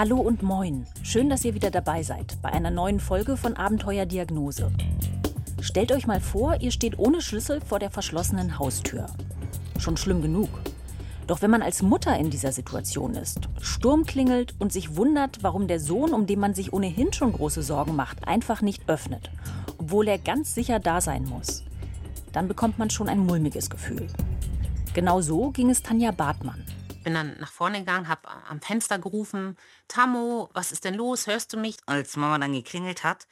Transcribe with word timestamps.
Hallo 0.00 0.16
und 0.16 0.42
moin. 0.42 0.86
Schön, 1.02 1.28
dass 1.28 1.44
ihr 1.44 1.52
wieder 1.52 1.70
dabei 1.70 2.02
seid 2.02 2.38
bei 2.40 2.50
einer 2.50 2.70
neuen 2.70 3.00
Folge 3.00 3.36
von 3.36 3.54
Abenteuer 3.54 4.06
Diagnose. 4.06 4.72
Stellt 5.60 5.92
euch 5.92 6.06
mal 6.06 6.20
vor, 6.20 6.58
ihr 6.58 6.70
steht 6.70 6.98
ohne 6.98 7.20
Schlüssel 7.20 7.60
vor 7.60 7.78
der 7.78 7.90
verschlossenen 7.90 8.58
Haustür. 8.58 9.08
Schon 9.78 9.98
schlimm 9.98 10.22
genug. 10.22 10.48
Doch 11.26 11.42
wenn 11.42 11.50
man 11.50 11.60
als 11.60 11.82
Mutter 11.82 12.16
in 12.16 12.30
dieser 12.30 12.50
Situation 12.50 13.14
ist, 13.14 13.50
Sturm 13.60 14.06
klingelt 14.06 14.54
und 14.58 14.72
sich 14.72 14.96
wundert, 14.96 15.42
warum 15.42 15.68
der 15.68 15.80
Sohn, 15.80 16.14
um 16.14 16.26
den 16.26 16.40
man 16.40 16.54
sich 16.54 16.72
ohnehin 16.72 17.12
schon 17.12 17.34
große 17.34 17.62
Sorgen 17.62 17.94
macht, 17.94 18.26
einfach 18.26 18.62
nicht 18.62 18.88
öffnet, 18.88 19.30
obwohl 19.76 20.08
er 20.08 20.16
ganz 20.16 20.54
sicher 20.54 20.78
da 20.78 21.02
sein 21.02 21.26
muss, 21.26 21.62
dann 22.32 22.48
bekommt 22.48 22.78
man 22.78 22.88
schon 22.88 23.10
ein 23.10 23.26
mulmiges 23.26 23.68
Gefühl. 23.68 24.06
Genau 24.94 25.20
so 25.20 25.50
ging 25.50 25.68
es 25.68 25.82
Tanja 25.82 26.10
Bartmann. 26.10 26.64
Bin 27.02 27.14
dann 27.14 27.38
nach 27.40 27.52
vorne 27.52 27.80
gegangen, 27.80 28.08
habe 28.08 28.28
am 28.48 28.60
Fenster 28.60 28.98
gerufen, 28.98 29.56
Tammo, 29.88 30.50
was 30.52 30.70
ist 30.72 30.84
denn 30.84 30.94
los? 30.94 31.26
Hörst 31.26 31.52
du 31.52 31.56
mich? 31.56 31.76
Als 31.86 32.16
Mama 32.16 32.38
dann 32.38 32.52
geklingelt 32.52 33.04
hat, 33.04 33.26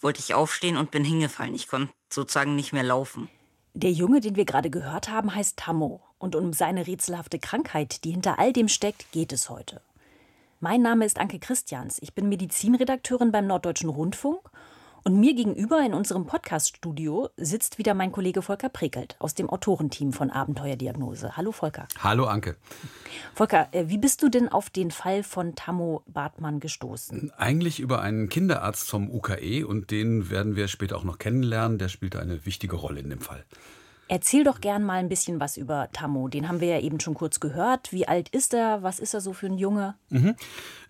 wollte 0.00 0.20
ich 0.20 0.34
aufstehen 0.34 0.76
und 0.76 0.90
bin 0.90 1.04
hingefallen. 1.04 1.54
Ich 1.54 1.68
konnte 1.68 1.92
sozusagen 2.12 2.56
nicht 2.56 2.72
mehr 2.72 2.82
laufen. 2.82 3.28
Der 3.74 3.92
Junge, 3.92 4.20
den 4.20 4.36
wir 4.36 4.44
gerade 4.44 4.70
gehört 4.70 5.08
haben, 5.08 5.34
heißt 5.34 5.56
Tammo. 5.56 6.02
Und 6.18 6.36
um 6.36 6.52
seine 6.52 6.86
rätselhafte 6.86 7.38
Krankheit, 7.38 8.04
die 8.04 8.12
hinter 8.12 8.38
all 8.38 8.52
dem 8.52 8.68
steckt, 8.68 9.10
geht 9.12 9.32
es 9.32 9.50
heute. 9.50 9.80
Mein 10.60 10.80
Name 10.80 11.04
ist 11.04 11.18
Anke 11.18 11.38
Christians. 11.38 11.98
Ich 12.00 12.14
bin 12.14 12.28
Medizinredakteurin 12.28 13.32
beim 13.32 13.46
Norddeutschen 13.46 13.90
Rundfunk 13.90 14.40
und 15.04 15.20
mir 15.20 15.34
gegenüber 15.34 15.84
in 15.84 15.92
unserem 15.92 16.26
Podcast-Studio 16.26 17.28
sitzt 17.36 17.76
wieder 17.76 17.92
mein 17.92 18.10
Kollege 18.10 18.40
Volker 18.40 18.70
Prekelt 18.70 19.16
aus 19.18 19.34
dem 19.34 19.50
Autorenteam 19.50 20.14
von 20.14 20.30
Abenteuerdiagnose. 20.30 21.36
Hallo 21.36 21.52
Volker. 21.52 21.86
Hallo 22.02 22.24
Anke. 22.24 22.56
Volker, 23.34 23.68
äh, 23.72 23.84
wie 23.88 23.98
bist 23.98 24.22
du 24.22 24.30
denn 24.30 24.48
auf 24.48 24.70
den 24.70 24.90
Fall 24.90 25.22
von 25.22 25.54
Tammo 25.54 26.02
Bartmann 26.06 26.58
gestoßen? 26.58 27.32
Eigentlich 27.36 27.80
über 27.80 28.00
einen 28.00 28.30
Kinderarzt 28.30 28.88
vom 28.88 29.10
UKE 29.10 29.66
und 29.66 29.90
den 29.90 30.30
werden 30.30 30.56
wir 30.56 30.68
später 30.68 30.96
auch 30.96 31.04
noch 31.04 31.18
kennenlernen. 31.18 31.76
Der 31.76 31.88
spielt 31.88 32.16
eine 32.16 32.46
wichtige 32.46 32.76
Rolle 32.76 33.00
in 33.00 33.10
dem 33.10 33.20
Fall. 33.20 33.44
Erzähl 34.06 34.44
doch 34.44 34.60
gern 34.60 34.84
mal 34.84 34.98
ein 34.98 35.08
bisschen 35.08 35.40
was 35.40 35.56
über 35.56 35.88
Tammo. 35.92 36.28
Den 36.28 36.46
haben 36.46 36.60
wir 36.60 36.68
ja 36.68 36.80
eben 36.80 37.00
schon 37.00 37.14
kurz 37.14 37.40
gehört. 37.40 37.90
Wie 37.90 38.06
alt 38.06 38.28
ist 38.28 38.52
er? 38.52 38.82
Was 38.82 38.98
ist 38.98 39.14
er 39.14 39.22
so 39.22 39.32
für 39.32 39.46
ein 39.46 39.56
Junge? 39.56 39.94
Mhm. 40.10 40.34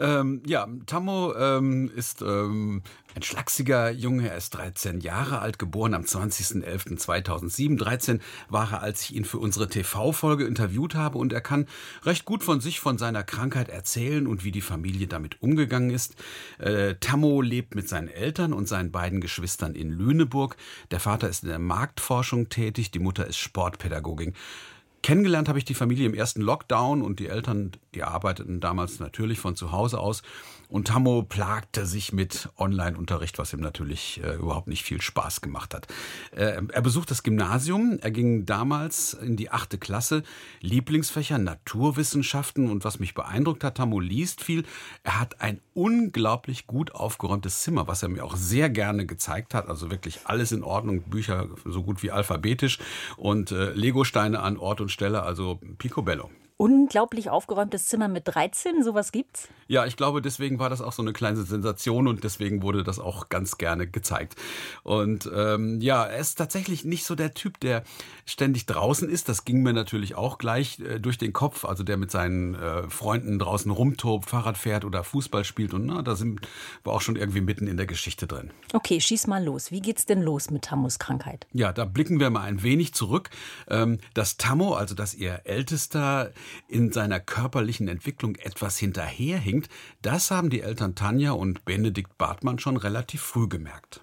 Ähm, 0.01 0.42
ja, 0.47 0.67
Tammo 0.87 1.33
ähm, 1.35 1.92
ist 1.95 2.23
ähm, 2.23 2.83
ein 3.15 3.23
schlachsiger 3.23 3.91
Junge. 3.91 4.29
Er 4.29 4.37
ist 4.37 4.51
13 4.51 5.01
Jahre 5.01 5.39
alt, 5.39 5.59
geboren 5.59 5.95
am 5.95 6.03
20.11.2007. 6.03 7.79
13 7.79 8.20
war 8.48 8.73
er, 8.73 8.83
als 8.83 9.03
ich 9.03 9.15
ihn 9.15 9.25
für 9.25 9.39
unsere 9.39 9.69
TV-Folge 9.69 10.45
interviewt 10.45 10.95
habe. 10.95 11.19
Und 11.19 11.33
er 11.33 11.41
kann 11.41 11.67
recht 12.03 12.25
gut 12.25 12.42
von 12.42 12.61
sich, 12.61 12.81
von 12.81 12.98
seiner 12.98 13.23
Krankheit 13.23 13.69
erzählen 13.69 14.27
und 14.27 14.45
wie 14.45 14.53
die 14.53 14.61
Familie 14.61 15.07
damit 15.07 15.41
umgegangen 15.42 15.91
ist. 15.91 16.17
Äh, 16.59 16.97
Tammo 16.97 17.41
lebt 17.41 17.75
mit 17.75 17.89
seinen 17.89 18.09
Eltern 18.09 18.53
und 18.53 18.69
seinen 18.69 18.91
beiden 18.91 19.20
Geschwistern 19.20 19.75
in 19.75 19.91
Lüneburg. 19.91 20.57
Der 20.91 21.01
Vater 21.01 21.29
ist 21.29 21.45
in 21.45 21.51
der 21.51 21.59
Marktforschung 21.59 22.48
tätig. 22.48 22.91
Die 22.91 22.98
Mutter 22.98 23.27
ist 23.27 23.39
Sportpädagogin. 23.39 24.35
Kennengelernt 25.05 25.51
habe 25.51 25.59
ich 25.59 25.67
die 25.67 25.75
Familie 25.75 26.07
im 26.07 26.15
ersten 26.15 26.41
Lockdown 26.41 27.03
und 27.03 27.20
die 27.20 27.29
Eltern, 27.29 27.73
die 27.95 28.05
arbeiteten 28.05 28.61
damals 28.61 29.01
natürlich 29.01 29.39
von 29.39 29.55
zu 29.55 29.70
Hause 29.70 30.01
aus. 30.01 30.23
Und 30.69 30.89
Tammo 30.89 31.23
plagte 31.23 31.87
sich 31.87 32.12
mit 32.12 32.48
Online-Unterricht, 32.59 33.39
was 33.39 33.53
ihm 33.53 33.61
natürlich 33.61 34.23
äh, 34.23 34.34
überhaupt 34.34 34.67
nicht 34.67 34.83
viel 34.83 35.01
Spaß 35.01 35.41
gemacht 35.41 35.75
hat. 35.75 35.87
Äh, 36.33 36.62
er 36.73 36.83
besucht 36.83 37.11
das 37.11 37.23
Gymnasium. 37.23 37.98
Er 38.01 38.11
ging 38.11 38.47
damals 38.47 39.15
in 39.15 39.37
die 39.37 39.51
achte 39.51 39.79
Klasse. 39.79 40.23
Lieblingsfächer 40.61 41.39
Naturwissenschaften. 41.39 42.70
Und 42.70 42.85
was 42.85 42.98
mich 42.98 43.14
beeindruckt 43.14 43.64
hat, 43.64 43.77
Tammo 43.77 44.01
liest 44.01 44.42
viel. 44.42 44.64
Er 45.02 45.20
hat 45.20 45.41
ein 45.41 45.61
unglaublich 45.75 46.67
gut 46.67 46.95
aufgeräumtes 46.95 47.63
Zimmer, 47.63 47.86
was 47.86 48.02
er 48.02 48.08
mir 48.08 48.25
auch 48.25 48.36
sehr 48.36 48.70
gerne 48.70 49.07
gezeigt 49.07 49.55
hat. 49.55 49.69
Also 49.69 49.91
wirklich 49.91 50.20
alles 50.25 50.52
in 50.52 50.63
Ordnung. 50.63 51.02
Bücher 51.02 51.48
so 51.64 51.83
gut 51.83 52.02
wie 52.02 52.11
alphabetisch 52.11 52.79
und 53.17 53.52
äh, 53.52 53.73
Legosteine 53.73 54.41
an 54.41 54.57
Ort 54.57 54.81
und 54.81 54.91
Stelle. 54.91 55.23
Also 55.23 55.61
picobello 55.79 56.31
unglaublich 56.57 57.31
aufgeräumtes 57.31 57.89
Zimmer 57.89 58.09
mit 58.09 58.29
13, 58.29 58.83
sowas 58.85 59.11
gibt's? 59.11 59.48
Ja, 59.67 59.87
ich 59.87 59.97
glaube, 59.97 60.23
deswegen 60.23 60.59
war 60.59 60.70
das 60.70 60.81
auch 60.81 60.92
so 60.92 61.03
eine 61.03 61.13
kleine 61.13 61.42
Sensation 61.42 62.07
und 62.07 62.23
deswegen 62.23 62.63
wurde 62.63 62.85
das 62.85 63.01
auch 63.01 63.29
ganz 63.29 63.59
gerne 63.59 63.89
gezeigt. 63.89 64.37
Und 64.83 65.29
ähm, 65.35 65.81
ja, 65.81 66.05
er 66.05 66.19
ist 66.19 66.37
tatsächlich 66.37 66.85
nicht 66.85 67.05
so 67.05 67.14
der 67.14 67.35
Typ, 67.35 67.59
der 67.61 67.83
ständig 68.25 68.67
draußen 68.67 69.09
ist. 69.09 69.29
Das 69.29 69.45
ging 69.45 69.63
mir 69.63 69.73
natürlich 69.73 70.14
auch 70.14 70.39
gleich 70.39 70.79
äh, 70.81 71.01
durch 71.01 71.19
den 71.19 71.33
Kopf. 71.33 71.64
Also 71.64 71.83
der 71.83 71.97
mit 71.97 72.11
seinen 72.11 72.55
äh, 72.55 72.89
Freunden 72.89 73.39
draußen 73.39 73.70
rumtobt, 73.70 74.31
Fahrrad 74.31 74.59
fährt 74.59 74.85
oder 74.85 75.03
Fußball 75.03 75.45
spielt 75.45 75.75
und 75.75 75.87
na, 75.87 76.03
da 76.03 76.14
sind 76.14 76.41
wir 76.85 76.93
auch 76.93 77.01
schon 77.01 77.17
irgendwie 77.17 77.41
mitten 77.41 77.67
in 77.67 77.77
der 77.77 77.87
Geschichte 77.87 78.27
drin. 78.27 78.51
Okay, 78.73 79.01
schieß 79.01 79.27
mal 79.27 79.43
los. 79.43 79.73
Wie 79.73 79.81
geht's 79.81 80.07
denn 80.07 80.23
los 80.23 80.51
mit 80.51 80.63
Tammos 80.63 80.98
Krankheit? 80.98 81.47
Ja, 81.53 81.73
da 81.73 81.85
blicken 81.85 82.20
wir 82.20 82.31
mal 82.31 82.43
ein 82.43 82.63
wenig 82.63 82.95
zurück. 82.95 83.31
Ähm, 83.69 83.98
das 84.13 84.37
Tammo, 84.37 84.75
also 84.75 84.95
das 84.95 85.14
ihr 85.14 85.41
ältester 85.45 86.33
in 86.69 86.93
seiner 86.93 87.21
körperlichen 87.21 87.89
Entwicklung 87.89 88.37
etwas 88.37 88.79
hinterherhinkt, 88.79 89.71
das 90.03 90.31
haben 90.31 90.51
die 90.51 90.61
Eltern 90.61 90.95
Tanja 90.95 91.33
und 91.33 91.65
Benedikt 91.65 92.19
Bartmann 92.19 92.59
schon 92.59 92.77
relativ 92.77 93.23
früh 93.23 93.49
gemerkt. 93.49 94.03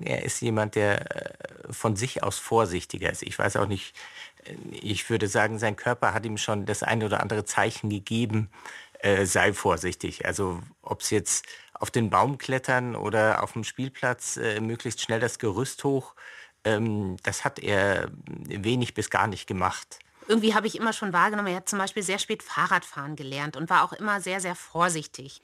Er 0.00 0.22
ist 0.22 0.40
jemand, 0.40 0.76
der 0.76 1.16
äh, 1.16 1.72
von 1.72 1.96
sich 1.96 2.22
aus 2.22 2.38
vorsichtiger 2.38 3.10
ist. 3.10 3.22
Ich 3.22 3.38
weiß 3.38 3.56
auch 3.56 3.66
nicht, 3.66 3.96
äh, 4.44 4.54
ich 4.70 5.10
würde 5.10 5.26
sagen, 5.26 5.58
sein 5.58 5.76
Körper 5.76 6.14
hat 6.14 6.24
ihm 6.24 6.38
schon 6.38 6.66
das 6.66 6.82
eine 6.84 7.04
oder 7.06 7.20
andere 7.20 7.44
Zeichen 7.44 7.90
gegeben, 7.90 8.48
äh, 9.00 9.26
sei 9.26 9.52
vorsichtig. 9.52 10.24
Also 10.24 10.60
ob 10.82 11.00
es 11.00 11.10
jetzt 11.10 11.46
auf 11.74 11.90
den 11.90 12.10
Baum 12.10 12.38
klettern 12.38 12.94
oder 12.96 13.42
auf 13.42 13.52
dem 13.52 13.64
Spielplatz 13.64 14.36
äh, 14.36 14.60
möglichst 14.60 15.00
schnell 15.00 15.20
das 15.20 15.38
Gerüst 15.40 15.82
hoch, 15.84 16.14
ähm, 16.64 17.16
das 17.22 17.44
hat 17.44 17.58
er 17.58 18.10
wenig 18.26 18.94
bis 18.94 19.10
gar 19.10 19.26
nicht 19.26 19.46
gemacht 19.46 19.98
irgendwie 20.28 20.54
habe 20.54 20.66
ich 20.66 20.78
immer 20.78 20.92
schon 20.92 21.12
wahrgenommen, 21.12 21.48
er 21.48 21.56
hat 21.56 21.68
zum 21.68 21.78
Beispiel 21.78 22.02
sehr 22.02 22.18
spät 22.18 22.42
Fahrradfahren 22.42 23.16
gelernt 23.16 23.56
und 23.56 23.70
war 23.70 23.84
auch 23.84 23.92
immer 23.92 24.20
sehr, 24.20 24.40
sehr 24.40 24.54
vorsichtig. 24.54 25.42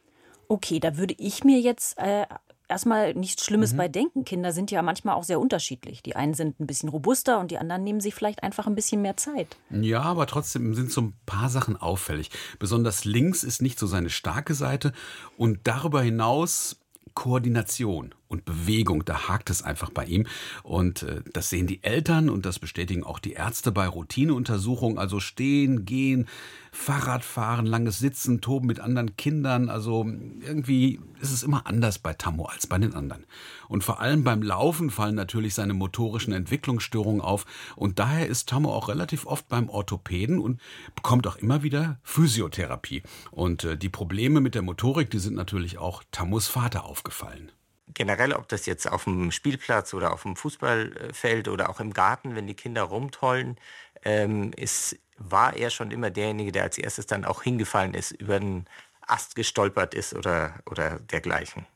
Okay, 0.48 0.78
da 0.78 0.96
würde 0.96 1.14
ich 1.18 1.42
mir 1.42 1.58
jetzt 1.58 1.98
äh, 1.98 2.26
erstmal 2.68 3.14
nichts 3.14 3.44
Schlimmes 3.44 3.72
mhm. 3.72 3.76
bei 3.76 3.88
denken. 3.88 4.24
Kinder 4.24 4.52
sind 4.52 4.70
ja 4.70 4.82
manchmal 4.82 5.14
auch 5.14 5.24
sehr 5.24 5.40
unterschiedlich. 5.40 6.02
Die 6.02 6.16
einen 6.16 6.34
sind 6.34 6.60
ein 6.60 6.66
bisschen 6.66 6.88
robuster 6.88 7.38
und 7.40 7.50
die 7.50 7.58
anderen 7.58 7.82
nehmen 7.84 8.00
sich 8.00 8.14
vielleicht 8.14 8.42
einfach 8.42 8.66
ein 8.66 8.74
bisschen 8.74 9.02
mehr 9.02 9.16
Zeit. 9.16 9.56
Ja, 9.70 10.02
aber 10.02 10.26
trotzdem 10.26 10.74
sind 10.74 10.90
so 10.90 11.02
ein 11.02 11.14
paar 11.26 11.48
Sachen 11.48 11.76
auffällig. 11.76 12.30
Besonders 12.58 13.04
links 13.04 13.42
ist 13.42 13.62
nicht 13.62 13.78
so 13.78 13.86
seine 13.86 14.10
starke 14.10 14.54
Seite 14.54 14.92
und 15.36 15.60
darüber 15.64 16.02
hinaus 16.02 16.76
Koordination 17.14 18.14
und 18.28 18.44
Bewegung, 18.44 19.04
da 19.04 19.28
hakt 19.28 19.50
es 19.50 19.62
einfach 19.62 19.90
bei 19.90 20.04
ihm. 20.04 20.26
Und 20.62 21.02
äh, 21.02 21.22
das 21.32 21.50
sehen 21.50 21.66
die 21.66 21.82
Eltern 21.82 22.28
und 22.28 22.46
das 22.46 22.58
bestätigen 22.58 23.04
auch 23.04 23.18
die 23.18 23.32
Ärzte 23.32 23.72
bei 23.72 23.86
Routineuntersuchungen. 23.86 24.98
Also 24.98 25.20
stehen, 25.20 25.84
gehen, 25.84 26.26
Fahrrad 26.72 27.24
fahren, 27.24 27.66
langes 27.66 27.98
Sitzen, 27.98 28.40
toben 28.40 28.66
mit 28.66 28.80
anderen 28.80 29.16
Kindern. 29.16 29.68
Also 29.68 30.06
irgendwie 30.40 31.00
ist 31.20 31.32
es 31.32 31.42
immer 31.42 31.66
anders 31.66 31.98
bei 31.98 32.12
Tammo 32.12 32.46
als 32.46 32.66
bei 32.66 32.78
den 32.78 32.94
anderen. 32.94 33.26
Und 33.68 33.84
vor 33.84 34.00
allem 34.00 34.24
beim 34.24 34.42
Laufen 34.42 34.90
fallen 34.90 35.14
natürlich 35.14 35.54
seine 35.54 35.74
motorischen 35.74 36.32
Entwicklungsstörungen 36.32 37.20
auf. 37.20 37.46
Und 37.76 37.98
daher 37.98 38.26
ist 38.26 38.48
Tammo 38.48 38.72
auch 38.72 38.88
relativ 38.88 39.26
oft 39.26 39.48
beim 39.48 39.68
Orthopäden 39.68 40.38
und 40.38 40.60
bekommt 40.96 41.26
auch 41.26 41.36
immer 41.36 41.62
wieder 41.62 41.98
Physiotherapie. 42.02 43.02
Und 43.30 43.64
äh, 43.64 43.76
die 43.76 43.88
Probleme 43.88 44.40
mit 44.40 44.54
der 44.54 44.62
Motorik, 44.62 45.10
die 45.10 45.18
sind 45.18 45.34
natürlich 45.34 45.78
auch 45.78 46.02
Tammos 46.10 46.48
Vater 46.48 46.84
aufgefallen 46.84 47.52
generell, 47.92 48.32
ob 48.32 48.48
das 48.48 48.66
jetzt 48.66 48.90
auf 48.90 49.04
dem 49.04 49.30
Spielplatz 49.30 49.94
oder 49.94 50.12
auf 50.12 50.22
dem 50.22 50.36
Fußballfeld 50.36 51.48
oder 51.48 51.68
auch 51.68 51.80
im 51.80 51.92
Garten, 51.92 52.34
wenn 52.34 52.46
die 52.46 52.54
Kinder 52.54 52.82
rumtollen, 52.82 53.56
ähm, 54.04 54.52
ist, 54.56 54.96
war 55.18 55.56
er 55.56 55.70
schon 55.70 55.90
immer 55.90 56.10
derjenige, 56.10 56.52
der 56.52 56.62
als 56.64 56.78
erstes 56.78 57.06
dann 57.06 57.24
auch 57.24 57.42
hingefallen 57.42 57.94
ist, 57.94 58.12
über 58.12 58.40
den 58.40 58.66
Ast 59.06 59.34
gestolpert 59.36 59.94
ist 59.94 60.14
oder, 60.14 60.54
oder 60.70 60.98
dergleichen. 60.98 61.66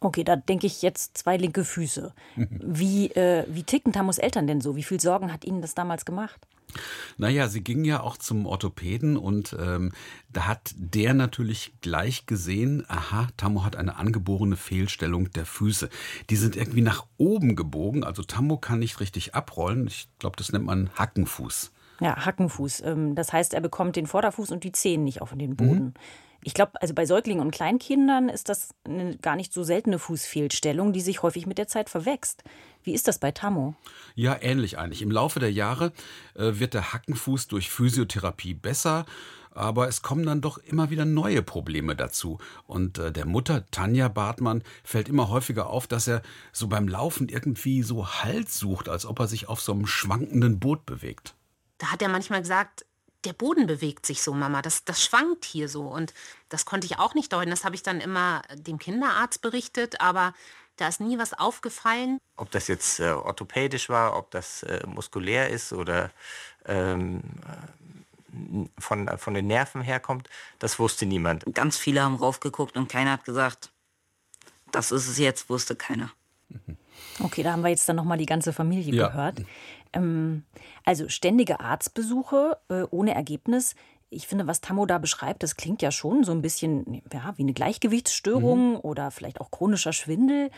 Okay, 0.00 0.22
da 0.22 0.36
denke 0.36 0.66
ich 0.66 0.82
jetzt 0.82 1.18
zwei 1.18 1.36
linke 1.36 1.64
Füße. 1.64 2.14
Wie, 2.36 3.10
äh, 3.12 3.44
wie 3.48 3.64
ticken 3.64 3.92
Tamus 3.92 4.18
Eltern 4.18 4.46
denn 4.46 4.60
so? 4.60 4.76
Wie 4.76 4.84
viel 4.84 5.00
Sorgen 5.00 5.32
hat 5.32 5.44
Ihnen 5.44 5.60
das 5.60 5.74
damals 5.74 6.04
gemacht? 6.04 6.46
Naja, 7.16 7.48
sie 7.48 7.62
ging 7.62 7.84
ja 7.84 8.00
auch 8.00 8.16
zum 8.16 8.46
Orthopäden 8.46 9.16
und 9.16 9.56
ähm, 9.58 9.92
da 10.32 10.46
hat 10.46 10.74
der 10.76 11.14
natürlich 11.14 11.72
gleich 11.80 12.26
gesehen, 12.26 12.84
aha, 12.88 13.28
Tammo 13.36 13.64
hat 13.64 13.76
eine 13.76 13.96
angeborene 13.96 14.56
Fehlstellung 14.56 15.30
der 15.30 15.46
Füße. 15.46 15.88
Die 16.30 16.36
sind 16.36 16.56
irgendwie 16.56 16.82
nach 16.82 17.06
oben 17.16 17.56
gebogen, 17.56 18.04
also 18.04 18.22
Tammo 18.22 18.56
kann 18.58 18.78
nicht 18.78 19.00
richtig 19.00 19.34
abrollen. 19.34 19.86
Ich 19.86 20.08
glaube, 20.18 20.36
das 20.36 20.52
nennt 20.52 20.66
man 20.66 20.90
Hackenfuß. 20.94 21.72
Ja, 22.00 22.24
Hackenfuß. 22.24 22.82
Ähm, 22.82 23.14
das 23.14 23.32
heißt, 23.32 23.54
er 23.54 23.60
bekommt 23.60 23.96
den 23.96 24.06
Vorderfuß 24.06 24.50
und 24.50 24.64
die 24.64 24.72
Zehen 24.72 25.04
nicht 25.04 25.20
auf 25.20 25.34
den 25.34 25.56
Boden. 25.56 25.84
Mhm. 25.84 25.94
Ich 26.44 26.54
glaube, 26.54 26.80
also 26.80 26.94
bei 26.94 27.04
Säuglingen 27.04 27.44
und 27.44 27.50
Kleinkindern 27.50 28.28
ist 28.28 28.48
das 28.48 28.70
eine 28.84 29.16
gar 29.16 29.34
nicht 29.34 29.52
so 29.52 29.64
seltene 29.64 29.98
Fußfehlstellung, 29.98 30.92
die 30.92 31.00
sich 31.00 31.22
häufig 31.22 31.46
mit 31.46 31.58
der 31.58 31.66
Zeit 31.66 31.90
verwächst. 31.90 32.44
Wie 32.84 32.94
ist 32.94 33.08
das 33.08 33.18
bei 33.18 33.32
Tammo? 33.32 33.74
Ja, 34.14 34.36
ähnlich 34.40 34.78
eigentlich. 34.78 35.02
Im 35.02 35.10
Laufe 35.10 35.40
der 35.40 35.52
Jahre 35.52 35.92
äh, 36.34 36.52
wird 36.54 36.74
der 36.74 36.92
Hackenfuß 36.92 37.48
durch 37.48 37.70
Physiotherapie 37.70 38.54
besser, 38.54 39.04
aber 39.50 39.88
es 39.88 40.02
kommen 40.02 40.24
dann 40.24 40.40
doch 40.40 40.58
immer 40.58 40.90
wieder 40.90 41.04
neue 41.04 41.42
Probleme 41.42 41.96
dazu. 41.96 42.38
Und 42.66 42.98
äh, 42.98 43.10
der 43.10 43.26
Mutter 43.26 43.66
Tanja 43.72 44.06
Bartmann 44.06 44.62
fällt 44.84 45.08
immer 45.08 45.28
häufiger 45.28 45.68
auf, 45.68 45.88
dass 45.88 46.06
er 46.06 46.22
so 46.52 46.68
beim 46.68 46.86
Laufen 46.86 47.28
irgendwie 47.28 47.82
so 47.82 48.06
Halt 48.06 48.48
sucht, 48.48 48.88
als 48.88 49.04
ob 49.04 49.18
er 49.18 49.26
sich 49.26 49.48
auf 49.48 49.60
so 49.60 49.72
einem 49.72 49.86
schwankenden 49.86 50.60
Boot 50.60 50.86
bewegt. 50.86 51.34
Da 51.78 51.88
hat 51.88 52.02
er 52.02 52.08
manchmal 52.08 52.40
gesagt, 52.40 52.84
der 53.24 53.32
Boden 53.32 53.66
bewegt 53.66 54.06
sich 54.06 54.22
so, 54.22 54.32
Mama, 54.32 54.62
das, 54.62 54.84
das 54.84 55.02
schwankt 55.02 55.44
hier 55.44 55.68
so. 55.68 55.82
Und 55.82 56.14
das 56.48 56.64
konnte 56.64 56.86
ich 56.86 56.98
auch 56.98 57.14
nicht 57.14 57.32
deuten. 57.32 57.50
Das 57.50 57.64
habe 57.64 57.74
ich 57.74 57.82
dann 57.82 58.00
immer 58.00 58.42
dem 58.54 58.78
Kinderarzt 58.78 59.40
berichtet, 59.40 60.00
aber 60.00 60.34
da 60.76 60.88
ist 60.88 61.00
nie 61.00 61.18
was 61.18 61.34
aufgefallen. 61.34 62.18
Ob 62.36 62.50
das 62.52 62.68
jetzt 62.68 63.00
äh, 63.00 63.10
orthopädisch 63.10 63.88
war, 63.88 64.16
ob 64.16 64.30
das 64.30 64.62
äh, 64.62 64.86
muskulär 64.86 65.50
ist 65.50 65.72
oder 65.72 66.10
ähm, 66.66 67.22
von, 68.78 69.08
von 69.18 69.34
den 69.34 69.48
Nerven 69.48 69.82
herkommt, 69.82 70.28
das 70.60 70.78
wusste 70.78 71.06
niemand. 71.06 71.44
Ganz 71.54 71.76
viele 71.76 72.02
haben 72.02 72.14
raufgeguckt 72.14 72.76
und 72.76 72.88
keiner 72.88 73.12
hat 73.12 73.24
gesagt, 73.24 73.70
das 74.70 74.92
ist 74.92 75.08
es 75.08 75.18
jetzt, 75.18 75.50
wusste 75.50 75.74
keiner. 75.74 76.12
Okay, 77.22 77.42
da 77.42 77.52
haben 77.52 77.62
wir 77.62 77.70
jetzt 77.70 77.88
dann 77.88 77.96
nochmal 77.96 78.18
die 78.18 78.26
ganze 78.26 78.52
Familie 78.52 78.94
Ja. 78.94 79.08
gehört. 79.08 79.42
Ähm, 79.92 80.44
also 80.84 81.08
ständige 81.08 81.60
Arztbesuche 81.60 82.58
äh, 82.68 82.82
ohne 82.90 83.14
Ergebnis. 83.14 83.74
Ich 84.10 84.26
finde, 84.26 84.46
was 84.46 84.60
Tammo 84.60 84.86
da 84.86 84.98
beschreibt, 84.98 85.42
das 85.42 85.56
klingt 85.56 85.82
ja 85.82 85.90
schon 85.90 86.24
so 86.24 86.32
ein 86.32 86.40
bisschen 86.42 87.02
ja, 87.12 87.34
wie 87.36 87.42
eine 87.42 87.52
Gleichgewichtsstörung 87.52 88.76
oder 88.76 89.10
vielleicht 89.10 89.40
auch 89.40 89.50
chronischer 89.50 89.92
Schwindel. 89.92 90.50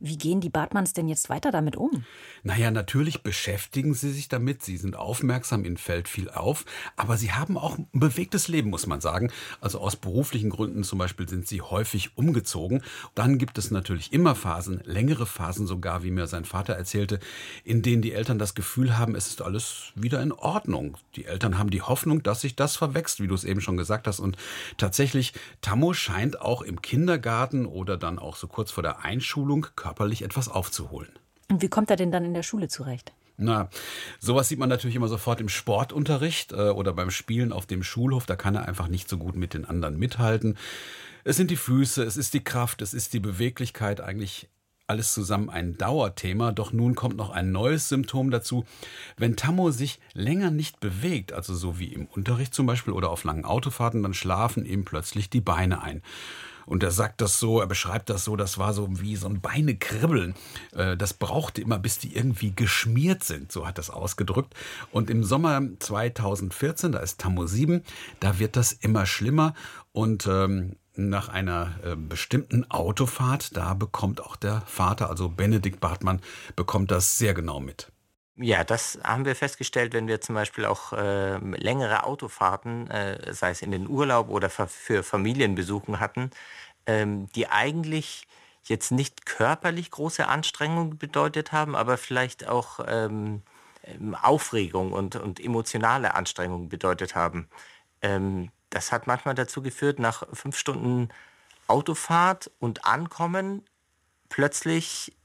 Wie 0.00 0.16
gehen 0.16 0.40
die 0.40 0.48
Bartmanns 0.48 0.92
denn 0.92 1.08
jetzt 1.08 1.28
weiter 1.28 1.50
damit 1.50 1.76
um? 1.76 2.04
Naja, 2.44 2.70
natürlich 2.70 3.22
beschäftigen 3.22 3.94
sie 3.94 4.12
sich 4.12 4.28
damit, 4.28 4.62
sie 4.62 4.76
sind 4.76 4.94
aufmerksam, 4.94 5.64
ihnen 5.64 5.76
fällt 5.76 6.08
viel 6.08 6.30
auf, 6.30 6.64
aber 6.96 7.16
sie 7.16 7.32
haben 7.32 7.58
auch 7.58 7.76
ein 7.78 7.88
bewegtes 7.92 8.46
Leben, 8.46 8.70
muss 8.70 8.86
man 8.86 9.00
sagen. 9.00 9.32
Also 9.60 9.80
aus 9.80 9.96
beruflichen 9.96 10.50
Gründen 10.50 10.84
zum 10.84 11.00
Beispiel 11.00 11.28
sind 11.28 11.48
sie 11.48 11.62
häufig 11.62 12.16
umgezogen. 12.16 12.82
Dann 13.16 13.38
gibt 13.38 13.58
es 13.58 13.72
natürlich 13.72 14.12
immer 14.12 14.36
Phasen, 14.36 14.80
längere 14.84 15.26
Phasen 15.26 15.66
sogar, 15.66 16.04
wie 16.04 16.12
mir 16.12 16.28
sein 16.28 16.44
Vater 16.44 16.74
erzählte, 16.74 17.18
in 17.64 17.82
denen 17.82 18.02
die 18.02 18.12
Eltern 18.12 18.38
das 18.38 18.54
Gefühl 18.54 18.96
haben, 18.96 19.16
es 19.16 19.26
ist 19.26 19.42
alles 19.42 19.92
wieder 19.96 20.22
in 20.22 20.30
Ordnung. 20.30 20.96
Die 21.16 21.24
Eltern 21.24 21.58
haben 21.58 21.70
die 21.70 21.82
Hoffnung, 21.82 22.22
dass 22.22 22.42
sich 22.42 22.54
das 22.54 22.76
verwächst, 22.76 23.20
wie 23.20 23.26
du 23.26 23.34
es 23.34 23.44
eben 23.44 23.60
schon 23.60 23.76
gesagt 23.76 24.06
hast. 24.06 24.20
Und 24.20 24.36
tatsächlich, 24.76 25.32
Tammo 25.60 25.92
scheint 25.92 26.40
auch 26.40 26.62
im 26.62 26.82
Kindergarten 26.82 27.66
oder 27.66 27.96
dann 27.96 28.20
auch 28.20 28.36
so 28.36 28.46
kurz 28.46 28.70
vor 28.70 28.82
der 28.82 29.04
Einschulung 29.04 29.66
körperlich 29.88 30.22
etwas 30.22 30.48
aufzuholen. 30.48 31.08
Und 31.50 31.62
wie 31.62 31.68
kommt 31.68 31.88
er 31.88 31.96
denn 31.96 32.12
dann 32.12 32.24
in 32.24 32.34
der 32.34 32.42
Schule 32.42 32.68
zurecht? 32.68 33.12
Na, 33.38 33.70
sowas 34.18 34.48
sieht 34.48 34.58
man 34.58 34.68
natürlich 34.68 34.96
immer 34.96 35.08
sofort 35.08 35.40
im 35.40 35.48
Sportunterricht 35.48 36.52
äh, 36.52 36.70
oder 36.70 36.92
beim 36.92 37.10
Spielen 37.10 37.52
auf 37.52 37.64
dem 37.64 37.82
Schulhof. 37.82 38.26
Da 38.26 38.36
kann 38.36 38.54
er 38.54 38.68
einfach 38.68 38.88
nicht 38.88 39.08
so 39.08 39.16
gut 39.16 39.34
mit 39.34 39.54
den 39.54 39.64
anderen 39.64 39.98
mithalten. 39.98 40.58
Es 41.24 41.36
sind 41.36 41.50
die 41.50 41.56
Füße, 41.56 42.02
es 42.02 42.16
ist 42.16 42.34
die 42.34 42.44
Kraft, 42.44 42.82
es 42.82 42.92
ist 42.92 43.14
die 43.14 43.20
Beweglichkeit, 43.20 44.00
eigentlich 44.00 44.48
alles 44.88 45.14
zusammen 45.14 45.48
ein 45.48 45.78
Dauerthema. 45.78 46.52
Doch 46.52 46.72
nun 46.72 46.94
kommt 46.94 47.16
noch 47.16 47.30
ein 47.30 47.50
neues 47.50 47.88
Symptom 47.88 48.30
dazu. 48.30 48.64
Wenn 49.16 49.36
Tammo 49.36 49.70
sich 49.70 50.00
länger 50.12 50.50
nicht 50.50 50.80
bewegt, 50.80 51.32
also 51.32 51.54
so 51.54 51.78
wie 51.78 51.92
im 51.92 52.06
Unterricht 52.06 52.54
zum 52.54 52.66
Beispiel 52.66 52.92
oder 52.92 53.10
auf 53.10 53.24
langen 53.24 53.44
Autofahrten, 53.44 54.02
dann 54.02 54.14
schlafen 54.14 54.66
ihm 54.66 54.84
plötzlich 54.84 55.30
die 55.30 55.40
Beine 55.40 55.80
ein. 55.80 56.02
Und 56.68 56.82
er 56.82 56.90
sagt 56.90 57.20
das 57.20 57.40
so, 57.40 57.60
er 57.60 57.66
beschreibt 57.66 58.10
das 58.10 58.24
so, 58.24 58.36
das 58.36 58.58
war 58.58 58.74
so 58.74 58.88
wie 59.00 59.16
so 59.16 59.26
ein 59.26 59.40
Beinekribbeln. 59.40 60.34
Äh, 60.74 60.96
Das 60.96 61.14
brauchte 61.14 61.62
immer, 61.62 61.78
bis 61.78 61.98
die 61.98 62.14
irgendwie 62.14 62.52
geschmiert 62.54 63.24
sind, 63.24 63.50
so 63.50 63.66
hat 63.66 63.78
es 63.78 63.90
ausgedrückt. 63.90 64.54
Und 64.92 65.10
im 65.10 65.24
Sommer 65.24 65.62
2014, 65.78 66.92
da 66.92 66.98
ist 66.98 67.20
Tammo 67.20 67.46
7, 67.46 67.82
da 68.20 68.38
wird 68.38 68.56
das 68.56 68.72
immer 68.72 69.06
schlimmer 69.06 69.54
und 69.92 70.26
ähm, 70.26 70.76
nach 70.94 71.28
einer 71.28 71.78
äh, 71.84 71.96
bestimmten 71.96 72.68
Autofahrt, 72.70 73.56
da 73.56 73.74
bekommt 73.74 74.20
auch 74.20 74.36
der 74.36 74.62
Vater, 74.66 75.08
also 75.08 75.28
Benedikt 75.28 75.80
Bartmann, 75.80 76.20
bekommt 76.56 76.90
das 76.90 77.18
sehr 77.18 77.34
genau 77.34 77.60
mit. 77.60 77.90
Ja, 78.40 78.62
das 78.62 78.98
haben 79.02 79.24
wir 79.24 79.34
festgestellt, 79.34 79.92
wenn 79.94 80.06
wir 80.06 80.20
zum 80.20 80.36
Beispiel 80.36 80.64
auch 80.64 80.92
äh, 80.92 81.38
längere 81.38 82.04
Autofahrten, 82.04 82.88
äh, 82.88 83.34
sei 83.34 83.50
es 83.50 83.62
in 83.62 83.72
den 83.72 83.88
Urlaub 83.88 84.28
oder 84.28 84.48
für, 84.48 85.02
Familienbesuchen 85.02 85.98
hatten, 85.98 86.30
ähm, 86.86 87.26
die 87.32 87.48
eigentlich 87.48 88.28
jetzt 88.64 88.92
nicht 88.92 89.26
körperlich 89.26 89.90
große 89.90 90.26
Anstrengungen 90.28 90.98
bedeutet 90.98 91.50
haben, 91.52 91.74
aber 91.74 91.98
vielleicht 91.98 92.46
auch 92.46 92.78
ähm, 92.86 93.42
ähm, 93.82 94.14
Aufregung 94.14 94.92
und, 94.92 95.16
und 95.16 95.40
emotionale 95.40 96.14
Anstrengungen 96.14 96.68
bedeutet 96.68 97.16
haben. 97.16 97.48
Ähm, 98.02 98.50
das 98.70 98.92
hat 98.92 99.06
manchmal 99.08 99.34
dazu 99.34 99.62
geführt, 99.62 99.98
nach 99.98 100.24
fünf 100.32 100.56
Stunden 100.56 101.08
Autofahrt 101.66 102.50
und 102.60 102.84
Ankommen 102.86 103.64
plötzlich 104.28 105.16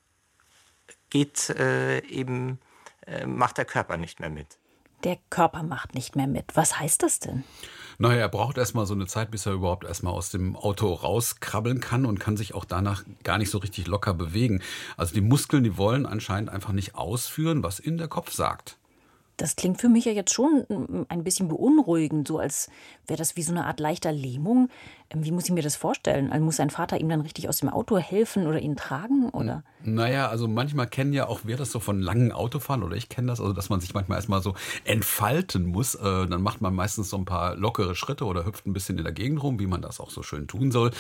geht 1.10 1.50
äh, 1.52 2.00
eben, 2.08 2.60
äh, 3.06 3.26
macht 3.26 3.58
der 3.58 3.66
Körper 3.66 3.98
nicht 3.98 4.20
mehr 4.20 4.30
mit. 4.30 4.58
Der 5.04 5.18
Körper 5.30 5.64
macht 5.64 5.96
nicht 5.96 6.16
mehr 6.16 6.28
mit. 6.28 6.56
Was 6.56 6.80
heißt 6.80 7.04
das 7.04 7.20
denn? 7.20 7.44
Naja, 7.98 8.22
er 8.22 8.30
braucht 8.30 8.58
erstmal 8.58 8.86
so 8.86 8.94
eine 8.94 9.06
Zeit, 9.06 9.32
bis 9.32 9.46
er 9.46 9.54
überhaupt 9.54 9.84
erstmal 9.84 10.14
aus 10.14 10.30
dem 10.30 10.56
Auto 10.56 10.92
rauskrabbeln 10.94 11.82
kann 11.82 12.06
und 12.06 12.20
kann 12.20 12.38
sich 12.38 12.56
auch 12.56 12.66
danach 12.66 13.04
gar 13.24 13.38
nicht 13.38 13.50
so 13.50 13.58
richtig 13.58 13.88
locker 13.88 14.14
bewegen. 14.14 14.62
Also 14.98 15.14
die 15.14 15.22
Muskeln, 15.22 15.64
die 15.64 15.78
wollen 15.78 16.06
anscheinend 16.06 16.50
einfach 16.50 16.72
nicht 16.72 16.96
ausführen, 16.96 17.64
was 17.64 17.80
in 17.80 17.98
der 17.98 18.08
Kopf 18.08 18.32
sagt. 18.32 18.78
Das 19.38 19.56
klingt 19.56 19.82
für 19.82 19.90
mich 19.90 20.06
ja 20.06 20.12
jetzt 20.12 20.34
schon 20.34 20.66
mm, 20.70 21.06
ein 21.10 21.24
bisschen 21.24 21.48
beunruhigend, 21.48 22.28
so 22.28 22.38
als 22.38 22.70
wäre 23.08 23.18
das 23.18 23.36
wie 23.36 23.42
so 23.42 23.52
eine 23.52 23.66
Art 23.66 23.80
leichter 23.80 24.12
Lähmung. 24.12 24.70
Ähm, 25.10 25.26
Wie 25.26 25.32
muss 25.32 25.46
ich 25.46 25.52
mir 25.52 25.64
das 25.64 25.76
vorstellen? 25.76 26.32
Also 26.32 26.46
muss 26.46 26.58
sein 26.58 26.70
Vater 26.70 27.00
ihm 27.00 27.10
dann 27.10 27.22
richtig 27.22 27.50
aus 27.50 27.60
dem 27.60 27.70
Auto 27.70 27.98
helfen 27.98 28.46
oder 28.48 28.60
ihn 28.60 28.76
tragen? 28.76 29.30
Oder? 29.30 29.64
Naja, 29.84 30.28
also 30.28 30.48
manchmal 30.48 30.88
kennen 30.88 31.14
ja 31.14 31.28
auch 31.28 31.42
wir 31.46 31.58
das 31.58 31.72
so 31.72 31.80
von 31.80 32.00
langen 32.00 32.32
Autofahren 32.32 32.84
oder 32.84 32.96
ich 32.96 33.10
kenne 33.10 33.28
das, 33.28 33.40
also 33.40 33.54
dass 33.54 33.70
man 33.70 33.80
sich 33.80 33.94
manchmal 33.94 34.18
erstmal 34.18 34.42
so 34.42 34.54
entfalten 34.86 35.66
muss. 35.66 35.96
Äh, 35.96 36.28
dann 36.28 36.42
macht 36.42 36.62
man 36.62 36.74
meistens 36.74 37.10
so 37.10 37.18
ein 37.18 37.26
paar 37.26 37.56
lockere 37.56 37.96
Schritte 37.96 38.26
oder 38.26 38.46
hüpft 38.46 38.68
ein 38.68 38.74
bisschen 38.74 38.98
in 38.98 39.04
der 39.04 39.14
Gegend 39.14 39.42
rum, 39.42 39.60
wie 39.60 39.68
man 39.68 39.82
das 39.82 40.00
auch 40.00 40.12
so 40.12 40.22
schön 40.22 40.48
tun 40.48 40.72
soll. 40.72 40.92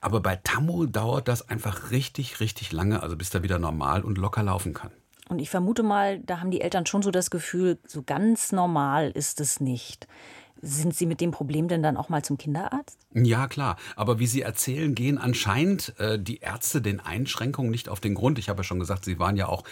Aber 0.00 0.20
bei 0.20 0.36
Tammo 0.36 0.86
dauert 0.86 1.28
das 1.28 1.48
einfach 1.48 1.90
richtig, 1.90 2.40
richtig 2.40 2.72
lange, 2.72 3.02
also 3.02 3.16
bis 3.16 3.34
er 3.34 3.42
wieder 3.42 3.58
normal 3.58 4.02
und 4.02 4.18
locker 4.18 4.42
laufen 4.42 4.74
kann. 4.74 4.90
Und 5.30 5.38
ich 5.38 5.48
vermute 5.48 5.84
mal, 5.84 6.18
da 6.18 6.40
haben 6.40 6.50
die 6.50 6.60
Eltern 6.60 6.86
schon 6.86 7.02
so 7.02 7.12
das 7.12 7.30
Gefühl, 7.30 7.78
so 7.86 8.02
ganz 8.02 8.50
normal 8.50 9.12
ist 9.12 9.40
es 9.40 9.60
nicht. 9.60 10.08
Sind 10.62 10.94
Sie 10.94 11.06
mit 11.06 11.20
dem 11.20 11.30
Problem 11.30 11.68
denn 11.68 11.82
dann 11.82 11.96
auch 11.96 12.08
mal 12.08 12.22
zum 12.22 12.36
Kinderarzt? 12.38 12.98
Ja, 13.14 13.48
klar. 13.48 13.76
Aber 13.96 14.18
wie 14.18 14.26
Sie 14.26 14.42
erzählen, 14.42 14.94
gehen 14.94 15.18
anscheinend 15.18 15.98
äh, 15.98 16.18
die 16.18 16.38
Ärzte 16.38 16.80
den 16.80 17.00
Einschränkungen 17.00 17.70
nicht 17.70 17.88
auf 17.88 17.98
den 17.98 18.14
Grund. 18.14 18.38
Ich 18.38 18.48
habe 18.48 18.60
ja 18.60 18.64
schon 18.64 18.78
gesagt, 18.78 19.04
Sie 19.04 19.18
waren 19.18 19.36
ja 19.36 19.48
auch 19.48 19.64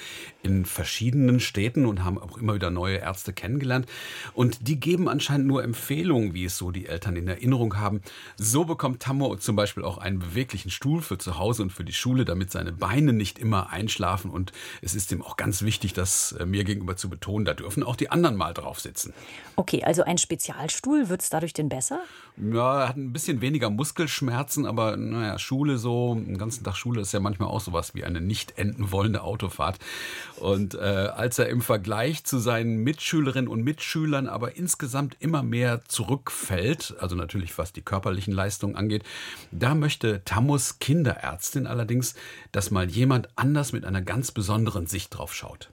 in 0.43 0.65
verschiedenen 0.65 1.39
Städten 1.41 1.87
und 1.87 2.05
haben 2.05 2.19
auch 2.19 2.39
immer 2.39 2.55
wieder 2.55 2.71
neue 2.71 2.97
Ärzte 2.97 3.33
kennengelernt. 3.33 3.87
Und 4.35 4.67
die 4.67 4.81
geben 4.81 5.09
anscheinend 5.09 5.47
nur 5.47 5.63
Empfehlungen, 5.63 6.35
wie 6.35 6.47
es 6.47 6.57
so 6.57 6.71
die 6.71 6.87
Eltern 6.87 7.17
in 7.17 7.29
Erinnerung 7.29 7.77
haben. 7.77 8.01
So 8.37 8.65
bekommt 8.65 9.03
Tammo 9.03 9.37
zum 9.37 9.57
Beispiel 9.57 9.85
auch 9.85 9.99
einen 9.99 10.19
beweglichen 10.19 10.71
Stuhl 10.71 11.03
für 11.03 11.19
zu 11.19 11.39
Hause 11.39 11.63
und 11.63 11.71
für 11.71 11.85
die 11.85 11.93
Schule, 11.93 12.25
damit 12.25 12.51
seine 12.51 12.73
Beine 12.73 13.13
nicht 13.13 13.39
immer 13.39 13.71
einschlafen. 13.71 14.31
Und 14.31 14.53
es 14.83 14.95
ist 14.95 15.13
ihm 15.13 15.23
auch 15.23 15.37
ganz 15.37 15.63
wichtig, 15.63 15.93
das 15.93 16.33
äh, 16.33 16.47
mir 16.47 16.65
gegenüber 16.65 16.97
zu 16.97 17.09
betonen, 17.09 17.45
da 17.45 17.55
dürfen 17.55 17.83
auch 17.83 17.97
die 17.97 18.11
anderen 18.11 18.37
mal 18.37 18.55
drauf 18.55 18.81
sitzen. 18.81 19.13
Okay, 19.55 19.85
also 19.85 20.03
ein 20.03 20.19
Spezialstuhl, 20.19 20.78
wird 20.87 21.23
es 21.23 21.31
dadurch 21.31 21.53
denn 21.53 21.69
besser? 21.69 22.01
Ja, 22.37 22.83
er 22.83 22.89
hat 22.89 22.97
ein 22.97 23.13
bisschen 23.13 23.41
weniger 23.41 23.71
Muskelschmerzen, 23.71 24.67
aber 24.67 24.97
naja, 24.97 25.39
Schule 25.39 25.79
so, 25.79 26.15
den 26.15 26.39
ganzen 26.39 26.65
Tag 26.65 26.77
Schule 26.77 27.01
ist 27.01 27.13
ja 27.13 27.21
manchmal 27.21 27.49
auch 27.49 27.61
sowas 27.61 27.95
wie 27.95 28.05
eine 28.05 28.21
nicht 28.21 28.59
enden 28.59 28.93
wollende 28.93 29.23
Autofahrt. 29.23 29.79
Und 30.37 30.75
äh, 30.75 30.79
als 30.79 31.39
er 31.39 31.49
im 31.49 31.61
Vergleich 31.61 32.25
zu 32.25 32.39
seinen 32.39 32.79
Mitschülerinnen 32.85 33.49
und 33.49 33.63
Mitschülern 33.63 34.29
aber 34.29 34.57
insgesamt 34.57 35.17
immer 35.21 35.43
mehr 35.43 35.83
zurückfällt, 35.89 36.95
also 37.01 37.17
natürlich 37.17 37.59
was 37.59 37.73
die 37.73 37.83
körperlichen 37.83 38.33
Leistungen 38.33 38.77
angeht, 38.77 39.03
da 39.51 39.75
möchte 39.75 40.23
Tammos 40.25 40.79
Kinderärztin 40.79 41.67
allerdings, 41.67 42.15
dass 42.53 42.71
mal 42.71 42.89
jemand 42.89 43.29
anders 43.37 43.73
mit 43.73 43.85
einer 43.85 44.03
ganz 44.03 44.31
besonderen 44.31 44.87
Sicht 44.87 45.17
drauf 45.17 45.35
schaut. 45.35 45.71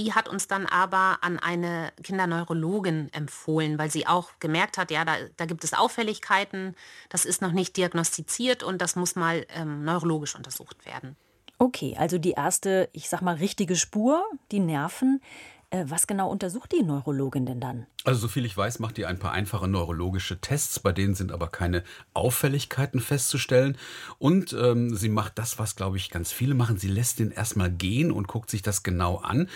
Die 0.00 0.14
hat 0.14 0.30
uns 0.30 0.48
dann 0.48 0.64
aber 0.64 1.18
an 1.20 1.38
eine 1.38 1.92
Kinderneurologin 2.02 3.12
empfohlen, 3.12 3.78
weil 3.78 3.90
sie 3.90 4.06
auch 4.06 4.30
gemerkt 4.40 4.78
hat, 4.78 4.90
ja, 4.90 5.04
da, 5.04 5.12
da 5.36 5.44
gibt 5.44 5.62
es 5.62 5.74
Auffälligkeiten, 5.74 6.74
das 7.10 7.26
ist 7.26 7.42
noch 7.42 7.52
nicht 7.52 7.76
diagnostiziert 7.76 8.62
und 8.62 8.80
das 8.80 8.96
muss 8.96 9.14
mal 9.14 9.46
ähm, 9.54 9.84
neurologisch 9.84 10.34
untersucht 10.34 10.86
werden. 10.86 11.16
Okay, 11.58 11.94
also 11.98 12.16
die 12.16 12.30
erste, 12.30 12.88
ich 12.94 13.10
sag 13.10 13.20
mal, 13.20 13.34
richtige 13.34 13.76
Spur, 13.76 14.24
die 14.50 14.60
Nerven. 14.60 15.20
Äh, 15.68 15.84
was 15.88 16.06
genau 16.06 16.30
untersucht 16.30 16.72
die 16.72 16.82
Neurologin 16.82 17.44
denn 17.44 17.60
dann? 17.60 17.86
Also 18.04 18.20
soviel 18.20 18.46
ich 18.46 18.56
weiß, 18.56 18.78
macht 18.78 18.96
die 18.96 19.04
ein 19.04 19.18
paar 19.18 19.32
einfache 19.32 19.68
neurologische 19.68 20.40
Tests, 20.40 20.80
bei 20.80 20.90
denen 20.90 21.14
sind 21.14 21.32
aber 21.32 21.48
keine 21.48 21.82
Auffälligkeiten 22.14 22.98
festzustellen. 22.98 23.76
Und 24.18 24.54
ähm, 24.54 24.96
sie 24.96 25.10
macht 25.10 25.38
das, 25.38 25.58
was, 25.58 25.76
glaube 25.76 25.98
ich, 25.98 26.08
ganz 26.08 26.32
viele 26.32 26.54
machen. 26.54 26.78
Sie 26.78 26.88
lässt 26.88 27.18
den 27.18 27.30
erstmal 27.30 27.70
gehen 27.70 28.10
und 28.10 28.26
guckt 28.26 28.48
sich 28.48 28.62
das 28.62 28.82
genau 28.82 29.18
an. 29.18 29.50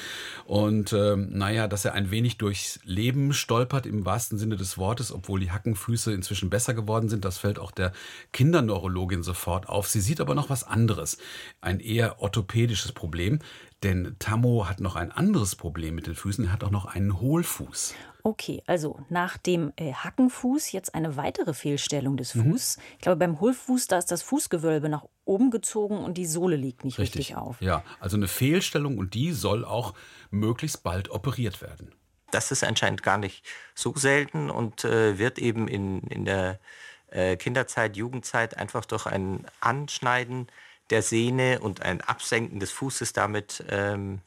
Und 0.44 0.92
ähm, 0.92 1.30
naja, 1.32 1.68
dass 1.68 1.86
er 1.86 1.94
ein 1.94 2.10
wenig 2.10 2.36
durchs 2.36 2.80
Leben 2.84 3.32
stolpert 3.32 3.86
im 3.86 4.04
wahrsten 4.04 4.36
Sinne 4.36 4.56
des 4.56 4.76
Wortes, 4.76 5.10
obwohl 5.10 5.40
die 5.40 5.50
Hackenfüße 5.50 6.12
inzwischen 6.12 6.50
besser 6.50 6.74
geworden 6.74 7.08
sind, 7.08 7.24
das 7.24 7.38
fällt 7.38 7.58
auch 7.58 7.70
der 7.70 7.94
Kinderneurologin 8.34 9.22
sofort 9.22 9.70
auf. 9.70 9.88
Sie 9.88 10.02
sieht 10.02 10.20
aber 10.20 10.34
noch 10.34 10.50
was 10.50 10.64
anderes, 10.64 11.16
ein 11.62 11.80
eher 11.80 12.20
orthopädisches 12.20 12.92
Problem. 12.92 13.38
Denn 13.82 14.16
Tammo 14.18 14.68
hat 14.68 14.80
noch 14.80 14.96
ein 14.96 15.12
anderes 15.12 15.56
Problem 15.56 15.94
mit 15.94 16.06
den 16.06 16.14
Füßen, 16.14 16.44
er 16.44 16.52
hat 16.52 16.62
auch 16.62 16.70
noch 16.70 16.84
einen 16.84 17.20
Hohlfuß. 17.20 17.94
Okay, 18.26 18.62
also 18.66 18.98
nach 19.10 19.36
dem 19.36 19.74
äh, 19.76 19.92
Hackenfuß 19.92 20.72
jetzt 20.72 20.94
eine 20.94 21.18
weitere 21.18 21.52
Fehlstellung 21.52 22.16
des 22.16 22.32
Fußes. 22.32 22.78
Mhm. 22.78 22.82
Ich 22.94 22.98
glaube, 23.00 23.18
beim 23.18 23.38
Hohlfuß, 23.38 23.86
da 23.86 23.98
ist 23.98 24.10
das 24.10 24.22
Fußgewölbe 24.22 24.88
nach 24.88 25.04
oben 25.26 25.50
gezogen 25.50 25.98
und 25.98 26.16
die 26.16 26.24
Sohle 26.24 26.56
liegt 26.56 26.84
nicht 26.84 26.98
richtig, 26.98 27.18
richtig 27.18 27.36
auf. 27.36 27.60
Ja, 27.60 27.84
also 28.00 28.16
eine 28.16 28.26
Fehlstellung 28.26 28.96
und 28.96 29.12
die 29.12 29.32
soll 29.32 29.66
auch 29.66 29.92
möglichst 30.30 30.82
bald 30.82 31.10
operiert 31.10 31.60
werden. 31.60 31.94
Das 32.30 32.50
ist 32.50 32.64
anscheinend 32.64 33.02
gar 33.02 33.18
nicht 33.18 33.44
so 33.74 33.92
selten 33.94 34.48
und 34.48 34.86
äh, 34.86 35.18
wird 35.18 35.38
eben 35.38 35.68
in, 35.68 36.00
in 36.04 36.24
der 36.24 36.60
äh, 37.10 37.36
Kinderzeit, 37.36 37.94
Jugendzeit 37.94 38.56
einfach 38.56 38.86
durch 38.86 39.04
ein 39.04 39.46
Anschneiden 39.60 40.46
der 40.88 41.02
Sehne 41.02 41.60
und 41.60 41.82
ein 41.82 42.00
Absenken 42.00 42.58
des 42.58 42.72
Fußes 42.72 43.12
damit 43.12 43.62
ähm, 43.68 44.22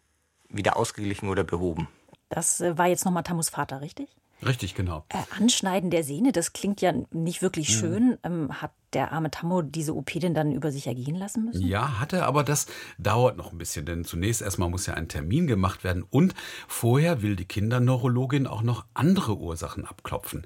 wieder 0.49 0.77
ausgeglichen 0.77 1.29
oder 1.29 1.43
behoben. 1.43 1.87
Das 2.29 2.61
äh, 2.61 2.77
war 2.77 2.87
jetzt 2.87 3.05
nochmal 3.05 3.23
Tamus 3.23 3.49
Vater, 3.49 3.81
richtig? 3.81 4.09
Richtig, 4.45 4.75
genau. 4.75 5.03
Äh, 5.09 5.17
Anschneiden 5.35 5.89
der 5.89 6.03
Sehne, 6.03 6.31
das 6.31 6.53
klingt 6.53 6.81
ja 6.81 6.93
nicht 7.11 7.41
wirklich 7.41 7.69
mhm. 7.69 7.79
schön. 7.79 8.17
Ähm, 8.23 8.61
hat 8.61 8.71
der 8.93 9.11
arme 9.11 9.31
Tammo 9.31 9.63
diese 9.63 9.95
OP 9.95 10.11
denn 10.13 10.35
dann 10.35 10.51
über 10.51 10.71
sich 10.71 10.87
ergehen 10.87 11.15
lassen 11.15 11.45
müssen? 11.45 11.65
Ja, 11.65 11.99
hat 11.99 12.13
er, 12.13 12.27
aber 12.27 12.43
das 12.43 12.67
dauert 12.97 13.35
noch 13.35 13.51
ein 13.51 13.57
bisschen, 13.57 13.85
denn 13.85 14.05
zunächst 14.05 14.41
erstmal 14.41 14.69
muss 14.69 14.85
ja 14.85 14.93
ein 14.93 15.09
Termin 15.09 15.47
gemacht 15.47 15.83
werden 15.83 16.03
und 16.09 16.35
vorher 16.67 17.21
will 17.21 17.35
die 17.35 17.45
Kinderneurologin 17.45 18.47
auch 18.47 18.61
noch 18.61 18.85
andere 18.93 19.37
Ursachen 19.37 19.85
abklopfen. 19.85 20.45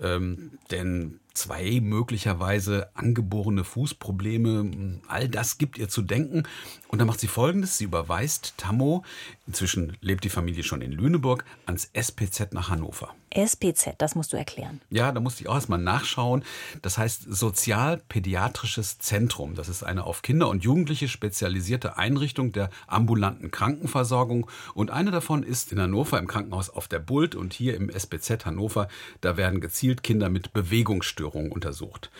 Ähm, 0.00 0.58
denn 0.70 1.20
zwei 1.34 1.80
möglicherweise 1.80 2.90
angeborene 2.94 3.64
Fußprobleme, 3.64 5.00
all 5.08 5.28
das 5.28 5.58
gibt 5.58 5.78
ihr 5.78 5.88
zu 5.88 6.02
denken. 6.02 6.44
Und 6.88 6.98
dann 6.98 7.06
macht 7.06 7.20
sie 7.20 7.28
folgendes: 7.28 7.78
Sie 7.78 7.84
überweist 7.84 8.54
Tammo, 8.56 9.04
inzwischen 9.46 9.96
lebt 10.00 10.24
die 10.24 10.28
Familie 10.28 10.62
schon 10.64 10.82
in 10.82 10.92
Lüneburg, 10.92 11.44
ans 11.66 11.88
SPZ 11.92 12.52
nach 12.52 12.68
Hannover. 12.68 13.14
SPZ, 13.32 13.94
das 13.98 14.16
musst 14.16 14.32
du 14.32 14.36
erklären. 14.36 14.80
Ja, 14.90 15.12
da 15.12 15.20
musste 15.20 15.42
ich 15.42 15.48
auch 15.48 15.54
erstmal 15.54 15.78
nachschauen. 15.78 16.42
Das 16.82 16.98
heißt 16.98 17.26
Sozialpädiatrisches 17.28 18.98
Zentrum. 18.98 19.54
Das 19.54 19.68
ist 19.68 19.84
eine 19.84 20.02
auf 20.02 20.22
Kinder 20.22 20.48
und 20.48 20.64
Jugendliche 20.64 21.06
spezialisierte 21.06 21.96
Einrichtung 21.96 22.50
der 22.50 22.70
ambulanten 22.88 23.52
Krankenversorgung. 23.52 24.50
Und 24.74 24.90
eine 24.90 25.12
davon 25.12 25.44
ist 25.44 25.70
in 25.70 25.80
Hannover 25.80 26.18
im 26.18 26.26
Krankenhaus 26.26 26.70
auf 26.70 26.88
der 26.88 26.98
Bult 26.98 27.36
und 27.36 27.52
hier 27.52 27.76
im 27.76 27.88
SPZ 27.88 28.44
Hannover. 28.46 28.88
Da 29.20 29.36
werden 29.36 29.60
gezielt 29.60 30.02
Kinder 30.02 30.28
mit 30.28 30.52
Bewegungsstörungen 30.52 31.19
untersucht. 31.28 32.10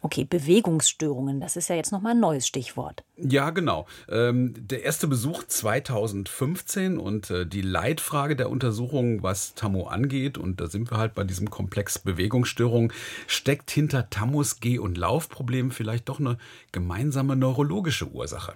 Okay, 0.00 0.24
Bewegungsstörungen, 0.24 1.40
das 1.40 1.56
ist 1.56 1.68
ja 1.68 1.76
jetzt 1.76 1.92
nochmal 1.92 2.12
ein 2.12 2.20
neues 2.20 2.46
Stichwort. 2.46 3.04
Ja, 3.16 3.50
genau. 3.50 3.86
Ähm, 4.08 4.52
der 4.56 4.82
erste 4.82 5.06
Besuch 5.06 5.44
2015 5.44 6.98
und 6.98 7.30
äh, 7.30 7.46
die 7.46 7.62
Leitfrage 7.62 8.34
der 8.34 8.50
Untersuchung, 8.50 9.22
was 9.22 9.54
Tammo 9.54 9.86
angeht, 9.86 10.38
und 10.38 10.60
da 10.60 10.66
sind 10.66 10.90
wir 10.90 10.98
halt 10.98 11.14
bei 11.14 11.22
diesem 11.22 11.50
Komplex 11.50 12.00
Bewegungsstörungen, 12.00 12.92
steckt 13.28 13.70
hinter 13.70 14.10
Tammos 14.10 14.58
Geh- 14.58 14.80
und 14.80 14.98
Laufproblem 14.98 15.70
vielleicht 15.70 16.08
doch 16.08 16.18
eine 16.18 16.36
gemeinsame 16.72 17.36
neurologische 17.36 18.08
Ursache. 18.08 18.54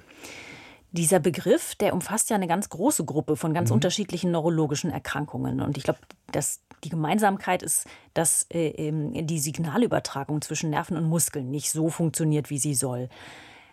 Dieser 0.97 1.21
Begriff, 1.21 1.75
der 1.75 1.93
umfasst 1.93 2.31
ja 2.31 2.37
eine 2.37 2.47
ganz 2.47 2.71
große 2.71 3.05
Gruppe 3.05 3.37
von 3.37 3.53
ganz 3.53 3.69
mhm. 3.71 3.75
unterschiedlichen 3.75 4.31
neurologischen 4.31 4.91
Erkrankungen. 4.91 5.61
Und 5.61 5.77
ich 5.77 5.85
glaube, 5.85 5.99
dass 6.33 6.61
die 6.85 6.89
Gemeinsamkeit 6.89 7.63
ist, 7.63 7.87
dass 8.15 8.47
äh, 8.51 8.69
ähm, 8.69 9.27
die 9.27 9.39
Signalübertragung 9.39 10.41
zwischen 10.41 10.71
Nerven 10.71 10.97
und 10.97 11.05
Muskeln 11.05 11.51
nicht 11.51 11.71
so 11.71 11.91
funktioniert, 11.91 12.49
wie 12.51 12.59
sie 12.59 12.75
soll. 12.75 13.09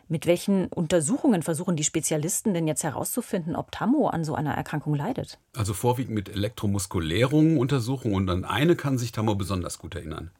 Mit 0.10 0.26
welchen 0.26 0.68
Untersuchungen 0.68 1.44
versuchen 1.44 1.78
die 1.78 1.86
Spezialisten 1.86 2.54
denn 2.54 2.68
jetzt 2.68 2.84
herauszufinden, 2.84 3.56
ob 3.56 3.72
Tammo 3.72 4.10
an 4.10 4.26
so 4.26 4.36
einer 4.36 4.54
Erkrankung 4.54 4.94
leidet? 4.94 5.40
Also 5.56 5.74
vorwiegend 5.74 6.14
mit 6.14 6.28
elektromuskulären 6.30 7.58
Untersuchungen 7.58 8.16
und 8.16 8.30
an 8.30 8.44
eine 8.44 8.76
kann 8.76 8.98
sich 8.98 9.14
Tammo 9.14 9.36
besonders 9.36 9.80
gut 9.80 9.96
erinnern. 9.96 10.32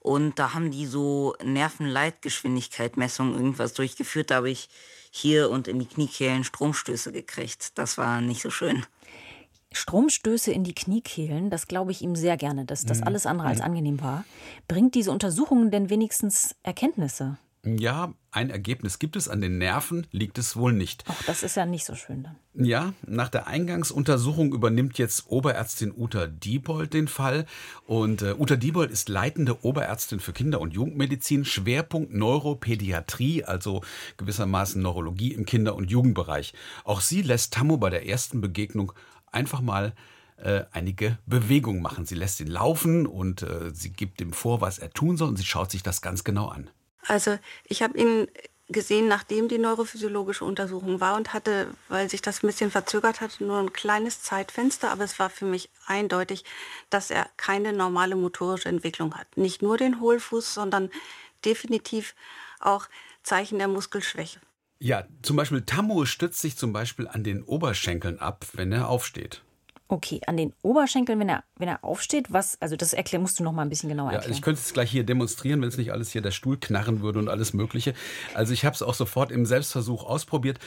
Und 0.00 0.38
da 0.38 0.54
haben 0.54 0.70
die 0.70 0.86
so 0.86 1.34
Nervenleitgeschwindigkeitmessungen 1.42 3.34
irgendwas 3.34 3.72
durchgeführt. 3.72 4.30
Da 4.30 4.36
habe 4.36 4.50
ich 4.50 4.68
hier 5.16 5.50
und 5.50 5.68
in 5.68 5.78
die 5.78 5.86
Kniekehlen 5.86 6.44
Stromstöße 6.44 7.12
gekriegt. 7.12 7.78
Das 7.78 7.98
war 7.98 8.20
nicht 8.20 8.42
so 8.42 8.50
schön. 8.50 8.84
Stromstöße 9.72 10.52
in 10.52 10.64
die 10.64 10.74
Kniekehlen, 10.74 11.50
das 11.50 11.66
glaube 11.66 11.90
ich 11.90 12.00
ihm 12.00 12.16
sehr 12.16 12.36
gerne, 12.36 12.64
dass 12.64 12.84
das 12.84 13.00
mhm. 13.00 13.08
alles 13.08 13.26
andere 13.26 13.48
als 13.48 13.60
angenehm 13.60 14.00
war. 14.00 14.24
Bringt 14.68 14.94
diese 14.94 15.10
Untersuchungen 15.10 15.70
denn 15.70 15.90
wenigstens 15.90 16.54
Erkenntnisse? 16.62 17.36
Ja, 17.66 18.14
ein 18.30 18.50
Ergebnis 18.50 19.00
gibt 19.00 19.16
es. 19.16 19.28
An 19.28 19.40
den 19.40 19.58
Nerven 19.58 20.06
liegt 20.12 20.38
es 20.38 20.54
wohl 20.54 20.72
nicht. 20.72 21.02
Ach, 21.08 21.20
das 21.24 21.42
ist 21.42 21.56
ja 21.56 21.66
nicht 21.66 21.84
so 21.84 21.96
schön 21.96 22.22
dann. 22.22 22.36
Ja, 22.54 22.94
nach 23.04 23.28
der 23.28 23.48
Eingangsuntersuchung 23.48 24.52
übernimmt 24.52 24.98
jetzt 24.98 25.26
Oberärztin 25.26 25.92
Uta 25.94 26.28
Diebold 26.28 26.94
den 26.94 27.08
Fall. 27.08 27.44
Und 27.84 28.22
äh, 28.22 28.34
Uta 28.38 28.54
Diebold 28.54 28.92
ist 28.92 29.08
leitende 29.08 29.64
Oberärztin 29.64 30.20
für 30.20 30.32
Kinder- 30.32 30.60
und 30.60 30.74
Jugendmedizin, 30.74 31.44
Schwerpunkt 31.44 32.14
Neuropädiatrie, 32.14 33.42
also 33.42 33.82
gewissermaßen 34.16 34.80
Neurologie 34.80 35.32
im 35.34 35.44
Kinder- 35.44 35.74
und 35.74 35.90
Jugendbereich. 35.90 36.54
Auch 36.84 37.00
sie 37.00 37.22
lässt 37.22 37.52
Tammo 37.52 37.78
bei 37.78 37.90
der 37.90 38.06
ersten 38.06 38.40
Begegnung 38.40 38.92
einfach 39.32 39.60
mal 39.60 39.92
äh, 40.36 40.62
einige 40.70 41.18
Bewegungen 41.26 41.82
machen. 41.82 42.06
Sie 42.06 42.14
lässt 42.14 42.38
ihn 42.40 42.46
laufen 42.46 43.06
und 43.06 43.42
äh, 43.42 43.70
sie 43.72 43.90
gibt 43.90 44.20
ihm 44.20 44.32
vor, 44.32 44.60
was 44.60 44.78
er 44.78 44.90
tun 44.90 45.16
soll 45.16 45.30
und 45.30 45.36
sie 45.36 45.44
schaut 45.44 45.72
sich 45.72 45.82
das 45.82 46.00
ganz 46.00 46.22
genau 46.22 46.46
an. 46.46 46.70
Also 47.06 47.38
ich 47.64 47.82
habe 47.82 47.98
ihn 47.98 48.28
gesehen, 48.68 49.06
nachdem 49.06 49.48
die 49.48 49.58
neurophysiologische 49.58 50.44
Untersuchung 50.44 51.00
war 51.00 51.16
und 51.16 51.32
hatte, 51.32 51.68
weil 51.88 52.10
sich 52.10 52.20
das 52.20 52.42
ein 52.42 52.48
bisschen 52.48 52.70
verzögert 52.70 53.20
hat, 53.20 53.40
nur 53.40 53.58
ein 53.58 53.72
kleines 53.72 54.22
Zeitfenster, 54.22 54.90
aber 54.90 55.04
es 55.04 55.18
war 55.18 55.30
für 55.30 55.44
mich 55.44 55.70
eindeutig, 55.86 56.44
dass 56.90 57.10
er 57.10 57.28
keine 57.36 57.72
normale 57.72 58.16
motorische 58.16 58.68
Entwicklung 58.68 59.14
hat. 59.14 59.36
Nicht 59.36 59.62
nur 59.62 59.76
den 59.76 60.00
Hohlfuß, 60.00 60.54
sondern 60.54 60.90
definitiv 61.44 62.14
auch 62.58 62.88
Zeichen 63.22 63.58
der 63.58 63.68
Muskelschwäche. 63.68 64.40
Ja, 64.78 65.06
zum 65.22 65.36
Beispiel 65.36 65.62
Tammo 65.62 66.04
stützt 66.04 66.40
sich 66.40 66.56
zum 66.56 66.72
Beispiel 66.72 67.08
an 67.08 67.24
den 67.24 67.42
Oberschenkeln 67.42 68.18
ab, 68.18 68.46
wenn 68.52 68.72
er 68.72 68.88
aufsteht. 68.88 69.42
Okay, 69.88 70.20
an 70.26 70.36
den 70.36 70.52
Oberschenkeln, 70.62 71.20
wenn 71.20 71.28
er, 71.28 71.44
wenn 71.56 71.68
er 71.68 71.84
aufsteht, 71.84 72.32
was, 72.32 72.60
also 72.60 72.74
das 72.74 72.92
erklär, 72.92 73.20
musst 73.20 73.38
du 73.38 73.44
noch 73.44 73.52
mal 73.52 73.62
ein 73.62 73.68
bisschen 73.68 73.88
genauer 73.88 74.10
erklären. 74.10 74.32
Ja, 74.32 74.36
ich 74.36 74.42
könnte 74.42 74.60
es 74.60 74.72
gleich 74.72 74.90
hier 74.90 75.04
demonstrieren, 75.04 75.62
wenn 75.62 75.68
es 75.68 75.76
nicht 75.76 75.92
alles 75.92 76.10
hier 76.10 76.22
der 76.22 76.32
Stuhl 76.32 76.58
knarren 76.58 77.02
würde 77.02 77.20
und 77.20 77.28
alles 77.28 77.52
Mögliche. 77.52 77.94
Also 78.34 78.52
ich 78.52 78.64
habe 78.64 78.74
es 78.74 78.82
auch 78.82 78.94
sofort 78.94 79.30
im 79.30 79.46
Selbstversuch 79.46 80.04
ausprobiert. 80.04 80.58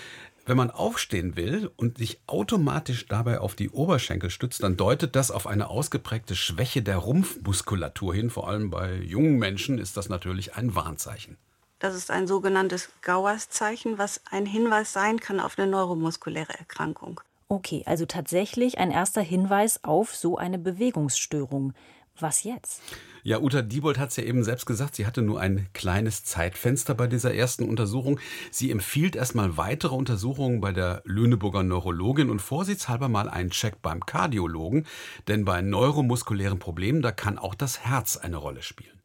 Wenn 0.46 0.56
man 0.56 0.72
aufstehen 0.72 1.36
will 1.36 1.70
und 1.76 1.98
sich 1.98 2.22
automatisch 2.28 3.08
dabei 3.08 3.40
auf 3.40 3.56
die 3.56 3.70
Oberschenkel 3.70 4.30
stützt, 4.30 4.64
dann 4.64 4.78
deutet 4.78 5.16
das 5.16 5.32
auf 5.32 5.48
eine 5.48 5.70
ausgeprägte 5.70 6.36
Schwäche 6.36 6.82
der 6.82 6.98
Rumpfmuskulatur 6.98 8.16
hin. 8.16 8.30
Vor 8.30 8.48
allem 8.48 8.70
bei 8.70 8.96
jungen 8.96 9.38
Menschen 9.38 9.80
ist 9.80 9.98
das 9.98 10.08
natürlich 10.08 10.56
ein 10.56 10.76
Warnzeichen. 10.76 11.38
Das 11.80 11.94
ist 11.94 12.10
ein 12.10 12.26
sogenanntes 12.26 12.90
Gauers-Zeichen, 13.02 13.98
was 13.98 14.22
ein 14.32 14.46
Hinweis 14.46 14.92
sein 14.92 15.20
kann 15.20 15.40
auf 15.40 15.60
eine 15.60 15.70
neuromuskuläre 15.70 16.58
Erkrankung. 16.58 17.22
Okay, 17.52 17.82
also 17.88 18.06
tatsächlich 18.06 18.78
ein 18.78 18.92
erster 18.92 19.22
Hinweis 19.22 19.84
auf 19.84 20.16
so 20.16 20.38
eine 20.38 20.60
Bewegungsstörung. 20.60 21.74
Was 22.20 22.44
jetzt? 22.44 22.82
Ja, 23.24 23.40
Uta 23.40 23.62
Diebold 23.62 23.98
hat 23.98 24.10
es 24.10 24.18
ja 24.18 24.24
eben 24.24 24.44
selbst 24.44 24.66
gesagt, 24.66 24.96
sie 24.96 25.08
hatte 25.08 25.22
nur 25.22 25.40
ein 25.40 25.68
kleines 25.74 26.24
Zeitfenster 26.26 26.94
bei 26.94 27.08
dieser 27.08 27.34
ersten 27.34 27.68
Untersuchung. 27.68 28.20
Sie 28.52 28.70
empfiehlt 28.70 29.16
erstmal 29.16 29.58
weitere 29.58 29.96
Untersuchungen 29.96 30.62
bei 30.62 30.74
der 30.74 31.02
Lüneburger 31.06 31.64
Neurologin 31.64 32.30
und 32.30 32.40
vorsichtshalber 32.42 33.10
mal 33.10 33.30
einen 33.30 33.50
Check 33.50 33.82
beim 33.82 34.06
Kardiologen, 34.06 34.86
denn 35.28 35.44
bei 35.44 35.62
neuromuskulären 35.62 36.60
Problemen, 36.60 37.02
da 37.02 37.12
kann 37.12 37.40
auch 37.40 37.56
das 37.56 37.80
Herz 37.80 38.18
eine 38.18 38.38
Rolle 38.38 38.62
spielen. 38.62 39.02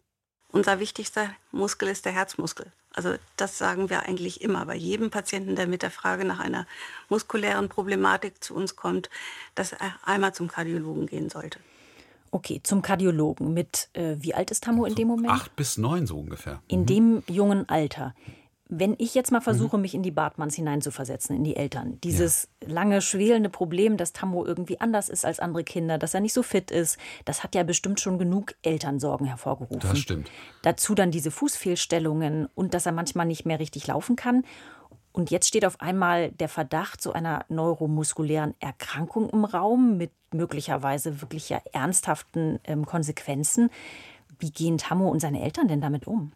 Unser 0.50 0.80
wichtigster 0.80 1.30
Muskel 1.50 1.88
ist 1.88 2.04
der 2.04 2.12
Herzmuskel. 2.12 2.72
Also 2.94 3.14
das 3.36 3.58
sagen 3.58 3.90
wir 3.90 4.02
eigentlich 4.02 4.40
immer 4.40 4.64
bei 4.66 4.76
jedem 4.76 5.10
Patienten, 5.10 5.56
der 5.56 5.66
mit 5.66 5.82
der 5.82 5.90
Frage 5.90 6.24
nach 6.24 6.38
einer 6.38 6.66
muskulären 7.08 7.68
Problematik 7.68 8.42
zu 8.42 8.54
uns 8.54 8.76
kommt, 8.76 9.10
dass 9.54 9.72
er 9.72 9.94
einmal 10.04 10.32
zum 10.32 10.48
Kardiologen 10.48 11.06
gehen 11.06 11.28
sollte. 11.28 11.58
Okay, 12.30 12.60
zum 12.62 12.82
Kardiologen. 12.82 13.52
Mit 13.52 13.88
äh, 13.92 14.16
wie 14.18 14.34
alt 14.34 14.50
ist 14.50 14.64
Tammo 14.64 14.84
in 14.86 14.94
dem 14.94 15.08
Moment? 15.08 15.32
Acht 15.32 15.54
bis 15.54 15.76
neun 15.76 16.06
so 16.06 16.18
ungefähr. 16.18 16.62
In 16.66 16.80
mhm. 16.80 16.86
dem 16.86 17.22
jungen 17.28 17.68
Alter. 17.68 18.14
Wenn 18.68 18.94
ich 18.98 19.14
jetzt 19.14 19.30
mal 19.30 19.40
mhm. 19.40 19.44
versuche, 19.44 19.76
mhm. 19.76 19.82
mich 19.82 19.94
in 19.94 20.02
die 20.02 20.10
Bartmanns 20.10 20.54
hineinzuversetzen, 20.54 21.36
in 21.36 21.44
die 21.44 21.56
Eltern, 21.56 21.98
dieses 22.02 22.48
ja. 22.62 22.70
lange 22.70 23.02
schwelende 23.02 23.50
Problem, 23.50 23.96
dass 23.96 24.12
Tammo 24.12 24.44
irgendwie 24.44 24.80
anders 24.80 25.08
ist 25.08 25.24
als 25.24 25.38
andere 25.38 25.64
Kinder, 25.64 25.98
dass 25.98 26.14
er 26.14 26.20
nicht 26.20 26.32
so 26.32 26.42
fit 26.42 26.70
ist, 26.70 26.98
das 27.24 27.42
hat 27.42 27.54
ja 27.54 27.62
bestimmt 27.62 28.00
schon 28.00 28.18
genug 28.18 28.54
Elternsorgen 28.62 29.26
hervorgerufen. 29.26 29.80
Das 29.80 29.98
stimmt. 29.98 30.30
Dazu 30.62 30.94
dann 30.94 31.10
diese 31.10 31.30
Fußfehlstellungen 31.30 32.48
und 32.54 32.74
dass 32.74 32.86
er 32.86 32.92
manchmal 32.92 33.26
nicht 33.26 33.44
mehr 33.44 33.60
richtig 33.60 33.86
laufen 33.86 34.16
kann. 34.16 34.44
Und 35.12 35.30
jetzt 35.30 35.46
steht 35.46 35.64
auf 35.64 35.80
einmal 35.80 36.32
der 36.32 36.48
Verdacht 36.48 37.00
zu 37.00 37.12
einer 37.12 37.44
neuromuskulären 37.48 38.54
Erkrankung 38.58 39.30
im 39.30 39.44
Raum 39.44 39.96
mit 39.96 40.10
möglicherweise 40.32 41.20
wirklich 41.20 41.48
ja 41.50 41.60
ernsthaften 41.72 42.58
ähm, 42.64 42.84
Konsequenzen. 42.84 43.70
Wie 44.40 44.50
gehen 44.50 44.76
Tammo 44.76 45.08
und 45.08 45.20
seine 45.20 45.40
Eltern 45.42 45.68
denn 45.68 45.80
damit 45.80 46.08
um? 46.08 46.32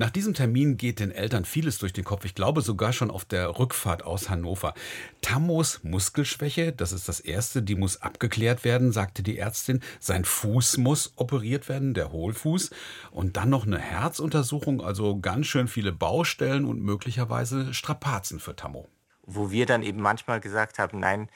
Nach 0.00 0.08
diesem 0.08 0.32
Termin 0.32 0.78
geht 0.78 0.98
den 0.98 1.10
Eltern 1.10 1.44
vieles 1.44 1.76
durch 1.76 1.92
den 1.92 2.04
Kopf. 2.04 2.24
Ich 2.24 2.34
glaube 2.34 2.62
sogar 2.62 2.94
schon 2.94 3.10
auf 3.10 3.26
der 3.26 3.58
Rückfahrt 3.58 4.02
aus 4.02 4.30
Hannover. 4.30 4.72
Tammos 5.20 5.84
Muskelschwäche, 5.84 6.72
das 6.72 6.92
ist 6.92 7.06
das 7.06 7.20
erste, 7.20 7.62
die 7.62 7.74
muss 7.74 8.00
abgeklärt 8.00 8.64
werden, 8.64 8.92
sagte 8.92 9.22
die 9.22 9.36
Ärztin. 9.36 9.82
Sein 9.98 10.24
Fuß 10.24 10.78
muss 10.78 11.12
operiert 11.16 11.68
werden, 11.68 11.92
der 11.92 12.12
Hohlfuß. 12.12 12.70
Und 13.10 13.36
dann 13.36 13.50
noch 13.50 13.66
eine 13.66 13.78
Herzuntersuchung, 13.78 14.80
also 14.80 15.20
ganz 15.20 15.48
schön 15.48 15.68
viele 15.68 15.92
Baustellen 15.92 16.64
und 16.64 16.80
möglicherweise 16.80 17.74
Strapazen 17.74 18.40
für 18.40 18.56
Tammo. 18.56 18.88
Wo 19.26 19.50
wir 19.50 19.66
dann 19.66 19.82
eben 19.82 20.00
manchmal 20.00 20.40
gesagt 20.40 20.78
haben, 20.78 20.98
nein, 20.98 21.28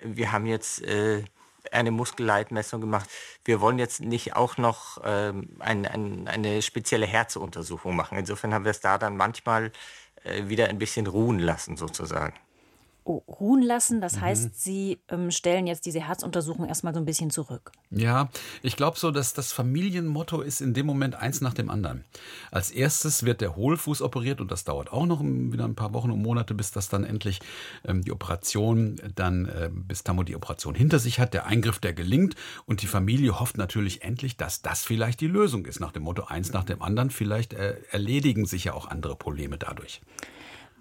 wir 0.00 0.30
haben 0.30 0.46
jetzt 0.46 0.80
äh, 0.82 1.24
eine 1.70 1.90
Muskelleitmessung 1.90 2.80
gemacht. 2.80 3.08
Wir 3.44 3.60
wollen 3.60 3.78
jetzt 3.78 4.00
nicht 4.00 4.34
auch 4.34 4.56
noch 4.56 5.00
ähm, 5.04 5.56
ein, 5.60 5.86
ein, 5.86 6.28
eine 6.28 6.62
spezielle 6.62 7.06
Herzuntersuchung 7.06 7.94
machen. 7.94 8.18
Insofern 8.18 8.52
haben 8.52 8.64
wir 8.64 8.70
es 8.72 8.80
da 8.80 8.98
dann 8.98 9.16
manchmal 9.16 9.72
äh, 10.24 10.48
wieder 10.48 10.68
ein 10.68 10.78
bisschen 10.78 11.06
ruhen 11.06 11.38
lassen 11.38 11.76
sozusagen 11.76 12.34
ruhen 13.06 13.62
lassen. 13.62 14.00
Das 14.00 14.16
mhm. 14.16 14.20
heißt, 14.20 14.62
Sie 14.62 14.98
ähm, 15.08 15.30
stellen 15.30 15.66
jetzt 15.66 15.86
diese 15.86 16.00
Herzuntersuchung 16.00 16.66
erstmal 16.66 16.94
so 16.94 17.00
ein 17.00 17.04
bisschen 17.04 17.30
zurück. 17.30 17.72
Ja, 17.90 18.28
ich 18.62 18.76
glaube 18.76 18.98
so, 18.98 19.10
dass 19.10 19.34
das 19.34 19.52
Familienmotto 19.52 20.40
ist 20.40 20.60
in 20.60 20.74
dem 20.74 20.86
Moment 20.86 21.14
eins 21.14 21.40
nach 21.40 21.54
dem 21.54 21.70
anderen. 21.70 22.04
Als 22.50 22.70
erstes 22.70 23.24
wird 23.24 23.40
der 23.40 23.56
Hohlfuß 23.56 24.02
operiert 24.02 24.40
und 24.40 24.50
das 24.50 24.64
dauert 24.64 24.92
auch 24.92 25.06
noch 25.06 25.22
wieder 25.22 25.64
ein 25.64 25.74
paar 25.74 25.92
Wochen 25.94 26.10
und 26.10 26.22
Monate, 26.22 26.54
bis 26.54 26.70
das 26.70 26.88
dann 26.88 27.04
endlich 27.04 27.40
ähm, 27.84 28.02
die 28.02 28.12
Operation 28.12 29.00
dann, 29.14 29.46
äh, 29.46 29.70
bis 29.72 30.04
Tammo 30.04 30.22
die 30.22 30.36
Operation 30.36 30.74
hinter 30.74 30.98
sich 30.98 31.18
hat, 31.20 31.34
der 31.34 31.46
Eingriff, 31.46 31.78
der 31.78 31.92
gelingt 31.92 32.34
und 32.66 32.82
die 32.82 32.86
Familie 32.86 33.38
hofft 33.40 33.56
natürlich 33.56 34.02
endlich, 34.02 34.36
dass 34.36 34.62
das 34.62 34.84
vielleicht 34.84 35.20
die 35.20 35.26
Lösung 35.26 35.66
ist. 35.66 35.80
Nach 35.80 35.92
dem 35.92 36.02
Motto 36.02 36.24
eins 36.24 36.52
nach 36.52 36.64
dem 36.64 36.82
anderen. 36.82 37.10
Vielleicht 37.10 37.52
äh, 37.52 37.76
erledigen 37.90 38.46
sich 38.46 38.64
ja 38.64 38.74
auch 38.74 38.86
andere 38.86 39.16
Probleme 39.16 39.58
dadurch. 39.58 40.00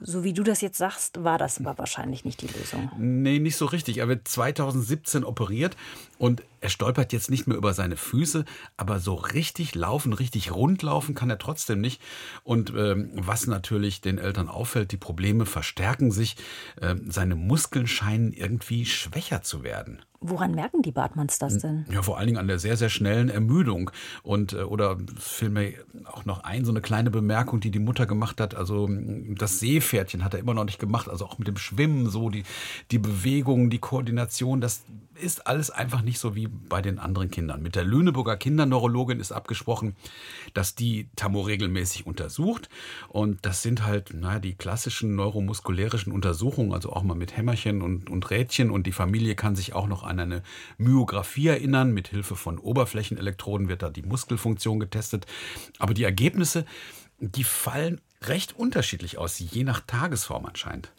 So 0.02 0.24
wie 0.24 0.34
du 0.34 0.44
das 0.44 0.62
jetzt 0.62 0.78
sagst, 0.78 1.24
war 1.24 1.38
das 1.38 1.60
aber 1.60 1.78
wahrscheinlich 1.78 2.26
nicht 2.26 2.42
die 2.42 2.48
Lösung. 2.48 2.92
Nee, 2.98 3.40
nicht 3.40 3.56
so 3.56 3.66
richtig. 3.66 4.00
Er 4.00 4.08
wird 4.08 4.28
2017 4.28 5.24
operiert 5.24 5.78
und 6.18 6.44
er 6.62 6.70
stolpert 6.70 7.12
jetzt 7.12 7.30
nicht 7.30 7.48
mehr 7.48 7.58
über 7.58 7.74
seine 7.74 7.98
Füße, 7.98 8.46
aber 8.78 9.00
so 9.00 9.16
richtig 9.16 9.76
laufen, 9.76 10.14
richtig 10.14 10.52
rund 10.52 10.84
laufen 10.84 11.16
kann 11.16 11.30
er 11.30 11.40
trotzdem 11.40 11.82
nicht. 11.82 12.02
Und 12.44 12.72
ähm, 12.78 13.10
was 13.16 13.48
natürlich 13.48 14.02
den 14.02 14.20
Eltern 14.20 14.48
auffällt, 14.48 14.92
die 14.92 14.98
Probleme 14.98 15.46
verstärken 15.46 16.12
sich. 16.12 16.38
Ähm, 16.80 17.10
seine 17.10 17.36
Muskeln 17.36 17.88
scheinen 17.88 18.32
irgendwie 18.32 18.86
schwächer 18.86 19.42
zu 19.42 19.64
werden. 19.64 20.04
Woran 20.24 20.54
merken 20.54 20.84
die 20.84 20.92
Bartmanns 20.92 21.40
das 21.40 21.58
denn? 21.58 21.84
Ja, 21.92 22.04
vor 22.04 22.20
allen 22.20 22.28
Dingen 22.28 22.38
an 22.38 22.48
der 22.48 22.60
sehr, 22.60 22.78
sehr 22.78 22.90
schnellen 22.90 23.30
Ermüdung. 23.30 23.90
Und, 24.22 24.54
äh, 24.54 24.58
oder 24.58 24.98
fiel 25.18 25.50
mir 25.50 25.74
auch 26.06 26.26
noch 26.26 26.44
ein, 26.44 26.64
so 26.64 26.72
eine 26.72 26.82
kleine 26.82 27.10
Bemerkung, 27.10 27.60
die 27.60 27.72
die 27.72 27.80
Mutter 27.80 28.06
gemacht 28.06 28.40
hat. 28.40 28.54
Also, 28.54 28.88
das 29.30 29.60
Seepferdchen 29.60 30.24
hat 30.24 30.36
er 30.36 30.40
immer 30.40 30.54
noch 30.54 30.66
nicht 30.66 30.78
gemacht. 30.78 31.10
Also 31.10 31.26
auch 31.26 31.40
mit 31.40 31.48
dem 31.48 31.58
Schwimmen, 31.58 32.08
so 32.08 32.30
die, 32.30 32.44
die 32.92 33.00
Bewegung, 33.00 33.72
die 33.72 33.80
Koordination, 33.80 34.62
das 34.62 34.84
ist 35.20 35.48
alles 35.48 35.72
einfach 35.72 36.04
nicht 36.04 36.20
so 36.20 36.36
wie 36.36 36.50
bei 36.52 36.82
den 36.82 37.00
anderen 37.00 37.32
Kindern. 37.32 37.62
Mit 37.62 37.76
der 37.76 37.84
Lüneburger 37.84 38.38
Kinderneurologin 38.38 39.20
ist 39.20 39.32
abgesprochen, 39.32 39.96
dass 40.54 40.76
die 40.76 41.10
Tammo 41.16 41.42
regelmäßig 41.42 42.06
untersucht. 42.06 42.70
Und 43.08 43.46
das 43.46 43.62
sind 43.62 43.86
halt, 43.86 44.14
naja, 44.14 44.40
die 44.40 44.56
klassischen 44.56 45.16
neuromuskulärischen 45.16 46.12
Untersuchungen, 46.12 46.74
also 46.74 46.92
auch 46.92 47.04
mal 47.04 47.16
mit 47.16 47.38
Hämmerchen 47.38 47.82
und, 47.82 48.10
und 48.10 48.30
Rädchen. 48.30 48.70
Und 48.70 48.86
die 48.88 48.92
Familie 48.92 49.36
kann 49.36 49.56
sich 49.56 49.74
auch 49.74 49.88
noch 49.88 50.04
an 50.04 50.20
eine 50.20 50.44
Myographie 50.78 51.48
erinnern. 51.48 51.94
Mit 51.94 52.10
Hilfe 52.10 52.36
von 52.36 52.58
Oberflächenelektroden 52.60 53.70
wird 53.70 53.82
da 53.82 53.90
die 53.90 54.04
Muskelfunktion 54.04 54.80
getestet. 54.80 55.26
Aber 55.80 55.94
die 55.94 56.04
Ergebnisse, 56.04 56.66
die 57.20 57.44
fallen 57.44 58.02
recht 58.24 58.58
unterschiedlich 58.58 59.18
aus, 59.18 59.40
je 59.40 59.64
nach 59.64 59.82
Tagesform 59.82 60.46
anscheinend. 60.46 60.92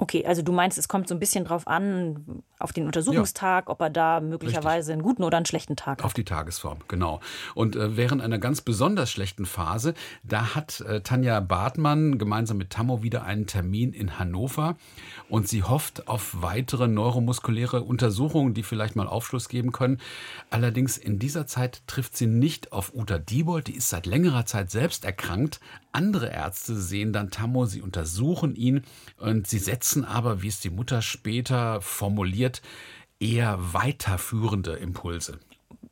Okay, 0.00 0.24
also 0.24 0.40
du 0.40 0.50
meinst, 0.50 0.78
es 0.78 0.88
kommt 0.88 1.08
so 1.08 1.14
ein 1.14 1.18
bisschen 1.18 1.44
drauf 1.44 1.66
an, 1.66 2.42
auf 2.58 2.72
den 2.72 2.86
Untersuchungstag, 2.86 3.66
ja. 3.66 3.70
ob 3.70 3.82
er 3.82 3.90
da 3.90 4.20
möglicherweise 4.20 4.76
Richtig. 4.76 4.92
einen 4.94 5.02
guten 5.02 5.24
oder 5.24 5.36
einen 5.36 5.44
schlechten 5.44 5.76
Tag 5.76 5.98
hat. 5.98 6.04
Auf 6.06 6.14
die 6.14 6.24
Tagesform, 6.24 6.78
genau. 6.88 7.20
Und 7.54 7.76
äh, 7.76 7.98
während 7.98 8.22
einer 8.22 8.38
ganz 8.38 8.62
besonders 8.62 9.10
schlechten 9.10 9.44
Phase, 9.44 9.92
da 10.22 10.54
hat 10.54 10.80
äh, 10.80 11.02
Tanja 11.02 11.40
Bartmann 11.40 12.16
gemeinsam 12.16 12.56
mit 12.56 12.70
Tammo 12.70 13.02
wieder 13.02 13.24
einen 13.24 13.46
Termin 13.46 13.92
in 13.92 14.18
Hannover 14.18 14.76
und 15.28 15.48
sie 15.48 15.64
hofft 15.64 16.08
auf 16.08 16.34
weitere 16.40 16.88
neuromuskuläre 16.88 17.82
Untersuchungen, 17.82 18.54
die 18.54 18.62
vielleicht 18.62 18.96
mal 18.96 19.06
Aufschluss 19.06 19.50
geben 19.50 19.70
können. 19.70 20.00
Allerdings 20.48 20.96
in 20.96 21.18
dieser 21.18 21.46
Zeit 21.46 21.82
trifft 21.86 22.16
sie 22.16 22.26
nicht 22.26 22.72
auf 22.72 22.94
Uta 22.94 23.18
Diebold, 23.18 23.66
die 23.66 23.76
ist 23.76 23.90
seit 23.90 24.06
längerer 24.06 24.46
Zeit 24.46 24.70
selbst 24.70 25.04
erkrankt. 25.04 25.60
Andere 25.92 26.30
Ärzte 26.30 26.76
sehen 26.76 27.12
dann 27.12 27.30
Tammo, 27.30 27.66
sie 27.66 27.82
untersuchen 27.82 28.54
ihn 28.54 28.82
und 29.16 29.46
sie 29.46 29.58
setzen 29.58 30.04
aber, 30.04 30.42
wie 30.42 30.48
es 30.48 30.60
die 30.60 30.70
Mutter 30.70 31.02
später 31.02 31.80
formuliert, 31.80 32.62
eher 33.18 33.58
weiterführende 33.72 34.72
Impulse. 34.72 35.38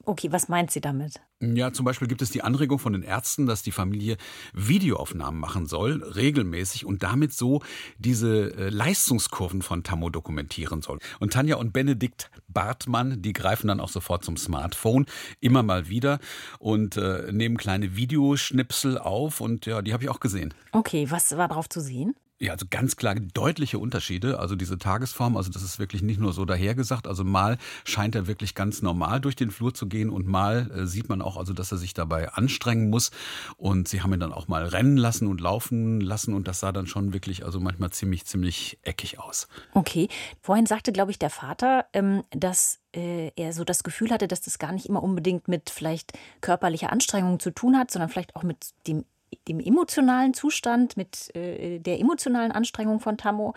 Okay, 0.09 0.33
was 0.33 0.49
meint 0.49 0.71
sie 0.71 0.81
damit? 0.81 1.21
Ja, 1.43 1.71
zum 1.71 1.85
Beispiel 1.85 2.09
gibt 2.09 2.23
es 2.23 2.31
die 2.31 2.41
Anregung 2.41 2.79
von 2.79 2.95
den 2.95 3.03
Ärzten, 3.03 3.45
dass 3.45 3.63
die 3.63 3.73
Familie 3.73 4.17
Videoaufnahmen 4.55 5.39
machen 5.39 5.67
soll, 5.67 6.03
regelmäßig 6.03 6.87
und 6.87 7.03
damit 7.03 7.35
so 7.35 7.61
diese 7.99 8.55
äh, 8.57 8.71
Leistungskurven 8.71 9.61
von 9.61 9.83
Tammo 9.83 10.09
dokumentieren 10.09 10.81
soll. 10.81 10.99
Und 11.21 11.35
Tanja 11.35 11.57
und 11.57 11.75
Benedikt 11.75 12.31
Bartmann, 12.49 13.21
die 13.21 13.35
greifen 13.35 13.69
dann 13.69 13.81
auch 13.81 13.91
sofort 13.91 14.25
zum 14.25 14.39
Smartphone, 14.39 15.05
immer 15.41 15.63
mal 15.63 15.91
wieder 15.91 16.21
und 16.59 16.97
äh, 16.97 17.31
nehmen 17.31 17.59
kleine 17.59 17.95
Videoschnipsel 17.95 18.97
auf 18.97 19.43
und 19.43 19.67
ja, 19.67 19.83
die 19.83 19.93
habe 19.93 20.05
ich 20.05 20.09
auch 20.09 20.21
gesehen. 20.21 20.55
Okay, 20.73 21.11
was 21.11 21.37
war 21.37 21.49
drauf 21.49 21.69
zu 21.69 21.83
sehen? 21.83 22.15
Ja, 22.41 22.53
also 22.53 22.67
ganz 22.71 22.95
klar 22.95 23.17
deutliche 23.17 23.81
Unterschiede. 23.81 24.39
Also 24.39 24.55
diese 24.55 24.79
Tagesform, 24.79 25.37
also 25.37 25.51
das 25.51 25.63
ist 25.63 25.81
wirklich 25.81 26.03
nicht 26.03 26.21
nur 26.21 26.33
so 26.33 26.45
dahergesagt. 26.45 27.09
Also 27.09 27.25
mal 27.25 27.59
scheint 27.85 28.15
er 28.15 28.29
wirklich 28.29 28.55
ganz 28.55 28.81
normal 28.81 29.21
durch 29.21 29.35
den 29.35 29.51
Flur 29.51 29.75
zu 29.75 29.89
gehen 29.89 30.09
und 30.09 30.29
mal 30.29 30.71
äh, 30.71 30.87
sieht 30.87 31.09
man 31.09 31.21
auch, 31.21 31.37
also 31.37 31.53
dass 31.53 31.73
er 31.73 31.79
sich 31.79 31.95
dabei 31.95 32.33
anstrengen 32.33 32.91
muss. 32.91 33.11
Und 33.57 33.89
sie 33.89 34.03
haben 34.03 34.13
ihn 34.13 34.21
dann 34.21 34.33
auch 34.33 34.47
mal 34.47 34.65
rennen 34.65 34.97
lassen 34.97 35.27
und 35.27 35.41
laufen 35.41 36.01
lassen 36.01 36.33
und 36.33 36.47
das 36.47 36.61
sah 36.61 36.71
dann 36.71 36.87
schon 36.87 37.13
wirklich, 37.13 37.45
also 37.45 37.59
manchmal 37.59 37.91
ziemlich, 37.91 38.25
ziemlich 38.25 38.79
eckig 38.83 39.19
aus. 39.19 39.49
Okay. 39.75 40.09
Vorhin 40.41 40.67
sagte, 40.67 40.93
glaube 40.93 41.11
ich, 41.11 41.19
der 41.19 41.31
Vater, 41.31 41.87
ähm, 41.93 42.23
dass 42.31 42.79
äh, 42.95 43.33
er 43.35 43.53
so 43.53 43.65
das 43.65 43.83
Gefühl 43.83 44.11
hatte, 44.11 44.29
dass 44.29 44.43
das 44.43 44.61
gar 44.61 44.71
nicht 44.71 44.87
immer 44.87 45.03
unbedingt 45.03 45.49
mit 45.49 45.71
vielleicht 45.71 46.13
körperlicher 46.41 46.93
Anstrengung 46.93 47.41
zu 47.41 47.51
tun 47.51 47.77
hat, 47.77 47.91
sondern 47.91 48.11
vielleicht 48.11 48.37
auch 48.37 48.45
mit 48.45 48.71
dem 48.87 49.05
dem 49.47 49.61
emotionalen 49.61 50.35
Zustand, 50.35 50.97
mit 50.97 51.35
äh, 51.35 51.79
der 51.79 52.01
emotionalen 52.01 52.53
Anstrengung 52.53 53.01
von 53.01 53.17
Tammo. 53.17 53.55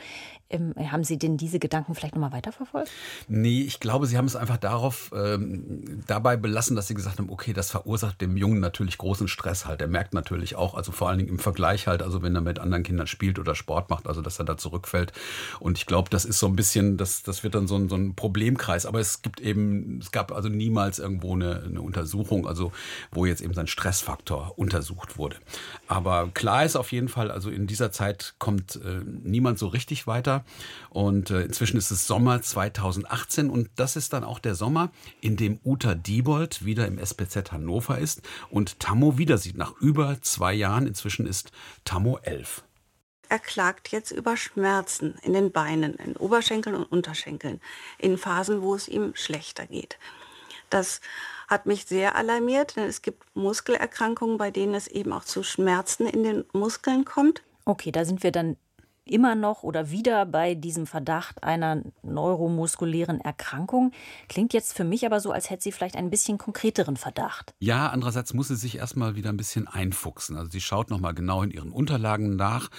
Ähm, 0.49 0.73
haben 0.77 1.03
Sie 1.03 1.17
denn 1.17 1.37
diese 1.37 1.59
Gedanken 1.59 1.95
vielleicht 1.95 2.15
nochmal 2.15 2.33
weiterverfolgt? 2.33 2.91
Nee, 3.27 3.61
ich 3.61 3.79
glaube, 3.79 4.05
Sie 4.05 4.17
haben 4.17 4.25
es 4.25 4.35
einfach 4.35 4.57
darauf 4.57 5.11
ähm, 5.15 6.03
dabei 6.07 6.35
belassen, 6.35 6.75
dass 6.75 6.87
Sie 6.87 6.93
gesagt 6.93 7.19
haben, 7.19 7.29
okay, 7.29 7.53
das 7.53 7.71
verursacht 7.71 8.19
dem 8.21 8.35
Jungen 8.35 8.59
natürlich 8.59 8.97
großen 8.97 9.27
Stress 9.27 9.65
halt. 9.65 9.81
Er 9.81 9.87
merkt 9.87 10.13
natürlich 10.13 10.55
auch, 10.55 10.75
also 10.75 10.91
vor 10.91 11.09
allen 11.09 11.19
Dingen 11.19 11.29
im 11.29 11.39
Vergleich 11.39 11.87
halt, 11.87 12.01
also 12.01 12.21
wenn 12.21 12.35
er 12.35 12.41
mit 12.41 12.59
anderen 12.59 12.83
Kindern 12.83 13.07
spielt 13.07 13.39
oder 13.39 13.55
Sport 13.55 13.89
macht, 13.89 14.07
also 14.07 14.21
dass 14.21 14.39
er 14.39 14.45
da 14.45 14.57
zurückfällt. 14.57 15.13
Und 15.59 15.77
ich 15.77 15.85
glaube, 15.85 16.09
das 16.09 16.25
ist 16.25 16.39
so 16.39 16.47
ein 16.47 16.55
bisschen, 16.55 16.97
das, 16.97 17.23
das 17.23 17.43
wird 17.43 17.55
dann 17.55 17.67
so 17.67 17.75
ein, 17.75 17.87
so 17.87 17.95
ein 17.95 18.15
Problemkreis. 18.15 18.85
Aber 18.85 18.99
es 18.99 19.21
gibt 19.21 19.39
eben, 19.39 19.99
es 20.01 20.11
gab 20.11 20.33
also 20.33 20.49
niemals 20.49 20.99
irgendwo 20.99 21.33
eine, 21.33 21.63
eine 21.63 21.81
Untersuchung, 21.81 22.45
also 22.45 22.71
wo 23.11 23.25
jetzt 23.25 23.41
eben 23.41 23.53
sein 23.53 23.67
Stressfaktor 23.67 24.53
untersucht 24.57 25.17
wurde. 25.17 25.37
Aber 25.87 26.29
klar 26.33 26.65
ist 26.65 26.75
auf 26.75 26.91
jeden 26.91 27.09
Fall, 27.09 27.31
also 27.31 27.49
in 27.49 27.67
dieser 27.67 27.91
Zeit 27.91 28.35
kommt 28.39 28.77
äh, 28.77 29.01
niemand 29.05 29.59
so 29.59 29.67
richtig 29.67 30.07
weiter. 30.07 30.45
Und 30.89 31.29
äh, 31.31 31.41
inzwischen 31.41 31.77
ist 31.77 31.91
es 31.91 32.07
Sommer 32.07 32.41
2018 32.41 33.49
und 33.49 33.69
das 33.75 33.95
ist 33.95 34.13
dann 34.13 34.23
auch 34.23 34.39
der 34.39 34.55
Sommer, 34.55 34.91
in 35.19 35.37
dem 35.37 35.59
Uta 35.63 35.95
Diebold 35.95 36.65
wieder 36.65 36.87
im 36.87 36.97
SPZ 36.97 37.51
Hannover 37.51 37.97
ist 37.97 38.21
und 38.49 38.79
Tammo 38.79 39.17
wieder 39.17 39.37
sieht. 39.37 39.57
Nach 39.57 39.73
über 39.79 40.21
zwei 40.21 40.53
Jahren, 40.53 40.87
inzwischen 40.87 41.27
ist 41.27 41.51
Tammo 41.83 42.19
elf. 42.23 42.63
Er 43.31 43.39
klagt 43.39 43.93
jetzt 43.93 44.11
über 44.11 44.35
Schmerzen 44.35 45.15
in 45.23 45.31
den 45.31 45.53
Beinen, 45.53 45.93
in 45.95 46.17
Oberschenkeln 46.17 46.75
und 46.75 46.83
Unterschenkeln, 46.83 47.61
in 47.97 48.17
Phasen, 48.17 48.61
wo 48.61 48.75
es 48.75 48.89
ihm 48.89 49.13
schlechter 49.15 49.65
geht. 49.67 49.97
Das 50.69 50.99
hat 51.51 51.65
mich 51.65 51.85
sehr 51.85 52.15
alarmiert, 52.15 52.77
denn 52.77 52.85
es 52.85 53.01
gibt 53.01 53.23
Muskelerkrankungen, 53.35 54.37
bei 54.37 54.51
denen 54.51 54.73
es 54.73 54.87
eben 54.87 55.11
auch 55.11 55.25
zu 55.25 55.43
Schmerzen 55.43 56.07
in 56.07 56.23
den 56.23 56.45
Muskeln 56.53 57.03
kommt. 57.03 57.43
Okay, 57.65 57.91
da 57.91 58.05
sind 58.05 58.23
wir 58.23 58.31
dann 58.31 58.55
immer 59.11 59.35
noch 59.35 59.63
oder 59.63 59.91
wieder 59.91 60.25
bei 60.25 60.55
diesem 60.55 60.87
Verdacht 60.87 61.43
einer 61.43 61.81
neuromuskulären 62.01 63.21
Erkrankung. 63.21 63.91
Klingt 64.29 64.53
jetzt 64.53 64.73
für 64.75 64.83
mich 64.83 65.05
aber 65.05 65.19
so, 65.19 65.31
als 65.31 65.49
hätte 65.49 65.63
sie 65.63 65.71
vielleicht 65.71 65.95
einen 65.95 66.09
bisschen 66.09 66.37
konkreteren 66.37 66.97
Verdacht. 66.97 67.53
Ja, 67.59 67.89
andererseits 67.89 68.33
muss 68.33 68.47
sie 68.47 68.55
sich 68.55 68.77
erstmal 68.77 69.15
wieder 69.15 69.29
ein 69.29 69.37
bisschen 69.37 69.67
einfuchsen. 69.67 70.37
Also 70.37 70.51
sie 70.51 70.61
schaut 70.61 70.89
nochmal 70.89 71.13
genau 71.13 71.43
in 71.43 71.51
ihren 71.51 71.71
Unterlagen 71.71 72.35
nach 72.35 72.69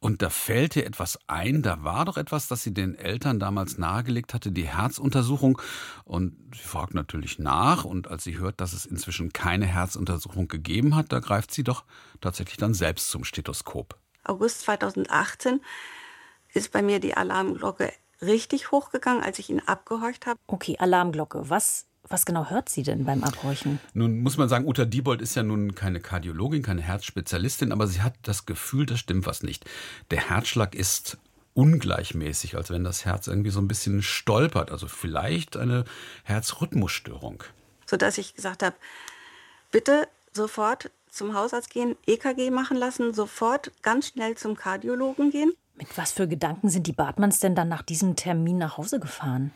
und 0.00 0.22
da 0.22 0.30
fällt 0.30 0.76
ihr 0.76 0.86
etwas 0.86 1.18
ein. 1.26 1.62
Da 1.62 1.84
war 1.84 2.04
doch 2.04 2.16
etwas, 2.16 2.48
das 2.48 2.62
sie 2.62 2.72
den 2.72 2.94
Eltern 2.94 3.38
damals 3.38 3.78
nahegelegt 3.78 4.34
hatte, 4.34 4.52
die 4.52 4.66
Herzuntersuchung. 4.66 5.60
Und 6.04 6.36
sie 6.54 6.62
fragt 6.62 6.94
natürlich 6.94 7.38
nach 7.38 7.84
und 7.84 8.08
als 8.08 8.24
sie 8.24 8.38
hört, 8.38 8.60
dass 8.60 8.72
es 8.72 8.86
inzwischen 8.86 9.32
keine 9.32 9.66
Herzuntersuchung 9.66 10.48
gegeben 10.48 10.94
hat, 10.94 11.12
da 11.12 11.20
greift 11.20 11.52
sie 11.52 11.64
doch 11.64 11.84
tatsächlich 12.20 12.56
dann 12.56 12.74
selbst 12.74 13.10
zum 13.10 13.24
Stethoskop. 13.24 13.98
August 14.28 14.62
2018 14.62 15.60
ist 16.52 16.72
bei 16.72 16.82
mir 16.82 17.00
die 17.00 17.16
Alarmglocke 17.16 17.92
richtig 18.22 18.70
hochgegangen, 18.70 19.22
als 19.22 19.38
ich 19.38 19.50
ihn 19.50 19.60
abgehorcht 19.64 20.26
habe. 20.26 20.38
Okay, 20.46 20.76
Alarmglocke. 20.78 21.50
Was, 21.50 21.86
was 22.08 22.24
genau 22.24 22.48
hört 22.48 22.68
sie 22.68 22.82
denn 22.82 23.04
beim 23.04 23.24
Abhorchen? 23.24 23.78
Nun 23.94 24.20
muss 24.20 24.36
man 24.36 24.48
sagen, 24.48 24.66
Uta 24.66 24.84
Diebold 24.84 25.20
ist 25.20 25.34
ja 25.34 25.42
nun 25.42 25.74
keine 25.74 26.00
Kardiologin, 26.00 26.62
keine 26.62 26.82
Herzspezialistin, 26.82 27.72
aber 27.72 27.86
sie 27.86 28.02
hat 28.02 28.14
das 28.22 28.46
Gefühl, 28.46 28.86
da 28.86 28.96
stimmt 28.96 29.26
was 29.26 29.42
nicht. 29.42 29.64
Der 30.10 30.30
Herzschlag 30.30 30.74
ist 30.74 31.18
ungleichmäßig, 31.54 32.56
als 32.56 32.70
wenn 32.70 32.84
das 32.84 33.04
Herz 33.04 33.26
irgendwie 33.26 33.50
so 33.50 33.60
ein 33.60 33.68
bisschen 33.68 34.02
stolpert. 34.02 34.70
Also 34.70 34.88
vielleicht 34.88 35.56
eine 35.56 35.84
Herzrhythmusstörung. 36.24 37.42
Sodass 37.86 38.18
ich 38.18 38.34
gesagt 38.34 38.62
habe, 38.62 38.76
bitte 39.70 40.08
sofort 40.32 40.90
zum 41.16 41.34
Hausarzt 41.34 41.70
gehen, 41.70 41.96
EKG 42.06 42.50
machen 42.50 42.76
lassen, 42.76 43.14
sofort 43.14 43.72
ganz 43.82 44.08
schnell 44.08 44.36
zum 44.36 44.56
Kardiologen 44.56 45.30
gehen. 45.30 45.52
Mit 45.74 45.96
was 45.98 46.12
für 46.12 46.28
Gedanken 46.28 46.68
sind 46.68 46.86
die 46.86 46.92
Bartmanns 46.92 47.40
denn 47.40 47.54
dann 47.54 47.68
nach 47.68 47.82
diesem 47.82 48.16
Termin 48.16 48.58
nach 48.58 48.78
Hause 48.78 49.00
gefahren? 49.00 49.52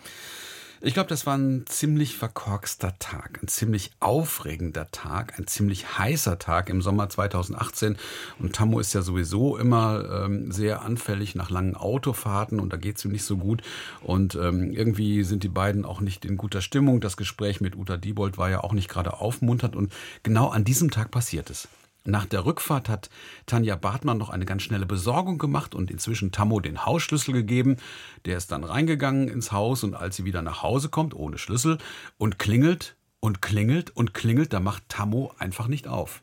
Ich 0.82 0.94
glaube, 0.94 1.10
das 1.10 1.26
war 1.26 1.36
ein 1.36 1.66
ziemlich 1.66 2.16
verkorkster 2.16 2.98
Tag, 2.98 3.38
ein 3.42 3.48
ziemlich 3.48 3.90
aufregender 4.00 4.90
Tag, 4.90 5.38
ein 5.38 5.46
ziemlich 5.46 5.98
heißer 5.98 6.38
Tag 6.38 6.70
im 6.70 6.80
Sommer 6.80 7.10
2018. 7.10 7.98
Und 8.38 8.54
Tammo 8.54 8.80
ist 8.80 8.94
ja 8.94 9.02
sowieso 9.02 9.58
immer 9.58 10.24
ähm, 10.24 10.50
sehr 10.50 10.80
anfällig 10.80 11.34
nach 11.34 11.50
langen 11.50 11.76
Autofahrten 11.76 12.60
und 12.60 12.72
da 12.72 12.78
geht 12.78 12.96
es 12.96 13.04
ihm 13.04 13.12
nicht 13.12 13.24
so 13.24 13.36
gut. 13.36 13.60
Und 14.00 14.36
ähm, 14.36 14.70
irgendwie 14.72 15.22
sind 15.22 15.42
die 15.42 15.50
beiden 15.50 15.84
auch 15.84 16.00
nicht 16.00 16.24
in 16.24 16.38
guter 16.38 16.62
Stimmung. 16.62 17.02
Das 17.02 17.18
Gespräch 17.18 17.60
mit 17.60 17.76
Uta 17.76 17.98
Diebold 17.98 18.38
war 18.38 18.48
ja 18.48 18.64
auch 18.64 18.72
nicht 18.72 18.88
gerade 18.88 19.20
aufmunternd 19.20 19.76
und 19.76 19.92
genau 20.22 20.48
an 20.48 20.64
diesem 20.64 20.90
Tag 20.90 21.10
passiert 21.10 21.50
es. 21.50 21.68
Nach 22.04 22.24
der 22.24 22.46
Rückfahrt 22.46 22.88
hat 22.88 23.10
Tanja 23.44 23.76
Bartmann 23.76 24.16
noch 24.16 24.30
eine 24.30 24.46
ganz 24.46 24.62
schnelle 24.62 24.86
Besorgung 24.86 25.36
gemacht 25.36 25.74
und 25.74 25.90
inzwischen 25.90 26.32
Tammo 26.32 26.60
den 26.60 26.86
Hausschlüssel 26.86 27.34
gegeben. 27.34 27.76
Der 28.24 28.38
ist 28.38 28.52
dann 28.52 28.64
reingegangen 28.64 29.28
ins 29.28 29.52
Haus 29.52 29.84
und 29.84 29.94
als 29.94 30.16
sie 30.16 30.24
wieder 30.24 30.40
nach 30.40 30.62
Hause 30.62 30.88
kommt, 30.88 31.14
ohne 31.14 31.36
Schlüssel, 31.36 31.78
und 32.16 32.38
klingelt 32.38 32.96
und 33.20 33.42
klingelt 33.42 33.94
und 33.94 34.14
klingelt, 34.14 34.52
da 34.52 34.60
macht 34.60 34.88
Tammo 34.88 35.34
einfach 35.38 35.68
nicht 35.68 35.86
auf. 35.88 36.22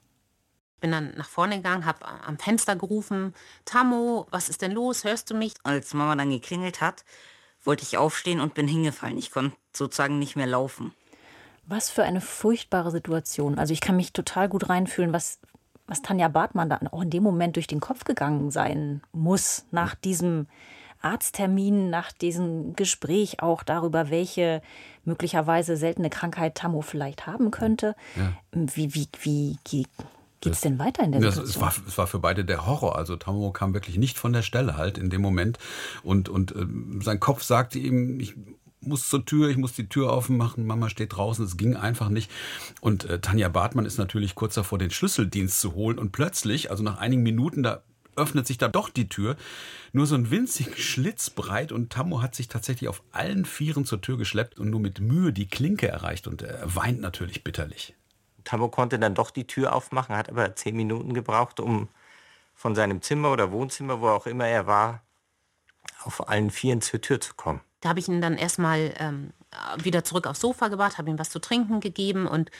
Bin 0.80 0.92
dann 0.92 1.14
nach 1.16 1.30
vorne 1.30 1.58
gegangen, 1.58 1.86
habe 1.86 2.08
am 2.08 2.38
Fenster 2.38 2.76
gerufen, 2.76 3.34
Tammo, 3.66 4.28
was 4.32 4.50
ist 4.50 4.64
denn 4.64 4.72
los, 4.72 5.04
hörst 5.04 5.30
du 5.30 5.36
mich? 5.36 5.54
Als 5.64 5.94
Mama 5.94 6.16
dann 6.16 6.30
geklingelt 6.30 6.82
hat, 6.82 7.04
wollte 7.64 7.84
ich 7.84 7.98
aufstehen 7.98 8.40
und 8.40 8.56
bin 8.56 8.68
hingefallen. 8.68 9.18
Ich 9.18 9.32
konnte 9.32 9.56
sozusagen 9.76 10.18
nicht 10.18 10.36
mehr 10.36 10.48
laufen. 10.48 10.94
Was 11.66 11.90
für 11.90 12.04
eine 12.04 12.22
furchtbare 12.22 12.92
Situation. 12.92 13.60
Also 13.60 13.74
ich 13.74 13.82
kann 13.82 13.98
mich 13.98 14.14
total 14.14 14.48
gut 14.50 14.70
reinfühlen, 14.70 15.14
was, 15.14 15.40
was 15.88 16.02
Tanja 16.02 16.28
Bartmann 16.28 16.70
da 16.70 16.80
auch 16.92 17.02
in 17.02 17.10
dem 17.10 17.24
Moment 17.24 17.56
durch 17.56 17.68
den 17.68 17.80
Kopf 17.80 18.04
gegangen 18.04 18.52
sein 18.52 19.02
muss, 19.14 19.66
nach 19.72 19.96
diesem 19.96 20.48
Arzttermin, 21.02 21.90
nach 21.90 22.12
diesem 22.12 22.76
Gespräch 22.76 23.42
auch 23.42 23.64
darüber, 23.64 24.10
welche 24.10 24.62
möglicherweise 25.06 25.78
seltene 25.78 26.10
Krankheit 26.10 26.56
Tammo 26.56 26.82
vielleicht 26.82 27.28
haben 27.28 27.52
könnte. 27.52 27.96
Ja. 28.16 28.34
Wie, 28.52 28.94
wie, 28.94 29.08
wie 29.22 29.58
geht 29.64 29.88
es 30.44 30.62
denn 30.62 30.80
weiter 30.80 31.04
in 31.04 31.14
der 31.14 31.22
das, 31.22 31.36
Situation? 31.36 31.68
Es 31.68 31.78
war, 31.78 31.88
es 31.88 31.98
war 31.98 32.08
für 32.08 32.20
beide 32.20 32.44
der 32.44 32.66
Horror. 32.66 32.98
Also 32.98 33.16
Tammo 33.16 33.52
kam 33.52 33.74
wirklich 33.74 33.98
nicht 33.98 34.18
von 34.18 34.34
der 34.34 34.42
Stelle 34.42 34.76
halt 34.76 34.98
in 34.98 35.10
dem 35.10 35.22
Moment. 35.22 35.60
Und, 36.04 36.30
und 36.30 36.54
äh, 36.56 36.66
sein 37.02 37.20
Kopf 37.20 37.44
sagte 37.44 37.80
ihm, 37.80 38.20
ich 38.20 38.36
muss 38.82 39.10
zur 39.10 39.26
Tür, 39.26 39.50
ich 39.50 39.58
muss 39.58 39.74
die 39.74 39.90
Tür 39.90 40.12
aufmachen, 40.12 40.66
Mama 40.66 40.90
steht 40.90 41.16
draußen, 41.16 41.44
es 41.44 41.58
ging 41.58 41.76
einfach 41.76 42.10
nicht. 42.10 42.32
Und 42.82 43.06
äh, 43.06 43.20
Tanja 43.20 43.50
Bartmann 43.50 43.86
ist 43.86 43.98
natürlich 43.98 44.36
kurz 44.36 44.56
davor, 44.56 44.78
den 44.78 44.92
Schlüsseldienst 44.92 45.60
zu 45.60 45.74
holen 45.74 45.98
und 45.98 46.12
plötzlich, 46.12 46.72
also 46.72 46.84
nach 46.84 46.98
einigen 46.98 47.24
Minuten, 47.24 47.64
da 47.64 47.84
öffnet 48.16 48.48
sich 48.48 48.58
da 48.58 48.68
doch 48.68 48.90
die 48.90 49.10
Tür, 49.10 49.38
nur 49.94 50.06
so 50.08 50.16
ein 50.16 50.32
winzigen 50.32 50.76
Schlitz 50.76 51.30
breit 51.30 51.72
und 51.72 51.92
Tammo 51.92 52.22
hat 52.22 52.36
sich 52.36 52.48
tatsächlich 52.48 52.90
auf 52.90 53.04
allen 53.12 53.46
Vieren 53.46 53.86
zur 53.86 54.02
Tür 54.02 54.18
geschleppt 54.18 54.60
und 54.60 54.70
nur 54.70 54.80
mit 54.80 55.00
Mühe 55.00 55.32
die 55.32 55.48
Klinke 55.48 55.88
erreicht 55.88 56.28
und 56.28 56.42
er 56.42 56.76
weint 56.76 57.00
natürlich 57.00 57.44
bitterlich. 57.44 57.96
Tammo 58.44 58.70
konnte 58.70 58.98
dann 58.98 59.14
doch 59.14 59.30
die 59.30 59.46
Tür 59.46 59.74
aufmachen, 59.74 60.16
hat 60.16 60.30
aber 60.30 60.56
zehn 60.56 60.76
Minuten 60.76 61.14
gebraucht, 61.14 61.60
um 61.60 61.90
von 62.56 62.76
seinem 62.76 63.02
Zimmer 63.02 63.32
oder 63.32 63.52
Wohnzimmer, 63.52 64.02
wo 64.02 64.08
auch 64.08 64.26
immer 64.26 64.48
er 64.48 64.66
war, 64.66 65.04
auf 66.04 66.28
allen 66.28 66.50
Vieren 66.50 66.82
zur 66.82 67.02
Tür 67.02 67.22
zu 67.22 67.34
kommen. 67.36 67.62
Da 67.82 67.90
habe 67.90 68.00
ich 68.00 68.08
ihn 68.08 68.22
dann 68.22 68.38
erstmal 68.38 68.94
ähm, 69.00 69.32
wieder 69.82 70.04
zurück 70.04 70.28
aufs 70.28 70.42
Sofa 70.42 70.68
gebracht, 70.68 70.98
habe 70.98 71.10
ihm 71.10 71.20
was 71.20 71.30
zu 71.30 71.40
trinken 71.40 71.80
gegeben 71.80 72.28
und 72.28 72.52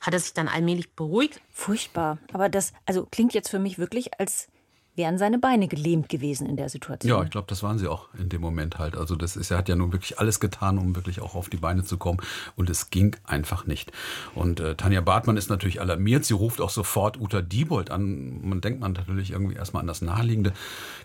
hat 0.00 0.14
er 0.14 0.20
sich 0.20 0.34
dann 0.34 0.48
allmählich 0.48 0.92
beruhigt. 0.94 1.40
Furchtbar. 1.50 2.18
Aber 2.32 2.48
das 2.48 2.72
also 2.84 3.06
klingt 3.10 3.34
jetzt 3.34 3.48
für 3.48 3.58
mich 3.58 3.78
wirklich, 3.78 4.20
als 4.20 4.48
wären 4.96 5.18
seine 5.18 5.38
Beine 5.38 5.68
gelähmt 5.68 6.08
gewesen 6.08 6.46
in 6.46 6.56
der 6.56 6.68
Situation. 6.68 7.10
Ja, 7.10 7.22
ich 7.22 7.30
glaube, 7.30 7.46
das 7.48 7.62
waren 7.62 7.78
sie 7.78 7.88
auch 7.88 8.08
in 8.18 8.28
dem 8.28 8.40
Moment 8.40 8.78
halt. 8.78 8.96
Also 8.96 9.14
das 9.14 9.36
ist, 9.36 9.50
er 9.50 9.58
hat 9.58 9.68
ja 9.68 9.76
nun 9.76 9.92
wirklich 9.92 10.18
alles 10.18 10.40
getan, 10.40 10.78
um 10.78 10.96
wirklich 10.96 11.20
auch 11.20 11.34
auf 11.34 11.48
die 11.48 11.56
Beine 11.56 11.84
zu 11.84 11.98
kommen. 11.98 12.20
Und 12.56 12.70
es 12.70 12.90
ging 12.90 13.16
einfach 13.24 13.66
nicht. 13.66 13.92
Und 14.34 14.60
äh, 14.60 14.74
Tanja 14.74 15.00
Bartmann 15.00 15.36
ist 15.36 15.50
natürlich 15.50 15.80
alarmiert. 15.80 16.24
Sie 16.24 16.34
ruft 16.34 16.60
auch 16.60 16.70
sofort 16.70 17.20
Uta 17.20 17.42
Diebold 17.42 17.90
an. 17.90 18.40
Man 18.42 18.60
denkt 18.60 18.80
man 18.80 18.92
natürlich 18.92 19.30
irgendwie 19.30 19.56
erstmal 19.56 19.82
an 19.82 19.86
das 19.86 20.02
Naheliegende. 20.02 20.52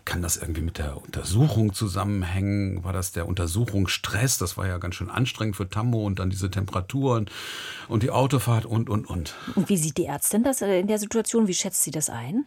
Kann 0.06 0.22
das 0.22 0.38
irgendwie 0.38 0.62
mit 0.62 0.78
der 0.78 0.98
Untersuchung 1.02 1.74
zusammenhängen? 1.74 2.84
War 2.84 2.94
das 2.94 3.12
der 3.12 3.28
Untersuchungsstress? 3.28 4.38
Das 4.38 4.58
war 4.58 4.68
ja 4.68 4.78
ganz 4.78 4.96
schön 4.96 5.10
anstrengend 5.10 5.56
für 5.56 5.70
Tammo 5.70 6.06
und 6.06 6.20
dann 6.20 6.30
diese 6.30 6.50
Temperaturen 6.50 7.30
und 7.88 8.04
die 8.04 8.12
Autofahrt 8.12 8.66
und, 8.66 8.90
und, 8.90 9.06
und. 9.06 9.36
Und 9.56 9.70
wie 9.70 9.78
sieht 9.78 9.98
die 9.98 10.06
Ärztin 10.06 10.44
das 10.44 10.62
äh, 10.62 10.80
in 10.80 10.88
der 10.88 10.98
Situation? 10.98 11.48
Wie 11.48 11.54
schätzt 11.54 11.84
sie 11.84 11.92
das 11.92 12.10
ein? 12.10 12.46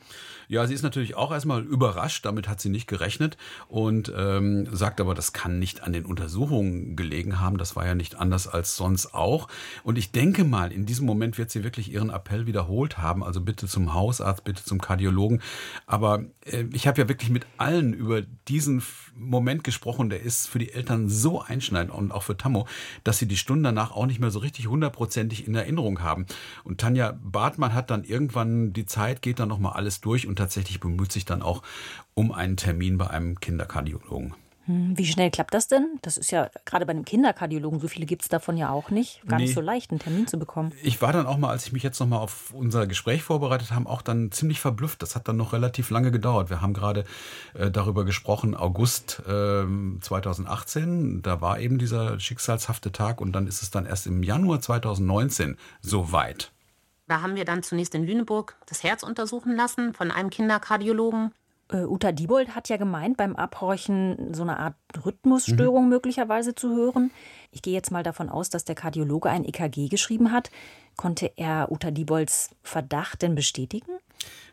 Ja, 0.49 0.67
sie 0.67 0.75
ist 0.75 0.83
natürlich 0.83 1.15
auch 1.15 1.33
erstmal 1.33 1.63
überrascht, 1.63 2.25
damit 2.25 2.49
hat 2.49 2.61
sie 2.61 2.69
nicht 2.69 2.87
gerechnet 2.87 3.37
und 3.69 4.13
ähm, 4.17 4.67
sagt 4.73 5.01
aber, 5.01 5.15
das 5.15 5.33
kann 5.33 5.59
nicht 5.59 5.83
an 5.83 5.93
den 5.93 6.05
Untersuchungen 6.05 6.97
gelegen 6.97 7.41
haben. 7.41 7.59
Das 7.59 7.77
war 7.77 7.87
ja 7.87 7.95
nicht 7.95 8.17
anders 8.17 8.49
als 8.49 8.77
sonst 8.77 9.15
auch. 9.15 9.49
Und 9.83 9.97
ich 9.97 10.13
denke 10.13 10.45
mal, 10.45 10.73
in 10.73 10.87
diesem 10.87 11.07
Moment 11.07 11.39
wird 11.39 11.51
sie 11.51 11.65
wirklich 11.65 11.93
ihren 11.93 12.11
Appell 12.11 12.47
wiederholt 12.47 12.99
haben. 12.99 13.25
Also 13.25 13.41
bitte 13.41 13.67
zum 13.67 13.95
Hausarzt, 13.95 14.45
bitte 14.45 14.65
zum 14.65 14.81
Kardiologen. 14.81 15.43
Aber 15.87 16.25
äh, 16.45 16.65
ich 16.73 16.87
habe 16.87 17.01
ja 17.01 17.09
wirklich 17.09 17.31
mit 17.31 17.47
allen 17.57 17.93
über 17.93 18.23
diesen 18.49 18.83
Moment 19.17 19.65
gesprochen. 19.65 20.11
Der 20.11 20.23
ist 20.23 20.49
für 20.49 20.59
die 20.59 20.73
Eltern 20.73 21.09
so 21.09 21.41
einschneidend 21.41 21.93
und 21.95 22.13
auch 22.13 22.23
für 22.23 22.37
Tammo, 22.37 22.67
dass 23.05 23.19
sie 23.19 23.27
die 23.27 23.37
Stunden 23.37 23.65
danach 23.65 23.93
auch 23.93 24.07
nicht 24.07 24.21
mehr 24.21 24.31
so 24.31 24.39
richtig 24.39 24.67
hundertprozentig 24.67 25.47
in 25.47 25.55
Erinnerung 25.55 26.01
haben. 26.01 26.27
Und 26.65 26.81
Tanja 26.81 27.19
Bartmann 27.23 27.75
hat 27.75 27.91
dann 27.91 28.05
irgendwann 28.05 28.73
die 28.73 28.87
Zeit, 28.87 29.23
geht 29.23 29.39
dann 29.39 29.49
nochmal 29.49 29.75
alles 29.75 30.01
durch 30.01 30.27
und 30.27 30.34
tatsächlich 30.37 30.81
bemüht 30.81 31.12
sich 31.12 31.25
dann 31.25 31.42
auch 31.42 31.62
um 32.14 32.33
einen 32.33 32.57
Termin 32.57 32.99
bei 32.99 33.09
einem 33.09 33.40
Kinderkardiologen. 33.40 34.35
Hm, 34.66 34.97
wie 34.97 35.05
schnell 35.05 35.31
klappt 35.31 35.53
das 35.53 35.68
denn? 35.68 35.99
Das 36.01 36.16
ist 36.16 36.31
ja 36.31 36.49
gerade 36.64 36.87
bei 36.87 36.92
einem 36.92 37.05
Kinderkardiologen, 37.05 37.81
so 37.81 37.88
viele 37.88 38.07
gibt 38.07 38.23
es 38.23 38.29
davon 38.29 38.57
ja 38.57 38.70
auch 38.70 38.90
nicht. 38.90 39.20
Gar 39.27 39.38
nee. 39.38 39.44
nicht 39.44 39.55
so 39.55 39.61
leicht, 39.61 39.90
einen 39.90 40.01
Termin 40.01 40.27
zu 40.27 40.38
bekommen. 40.38 40.73
Ich 40.83 41.03
war 41.03 41.12
dann 41.12 41.27
auch 41.27 41.37
mal, 41.37 41.51
als 41.51 41.66
ich 41.66 41.73
mich 41.73 41.83
jetzt 41.83 42.01
noch 42.01 42.07
mal 42.07 42.18
auf 42.18 42.53
unser 42.55 42.87
Gespräch 42.87 43.23
vorbereitet 43.23 43.73
habe, 43.73 43.88
auch 43.90 44.01
dann 44.01 44.33
ziemlich 44.33 44.61
verblüfft. 44.61 45.03
Das 45.03 45.16
hat 45.16 45.29
dann 45.29 45.37
noch 45.37 45.53
relativ 45.53 45.90
lange 45.90 46.11
gedauert. 46.11 46.49
Wir 46.49 46.62
haben 46.62 46.73
gerade 46.73 47.05
äh, 47.53 47.70
darüber 47.70 48.07
gesprochen, 48.07 48.55
August 48.55 49.23
äh, 49.27 49.64
2018. 50.01 51.20
Da 51.20 51.42
war 51.42 51.59
eben 51.61 51.79
dieser 51.79 52.18
schicksalshafte 52.18 52.90
Tag 52.90 53.20
und 53.20 53.33
dann 53.33 53.47
ist 53.47 53.62
es 53.62 53.70
dann 53.70 53.85
erst 53.85 54.07
im 54.07 54.23
Januar 54.23 54.61
2019 54.61 55.59
soweit. 55.83 56.53
Da 57.07 57.21
haben 57.21 57.37
wir 57.37 57.45
dann 57.45 57.62
zunächst 57.62 57.95
in 57.95 58.05
Lüneburg 58.05 58.57
das 58.67 58.83
Herz 58.83 59.03
untersuchen 59.03 59.55
lassen 59.55 59.93
von 59.93 60.11
einem 60.11 60.31
Kinderkardiologen. 60.31 61.33
Äh, 61.71 61.85
Uta 61.85 62.12
Diebold 62.12 62.55
hat 62.55 62.69
ja 62.69 62.77
gemeint, 62.77 63.17
beim 63.17 63.37
Abhorchen 63.37 64.33
so 64.33 64.43
eine 64.43 64.59
Art 64.59 64.77
Rhythmusstörung 65.05 65.85
mhm. 65.85 65.90
möglicherweise 65.90 66.55
zu 66.55 66.75
hören. 66.75 67.11
Ich 67.51 67.62
gehe 67.62 67.75
jetzt 67.75 67.90
mal 67.90 68.03
davon 68.03 68.29
aus, 68.29 68.49
dass 68.51 68.64
der 68.64 68.75
Kardiologe 68.75 69.29
ein 69.31 69.45
EKG 69.45 69.88
geschrieben 69.88 70.33
hat. 70.33 70.51
Konnte 70.97 71.33
er 71.37 71.71
Uta 71.71 71.90
Diebolds 71.90 72.51
Verdacht 72.62 73.23
denn 73.23 73.35
bestätigen? 73.35 73.93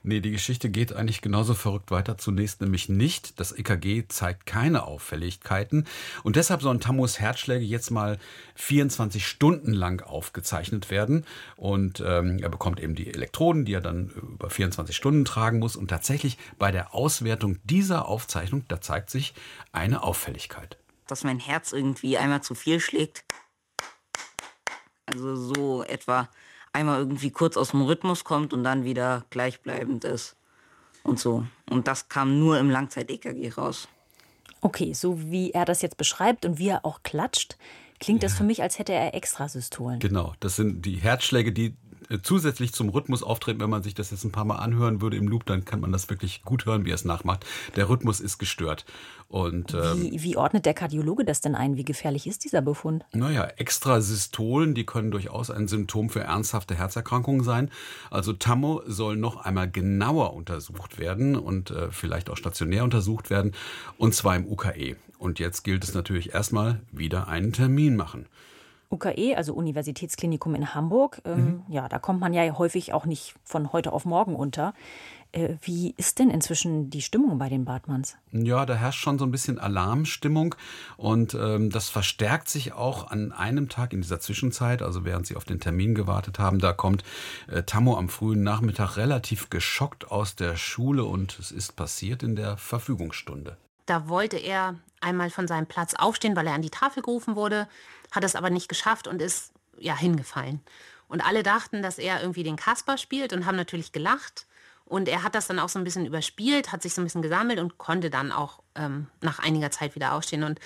Nee, 0.03 0.19
die 0.19 0.31
Geschichte 0.31 0.69
geht 0.69 0.93
eigentlich 0.93 1.21
genauso 1.21 1.53
verrückt 1.53 1.91
weiter. 1.91 2.17
Zunächst 2.17 2.59
nämlich 2.61 2.89
nicht. 2.89 3.39
Das 3.39 3.51
EKG 3.51 4.07
zeigt 4.07 4.47
keine 4.47 4.83
Auffälligkeiten. 4.83 5.85
Und 6.23 6.37
deshalb 6.37 6.63
sollen 6.63 6.79
Tammos 6.79 7.19
Herzschläge 7.19 7.63
jetzt 7.63 7.91
mal 7.91 8.17
24 8.55 9.25
Stunden 9.25 9.73
lang 9.73 10.01
aufgezeichnet 10.01 10.89
werden. 10.89 11.25
Und 11.55 12.03
ähm, 12.05 12.39
er 12.41 12.49
bekommt 12.49 12.79
eben 12.79 12.95
die 12.95 13.13
Elektroden, 13.13 13.65
die 13.65 13.73
er 13.73 13.81
dann 13.81 14.09
über 14.09 14.49
24 14.49 14.95
Stunden 14.95 15.23
tragen 15.23 15.59
muss. 15.59 15.75
Und 15.75 15.89
tatsächlich 15.89 16.39
bei 16.57 16.71
der 16.71 16.95
Auswertung 16.95 17.59
dieser 17.63 18.07
Aufzeichnung, 18.07 18.65
da 18.67 18.81
zeigt 18.81 19.11
sich 19.11 19.35
eine 19.71 20.01
Auffälligkeit. 20.01 20.77
Dass 21.05 21.23
mein 21.23 21.39
Herz 21.39 21.73
irgendwie 21.73 22.17
einmal 22.17 22.41
zu 22.41 22.55
viel 22.55 22.79
schlägt. 22.79 23.23
Also 25.05 25.35
so 25.35 25.83
etwa 25.83 26.29
einmal 26.73 26.99
irgendwie 26.99 27.31
kurz 27.31 27.57
aus 27.57 27.71
dem 27.71 27.81
Rhythmus 27.81 28.23
kommt 28.23 28.53
und 28.53 28.63
dann 28.63 28.83
wieder 28.83 29.25
gleichbleibend 29.29 30.05
ist. 30.05 30.35
Und 31.03 31.19
so. 31.19 31.45
Und 31.69 31.87
das 31.87 32.09
kam 32.09 32.39
nur 32.39 32.59
im 32.59 32.69
Langzeit-EKG 32.69 33.49
raus. 33.57 33.87
Okay, 34.61 34.93
so 34.93 35.19
wie 35.31 35.51
er 35.51 35.65
das 35.65 35.81
jetzt 35.81 35.97
beschreibt 35.97 36.45
und 36.45 36.59
wie 36.59 36.69
er 36.69 36.85
auch 36.85 37.01
klatscht, 37.01 37.57
klingt 37.99 38.21
das 38.21 38.33
für 38.33 38.43
mich, 38.43 38.61
als 38.61 38.77
hätte 38.77 38.93
er 38.93 39.15
Extrasystolen. 39.15 39.99
Genau, 39.99 40.33
das 40.39 40.55
sind 40.55 40.85
die 40.85 40.97
Herzschläge, 40.97 41.51
die 41.51 41.75
zusätzlich 42.21 42.73
zum 42.73 42.89
Rhythmus 42.89 43.23
auftreten. 43.23 43.59
Wenn 43.59 43.69
man 43.69 43.83
sich 43.83 43.93
das 43.93 44.11
jetzt 44.11 44.23
ein 44.23 44.31
paar 44.31 44.45
Mal 44.45 44.57
anhören 44.57 45.01
würde 45.01 45.17
im 45.17 45.27
Loop, 45.27 45.45
dann 45.45 45.65
kann 45.65 45.79
man 45.79 45.91
das 45.91 46.09
wirklich 46.09 46.43
gut 46.43 46.65
hören, 46.65 46.85
wie 46.85 46.91
er 46.91 46.95
es 46.95 47.05
nachmacht. 47.05 47.45
Der 47.75 47.89
Rhythmus 47.89 48.19
ist 48.19 48.37
gestört. 48.37 48.85
Und, 49.27 49.73
ähm, 49.73 50.01
wie, 50.01 50.23
wie, 50.23 50.35
ordnet 50.35 50.65
der 50.65 50.73
Kardiologe 50.73 51.23
das 51.23 51.39
denn 51.39 51.55
ein? 51.55 51.77
Wie 51.77 51.85
gefährlich 51.85 52.27
ist 52.27 52.43
dieser 52.43 52.61
Befund? 52.61 53.05
Naja, 53.13 53.45
Extrasystolen, 53.45 54.75
die 54.75 54.85
können 54.85 55.09
durchaus 55.09 55.49
ein 55.49 55.69
Symptom 55.69 56.09
für 56.09 56.19
ernsthafte 56.19 56.75
Herzerkrankungen 56.75 57.43
sein. 57.43 57.71
Also 58.09 58.33
Tammo 58.33 58.81
soll 58.85 59.15
noch 59.15 59.37
einmal 59.37 59.71
genauer 59.71 60.33
untersucht 60.33 60.99
werden 60.99 61.37
und 61.37 61.71
äh, 61.71 61.91
vielleicht 61.91 62.29
auch 62.29 62.35
stationär 62.35 62.83
untersucht 62.83 63.29
werden, 63.29 63.53
und 63.97 64.13
zwar 64.13 64.35
im 64.35 64.45
UKE. 64.45 64.97
Und 65.17 65.39
jetzt 65.39 65.63
gilt 65.63 65.83
es 65.85 65.93
natürlich 65.93 66.33
erstmal 66.33 66.81
wieder 66.91 67.27
einen 67.27 67.53
Termin 67.53 67.95
machen. 67.95 68.25
UKE, 68.91 69.35
also 69.35 69.53
Universitätsklinikum 69.53 70.53
in 70.55 70.73
Hamburg, 70.73 71.21
ähm, 71.25 71.37
mhm. 71.37 71.63
ja, 71.69 71.87
da 71.87 71.99
kommt 71.99 72.19
man 72.19 72.33
ja 72.33 72.57
häufig 72.57 72.93
auch 72.93 73.05
nicht 73.05 73.35
von 73.43 73.71
heute 73.71 73.93
auf 73.93 74.05
morgen 74.05 74.35
unter. 74.35 74.73
Äh, 75.33 75.55
wie 75.61 75.93
ist 75.95 76.19
denn 76.19 76.29
inzwischen 76.29 76.89
die 76.89 77.01
Stimmung 77.01 77.37
bei 77.37 77.47
den 77.47 77.63
Bartmanns? 77.63 78.17
Ja, 78.31 78.65
da 78.65 78.75
herrscht 78.75 79.01
schon 79.01 79.17
so 79.17 79.25
ein 79.25 79.31
bisschen 79.31 79.59
Alarmstimmung 79.59 80.55
und 80.97 81.33
ähm, 81.35 81.69
das 81.69 81.89
verstärkt 81.89 82.49
sich 82.49 82.73
auch 82.73 83.09
an 83.09 83.31
einem 83.31 83.69
Tag 83.69 83.93
in 83.93 84.01
dieser 84.01 84.19
Zwischenzeit, 84.19 84.81
also 84.81 85.05
während 85.05 85.25
sie 85.25 85.37
auf 85.37 85.45
den 85.45 85.61
Termin 85.61 85.95
gewartet 85.95 86.37
haben. 86.37 86.59
Da 86.59 86.73
kommt 86.73 87.03
äh, 87.47 87.63
Tammo 87.63 87.97
am 87.97 88.09
frühen 88.09 88.43
Nachmittag 88.43 88.97
relativ 88.97 89.49
geschockt 89.49 90.11
aus 90.11 90.35
der 90.35 90.57
Schule 90.57 91.05
und 91.05 91.39
es 91.39 91.51
ist 91.51 91.77
passiert 91.77 92.23
in 92.23 92.35
der 92.35 92.57
Verfügungsstunde. 92.57 93.55
Da 93.85 94.09
wollte 94.09 94.37
er 94.37 94.75
einmal 94.99 95.29
von 95.29 95.47
seinem 95.47 95.65
Platz 95.65 95.93
aufstehen, 95.97 96.35
weil 96.35 96.47
er 96.47 96.53
an 96.53 96.61
die 96.61 96.69
Tafel 96.69 97.03
gerufen 97.03 97.35
wurde, 97.35 97.67
hat 98.11 98.23
es 98.23 98.35
aber 98.35 98.49
nicht 98.49 98.69
geschafft 98.69 99.07
und 99.07 99.21
ist 99.21 99.53
ja 99.77 99.97
hingefallen. 99.97 100.61
Und 101.07 101.21
alle 101.21 101.43
dachten, 101.43 101.81
dass 101.81 101.97
er 101.97 102.21
irgendwie 102.21 102.43
den 102.43 102.55
Kasper 102.55 102.97
spielt 102.97 103.33
und 103.33 103.45
haben 103.45 103.57
natürlich 103.57 103.91
gelacht. 103.91 104.45
Und 104.85 105.07
er 105.07 105.23
hat 105.23 105.35
das 105.35 105.47
dann 105.47 105.59
auch 105.59 105.69
so 105.69 105.79
ein 105.79 105.83
bisschen 105.83 106.05
überspielt, 106.05 106.71
hat 106.71 106.81
sich 106.81 106.93
so 106.93 107.01
ein 107.01 107.05
bisschen 107.05 107.21
gesammelt 107.21 107.59
und 107.59 107.77
konnte 107.77 108.09
dann 108.09 108.31
auch 108.31 108.61
ähm, 108.75 109.07
nach 109.21 109.39
einiger 109.39 109.71
Zeit 109.71 109.95
wieder 109.95 110.13
aufstehen. 110.13 110.43
Und 110.43 110.59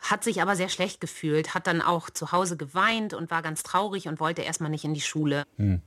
hat 0.00 0.24
sich 0.24 0.42
aber 0.42 0.56
sehr 0.56 0.68
schlecht 0.68 1.00
gefühlt, 1.00 1.54
hat 1.54 1.66
dann 1.66 1.80
auch 1.80 2.10
zu 2.10 2.32
Hause 2.32 2.56
geweint 2.56 3.14
und 3.14 3.30
war 3.30 3.40
ganz 3.40 3.62
traurig 3.62 4.08
und 4.08 4.20
wollte 4.20 4.42
erstmal 4.42 4.70
nicht 4.70 4.84
in 4.84 4.94
die 4.94 5.00
Schule. 5.00 5.44
Hm. 5.56 5.80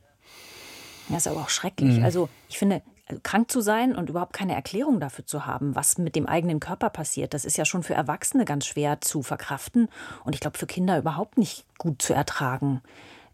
Das 1.09 1.25
ist 1.25 1.27
aber 1.27 1.41
auch 1.41 1.49
schrecklich. 1.49 1.97
Hm. 1.97 2.03
Also 2.03 2.29
ich 2.49 2.57
finde, 2.57 2.81
krank 3.23 3.51
zu 3.51 3.61
sein 3.61 3.95
und 3.95 4.09
überhaupt 4.09 4.33
keine 4.33 4.55
Erklärung 4.55 4.99
dafür 4.99 5.25
zu 5.25 5.45
haben, 5.45 5.75
was 5.75 5.97
mit 5.97 6.15
dem 6.15 6.25
eigenen 6.25 6.59
Körper 6.59 6.89
passiert, 6.89 7.33
das 7.33 7.45
ist 7.45 7.57
ja 7.57 7.65
schon 7.65 7.83
für 7.83 7.93
Erwachsene 7.93 8.45
ganz 8.45 8.65
schwer 8.65 9.01
zu 9.01 9.21
verkraften 9.21 9.89
und 10.23 10.33
ich 10.33 10.41
glaube 10.41 10.57
für 10.57 10.67
Kinder 10.67 10.97
überhaupt 10.97 11.37
nicht 11.37 11.65
gut 11.77 12.01
zu 12.01 12.13
ertragen. 12.13 12.81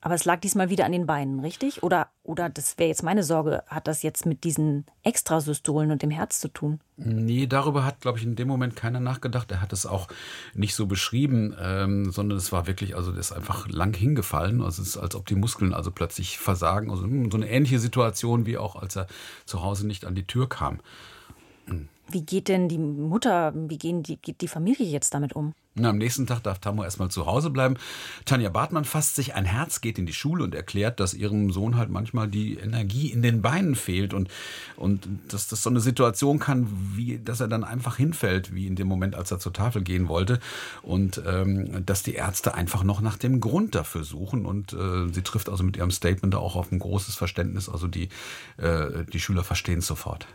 Aber 0.03 0.15
es 0.15 0.25
lag 0.25 0.39
diesmal 0.39 0.71
wieder 0.71 0.85
an 0.85 0.91
den 0.91 1.05
Beinen, 1.05 1.39
richtig? 1.41 1.83
Oder, 1.83 2.07
oder 2.23 2.49
das 2.49 2.79
wäre 2.79 2.89
jetzt 2.89 3.03
meine 3.03 3.23
Sorge, 3.23 3.63
hat 3.67 3.87
das 3.87 4.01
jetzt 4.01 4.25
mit 4.25 4.43
diesen 4.43 4.85
Extrasystolen 5.03 5.91
und 5.91 6.01
dem 6.01 6.09
Herz 6.09 6.39
zu 6.39 6.47
tun? 6.47 6.79
Nee, 6.97 7.45
darüber 7.45 7.85
hat, 7.85 8.01
glaube 8.01 8.17
ich, 8.17 8.23
in 8.23 8.35
dem 8.35 8.47
Moment 8.47 8.75
keiner 8.75 8.99
nachgedacht. 8.99 9.51
Er 9.51 9.61
hat 9.61 9.73
es 9.73 9.85
auch 9.85 10.07
nicht 10.55 10.73
so 10.73 10.87
beschrieben, 10.87 11.55
ähm, 11.61 12.11
sondern 12.11 12.39
es 12.39 12.51
war 12.51 12.65
wirklich, 12.65 12.95
also 12.95 13.11
das 13.11 13.27
ist 13.27 13.31
einfach 13.31 13.67
lang 13.67 13.95
hingefallen. 13.95 14.63
Also 14.63 14.81
es 14.81 14.89
ist, 14.89 14.97
als 14.97 15.13
ob 15.13 15.27
die 15.27 15.35
Muskeln 15.35 15.71
also 15.71 15.91
plötzlich 15.91 16.39
versagen. 16.39 16.89
Also 16.89 17.03
hm, 17.03 17.29
so 17.29 17.37
eine 17.37 17.49
ähnliche 17.49 17.77
Situation, 17.77 18.47
wie 18.47 18.57
auch 18.57 18.75
als 18.75 18.95
er 18.95 19.05
zu 19.45 19.61
Hause 19.61 19.85
nicht 19.85 20.05
an 20.05 20.15
die 20.15 20.25
Tür 20.25 20.49
kam. 20.49 20.79
Wie 22.09 22.23
geht 22.23 22.47
denn 22.47 22.67
die 22.67 22.79
Mutter, 22.79 23.53
wie 23.55 23.77
gehen 23.77 24.01
die, 24.01 24.17
geht 24.17 24.41
die 24.41 24.47
Familie 24.47 24.85
jetzt 24.85 25.13
damit 25.13 25.33
um? 25.33 25.53
Na, 25.73 25.89
am 25.89 25.97
nächsten 25.97 26.27
Tag 26.27 26.43
darf 26.43 26.59
Tammo 26.59 26.83
erstmal 26.83 27.09
zu 27.11 27.25
Hause 27.25 27.49
bleiben. 27.49 27.77
Tanja 28.25 28.49
Bartmann 28.49 28.83
fasst 28.83 29.15
sich 29.15 29.35
ein 29.35 29.45
Herz, 29.45 29.79
geht 29.79 29.97
in 29.97 30.05
die 30.05 30.11
Schule 30.11 30.43
und 30.43 30.53
erklärt, 30.53 30.99
dass 30.99 31.13
ihrem 31.13 31.49
Sohn 31.49 31.77
halt 31.77 31.89
manchmal 31.89 32.27
die 32.27 32.55
Energie 32.55 33.09
in 33.09 33.21
den 33.21 33.41
Beinen 33.41 33.75
fehlt 33.75 34.13
und, 34.13 34.29
und 34.75 35.07
dass 35.29 35.47
das 35.47 35.63
so 35.63 35.69
eine 35.69 35.79
Situation 35.79 36.39
kann, 36.39 36.67
wie, 36.93 37.19
dass 37.19 37.39
er 37.39 37.47
dann 37.47 37.63
einfach 37.63 37.95
hinfällt, 37.95 38.53
wie 38.53 38.67
in 38.67 38.75
dem 38.75 38.87
Moment, 38.87 39.15
als 39.15 39.31
er 39.31 39.39
zur 39.39 39.53
Tafel 39.53 39.81
gehen 39.81 40.09
wollte. 40.09 40.41
Und 40.81 41.21
ähm, 41.25 41.85
dass 41.85 42.03
die 42.03 42.15
Ärzte 42.15 42.53
einfach 42.53 42.83
noch 42.83 42.99
nach 42.99 43.15
dem 43.15 43.39
Grund 43.39 43.73
dafür 43.73 44.03
suchen. 44.03 44.45
Und 44.45 44.73
äh, 44.73 45.07
sie 45.13 45.21
trifft 45.21 45.47
also 45.47 45.63
mit 45.63 45.77
ihrem 45.77 45.91
Statement 45.91 46.35
auch 46.35 46.57
auf 46.57 46.69
ein 46.73 46.79
großes 46.79 47.15
Verständnis. 47.15 47.69
Also 47.69 47.87
die, 47.87 48.09
äh, 48.57 49.05
die 49.05 49.21
Schüler 49.21 49.45
verstehen 49.45 49.79
es 49.79 49.87
sofort. 49.87 50.27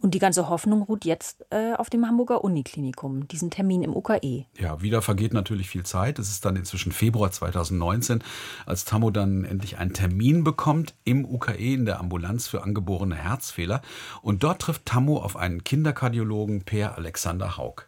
Und 0.00 0.14
die 0.14 0.18
ganze 0.18 0.48
Hoffnung 0.48 0.82
ruht 0.82 1.04
jetzt 1.04 1.44
äh, 1.50 1.74
auf 1.74 1.90
dem 1.90 2.06
Hamburger 2.06 2.44
Uniklinikum, 2.44 3.26
diesen 3.28 3.50
Termin 3.50 3.82
im 3.82 3.96
UKE. 3.96 4.46
Ja, 4.58 4.82
wieder 4.82 5.02
vergeht 5.02 5.32
natürlich 5.32 5.68
viel 5.68 5.84
Zeit. 5.84 6.18
Es 6.18 6.30
ist 6.30 6.44
dann 6.44 6.56
inzwischen 6.56 6.92
Februar 6.92 7.30
2019, 7.30 8.22
als 8.66 8.84
Tammo 8.84 9.10
dann 9.10 9.44
endlich 9.44 9.78
einen 9.78 9.92
Termin 9.92 10.44
bekommt 10.44 10.94
im 11.04 11.24
UKE 11.24 11.74
in 11.74 11.86
der 11.86 12.00
Ambulanz 12.00 12.46
für 12.46 12.62
angeborene 12.62 13.16
Herzfehler. 13.16 13.82
Und 14.22 14.42
dort 14.42 14.62
trifft 14.62 14.86
Tammo 14.86 15.18
auf 15.18 15.36
einen 15.36 15.64
Kinderkardiologen, 15.64 16.62
Per 16.64 16.96
Alexander 16.96 17.56
Haug. 17.56 17.86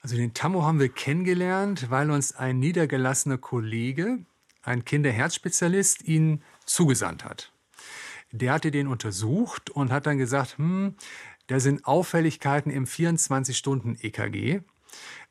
Also 0.00 0.16
den 0.16 0.34
Tammo 0.34 0.62
haben 0.62 0.78
wir 0.78 0.88
kennengelernt, 0.88 1.90
weil 1.90 2.10
uns 2.10 2.34
ein 2.34 2.58
niedergelassener 2.58 3.38
Kollege, 3.38 4.18
ein 4.62 4.84
Kinderherzspezialist, 4.84 6.02
ihn 6.06 6.42
zugesandt 6.64 7.24
hat. 7.24 7.52
Der 8.30 8.52
hatte 8.52 8.70
den 8.70 8.86
untersucht 8.86 9.70
und 9.70 9.90
hat 9.90 10.06
dann 10.06 10.18
gesagt, 10.18 10.58
hm, 10.58 10.94
da 11.48 11.60
sind 11.60 11.84
Auffälligkeiten 11.86 12.70
im 12.70 12.84
24-Stunden-EKG. 12.86 14.60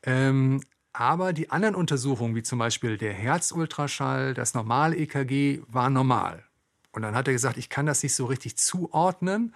Ähm, 0.02 0.60
aber 0.92 1.32
die 1.32 1.50
anderen 1.50 1.74
Untersuchungen, 1.74 2.34
wie 2.34 2.42
zum 2.42 2.58
Beispiel 2.58 2.98
der 2.98 3.12
Herzultraschall, 3.12 4.34
das 4.34 4.54
normale 4.54 4.96
EKG, 4.96 5.60
waren 5.68 5.92
normal. 5.92 6.44
Und 6.92 7.02
dann 7.02 7.14
hat 7.14 7.28
er 7.28 7.32
gesagt, 7.32 7.56
ich 7.56 7.68
kann 7.68 7.86
das 7.86 8.02
nicht 8.02 8.14
so 8.14 8.26
richtig 8.26 8.56
zuordnen. 8.56 9.54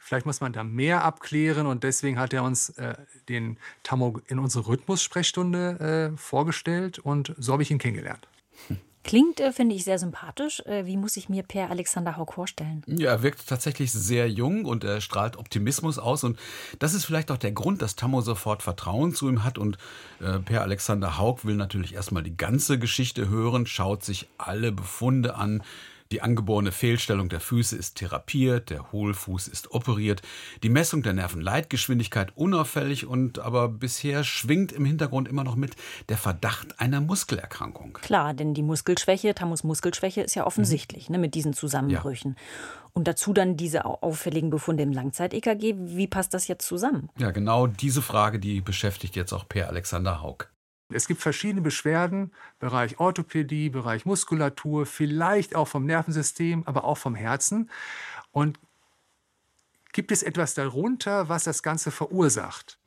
Vielleicht 0.00 0.26
muss 0.26 0.40
man 0.40 0.52
da 0.52 0.64
mehr 0.64 1.04
abklären 1.04 1.66
und 1.66 1.84
deswegen 1.84 2.18
hat 2.18 2.32
er 2.32 2.42
uns 2.42 2.70
äh, 2.70 2.94
den 3.28 3.58
Tammo 3.84 4.20
in 4.26 4.40
unsere 4.40 4.66
Rhythmus-Sprechstunde 4.66 6.10
äh, 6.12 6.16
vorgestellt 6.18 6.98
und 6.98 7.34
so 7.38 7.52
habe 7.52 7.62
ich 7.62 7.70
ihn 7.70 7.78
kennengelernt. 7.78 8.26
Klingt, 9.02 9.40
äh, 9.40 9.52
finde 9.52 9.74
ich, 9.74 9.84
sehr 9.84 9.98
sympathisch. 9.98 10.60
Äh, 10.66 10.84
wie 10.84 10.96
muss 10.96 11.16
ich 11.16 11.28
mir 11.28 11.42
Per 11.42 11.70
Alexander 11.70 12.16
Haug 12.16 12.32
vorstellen? 12.34 12.82
Ja, 12.86 13.10
er 13.10 13.22
wirkt 13.22 13.46
tatsächlich 13.48 13.92
sehr 13.92 14.28
jung 14.28 14.66
und 14.66 14.84
er 14.84 15.00
strahlt 15.00 15.36
Optimismus 15.36 15.98
aus. 15.98 16.22
Und 16.22 16.38
das 16.78 16.92
ist 16.92 17.06
vielleicht 17.06 17.30
auch 17.30 17.38
der 17.38 17.52
Grund, 17.52 17.80
dass 17.80 17.96
Tammo 17.96 18.20
sofort 18.20 18.62
Vertrauen 18.62 19.14
zu 19.14 19.28
ihm 19.28 19.42
hat. 19.42 19.56
Und 19.56 19.78
äh, 20.20 20.38
Per 20.38 20.62
Alexander 20.62 21.16
Haug 21.16 21.44
will 21.44 21.56
natürlich 21.56 21.94
erstmal 21.94 22.22
die 22.22 22.36
ganze 22.36 22.78
Geschichte 22.78 23.28
hören, 23.28 23.66
schaut 23.66 24.04
sich 24.04 24.28
alle 24.36 24.70
Befunde 24.70 25.34
an, 25.34 25.62
die 26.12 26.22
angeborene 26.22 26.72
Fehlstellung 26.72 27.28
der 27.28 27.40
Füße 27.40 27.76
ist 27.76 27.96
therapiert, 27.96 28.70
der 28.70 28.90
Hohlfuß 28.92 29.48
ist 29.48 29.70
operiert, 29.70 30.22
die 30.62 30.68
Messung 30.68 31.02
der 31.02 31.12
Nervenleitgeschwindigkeit 31.12 32.36
unauffällig 32.36 33.06
und 33.06 33.38
aber 33.38 33.68
bisher 33.68 34.24
schwingt 34.24 34.72
im 34.72 34.84
Hintergrund 34.84 35.28
immer 35.28 35.44
noch 35.44 35.56
mit 35.56 35.76
der 36.08 36.16
Verdacht 36.16 36.80
einer 36.80 37.00
Muskelerkrankung. 37.00 37.94
Klar, 38.02 38.34
denn 38.34 38.54
die 38.54 38.62
Muskelschwäche, 38.62 39.34
Tamus 39.34 39.62
Muskelschwäche 39.62 40.22
ist 40.22 40.34
ja 40.34 40.46
offensichtlich 40.46 41.08
mhm. 41.08 41.14
ne, 41.14 41.18
mit 41.18 41.34
diesen 41.34 41.52
Zusammenbrüchen. 41.52 42.36
Ja. 42.36 42.42
Und 42.92 43.06
dazu 43.06 43.32
dann 43.32 43.56
diese 43.56 43.84
auffälligen 43.84 44.50
Befunde 44.50 44.82
im 44.82 44.92
Langzeit-EKG. 44.92 45.76
Wie 45.78 46.08
passt 46.08 46.34
das 46.34 46.48
jetzt 46.48 46.66
zusammen? 46.66 47.08
Ja, 47.18 47.30
genau 47.30 47.68
diese 47.68 48.02
Frage, 48.02 48.40
die 48.40 48.60
beschäftigt 48.60 49.14
jetzt 49.14 49.32
auch 49.32 49.48
Per 49.48 49.68
Alexander 49.68 50.22
Haug. 50.22 50.48
Es 50.92 51.06
gibt 51.06 51.22
verschiedene 51.22 51.60
Beschwerden, 51.60 52.32
Bereich 52.58 52.98
Orthopädie, 52.98 53.70
Bereich 53.70 54.04
Muskulatur, 54.06 54.86
vielleicht 54.86 55.54
auch 55.54 55.68
vom 55.68 55.86
Nervensystem, 55.86 56.64
aber 56.66 56.84
auch 56.84 56.98
vom 56.98 57.14
Herzen. 57.14 57.70
Und 58.32 58.58
gibt 59.92 60.10
es 60.10 60.22
etwas 60.22 60.54
darunter, 60.54 61.28
was 61.28 61.44
das 61.44 61.62
Ganze 61.62 61.90
verursacht? 61.90 62.79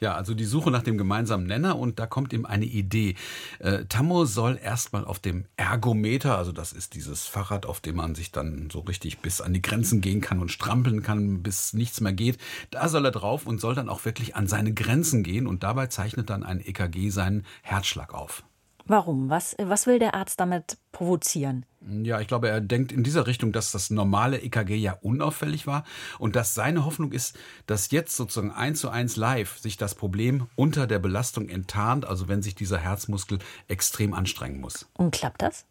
Ja, 0.00 0.14
also 0.14 0.34
die 0.34 0.44
Suche 0.44 0.70
nach 0.70 0.82
dem 0.82 0.96
gemeinsamen 0.96 1.46
Nenner 1.46 1.76
und 1.76 1.98
da 1.98 2.06
kommt 2.06 2.32
ihm 2.32 2.46
eine 2.46 2.64
Idee. 2.64 3.16
Äh, 3.58 3.84
Tammo 3.86 4.26
soll 4.26 4.58
erstmal 4.62 5.04
auf 5.04 5.18
dem 5.18 5.46
Ergometer, 5.56 6.38
also 6.38 6.52
das 6.52 6.72
ist 6.72 6.94
dieses 6.94 7.26
Fahrrad, 7.26 7.66
auf 7.66 7.80
dem 7.80 7.96
man 7.96 8.14
sich 8.14 8.30
dann 8.30 8.70
so 8.70 8.80
richtig 8.80 9.18
bis 9.18 9.40
an 9.40 9.54
die 9.54 9.62
Grenzen 9.62 10.00
gehen 10.00 10.20
kann 10.20 10.40
und 10.40 10.52
strampeln 10.52 11.02
kann, 11.02 11.42
bis 11.42 11.72
nichts 11.72 12.00
mehr 12.00 12.12
geht, 12.12 12.38
da 12.70 12.88
soll 12.88 13.04
er 13.06 13.10
drauf 13.10 13.46
und 13.46 13.60
soll 13.60 13.74
dann 13.74 13.88
auch 13.88 14.04
wirklich 14.04 14.36
an 14.36 14.46
seine 14.46 14.72
Grenzen 14.72 15.24
gehen 15.24 15.48
und 15.48 15.64
dabei 15.64 15.88
zeichnet 15.88 16.30
dann 16.30 16.44
ein 16.44 16.60
EKG 16.60 17.10
seinen 17.10 17.44
Herzschlag 17.62 18.14
auf. 18.14 18.44
Warum? 18.88 19.28
Was, 19.28 19.54
was 19.58 19.86
will 19.86 19.98
der 19.98 20.14
Arzt 20.14 20.40
damit 20.40 20.78
provozieren? 20.92 21.66
Ja, 22.02 22.20
ich 22.20 22.26
glaube, 22.26 22.48
er 22.48 22.62
denkt 22.62 22.90
in 22.90 23.04
dieser 23.04 23.26
Richtung, 23.26 23.52
dass 23.52 23.70
das 23.70 23.90
normale 23.90 24.40
EKG 24.40 24.76
ja 24.76 24.94
unauffällig 25.00 25.66
war 25.66 25.84
und 26.18 26.36
dass 26.36 26.54
seine 26.54 26.86
Hoffnung 26.86 27.12
ist, 27.12 27.38
dass 27.66 27.90
jetzt 27.90 28.16
sozusagen 28.16 28.50
eins 28.50 28.80
zu 28.80 28.88
eins 28.88 29.16
live 29.16 29.58
sich 29.58 29.76
das 29.76 29.94
Problem 29.94 30.48
unter 30.56 30.86
der 30.86 30.98
Belastung 30.98 31.50
enttarnt, 31.50 32.06
also 32.06 32.28
wenn 32.28 32.42
sich 32.42 32.54
dieser 32.54 32.78
Herzmuskel 32.78 33.38
extrem 33.68 34.14
anstrengen 34.14 34.60
muss. 34.60 34.88
Und 34.94 35.12
klappt 35.12 35.42
das? 35.42 35.66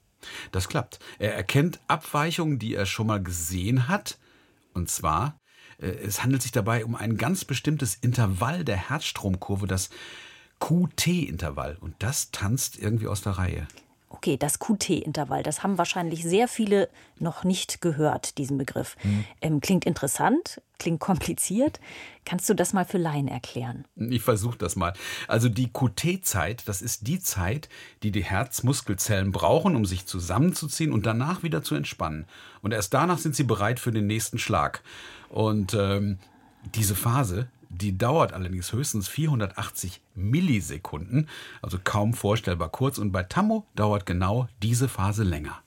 Das 0.51 0.69
klappt. 0.69 0.99
Er 1.17 1.36
erkennt 1.36 1.80
Abweichungen, 1.88 2.60
die 2.60 2.75
er 2.75 2.86
schon 2.86 3.08
mal 3.08 3.21
gesehen 3.21 3.88
hat. 3.88 4.19
Und 4.73 4.89
zwar, 4.89 5.39
äh, 5.80 5.88
es 5.88 6.23
handelt 6.23 6.43
sich 6.43 6.51
dabei 6.51 6.86
um 6.86 6.95
ein 6.95 7.17
ganz 7.17 7.45
bestimmtes 7.45 7.95
Intervall 7.95 8.63
der 8.63 8.89
Herzstromkurve, 8.89 9.67
das 9.67 9.89
QT-Intervall. 10.60 11.78
Und 11.80 11.96
das 12.00 12.32
tanzt 12.32 12.78
irgendwie 12.78 13.08
aus 13.08 13.22
der 13.22 13.34
Reihe. 13.34 13.67
Okay, 14.10 14.38
das 14.38 14.60
QT-Intervall, 14.60 15.43
das 15.43 15.63
haben 15.63 15.78
wahrscheinlich 15.78 16.24
sehr 16.24 16.48
viele 16.48 16.89
noch 17.20 17.43
nicht 17.43 17.82
gehört, 17.82 18.38
diesen 18.38 18.58
Begriff. 18.58 18.96
Hm. 19.00 19.26
Ähm, 19.41 19.60
klingt 19.60 19.86
interessant, 19.86 20.62
klingt 20.80 21.02
kompliziert. 21.02 21.82
Kannst 22.24 22.48
du 22.50 22.54
das 22.54 22.72
mal 22.72 22.86
für 22.86 22.98
Laien 22.98 23.28
erklären? 23.28 23.84
Ich 23.96 24.22
versuche 24.22 24.58
das 24.58 24.78
mal. 24.78 24.93
Also 25.28 25.50
die 25.50 25.72
QT-Zeit, 25.72 26.67
das 26.70 26.82
ist 26.82 27.06
die 27.06 27.20
Zeit, 27.20 27.67
die 28.02 28.12
die 28.12 28.24
Herzmuskelzellen 28.24 29.34
brauchen, 29.34 29.76
um 29.76 29.86
sich 29.86 30.06
zusammenzuziehen 30.06 30.93
und 30.93 31.06
danach 31.06 31.43
wieder 31.43 31.62
zu 31.62 31.76
entspannen. 31.76 32.26
Und 32.62 32.72
erst 32.72 32.93
danach 32.93 33.17
sind 33.17 33.36
sie 33.36 33.43
bereit 33.43 33.80
für 33.80 33.91
den 33.91 34.08
nächsten 34.08 34.39
Schlag. 34.39 34.84
Und 35.28 35.74
ähm, 35.74 36.17
diese 36.76 36.96
Phase, 36.96 37.50
die 37.69 37.97
dauert 37.97 38.34
allerdings 38.34 38.71
höchstens 38.73 39.08
480 39.08 40.01
Millisekunden, 40.15 41.30
also 41.62 41.77
kaum 41.84 42.13
vorstellbar 42.13 42.69
kurz. 42.69 42.97
Und 42.97 43.12
bei 43.12 43.23
Tammo 43.23 43.65
dauert 43.75 44.06
genau 44.06 44.47
diese 44.62 44.88
Phase 44.88 45.23
länger. 45.23 45.62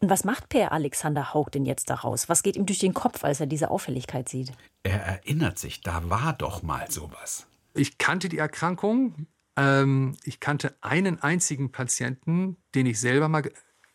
Und 0.00 0.08
was 0.08 0.24
macht 0.24 0.48
Per 0.48 0.72
Alexander 0.72 1.34
Haug 1.34 1.50
denn 1.52 1.66
jetzt 1.66 1.90
daraus? 1.90 2.28
Was 2.28 2.42
geht 2.42 2.56
ihm 2.56 2.66
durch 2.66 2.78
den 2.78 2.94
Kopf, 2.94 3.22
als 3.22 3.40
er 3.40 3.46
diese 3.46 3.70
Auffälligkeit 3.70 4.28
sieht? 4.28 4.52
Er 4.82 5.00
erinnert 5.02 5.58
sich, 5.58 5.82
da 5.82 6.08
war 6.08 6.32
doch 6.32 6.62
mal 6.62 6.90
sowas. 6.90 7.46
Ich 7.74 7.98
kannte 7.98 8.30
die 8.30 8.38
Erkrankung. 8.38 9.26
Ähm, 9.56 10.16
ich 10.24 10.40
kannte 10.40 10.74
einen 10.80 11.22
einzigen 11.22 11.70
Patienten, 11.70 12.56
den 12.74 12.86
ich 12.86 12.98
selber 12.98 13.28
mal 13.28 13.50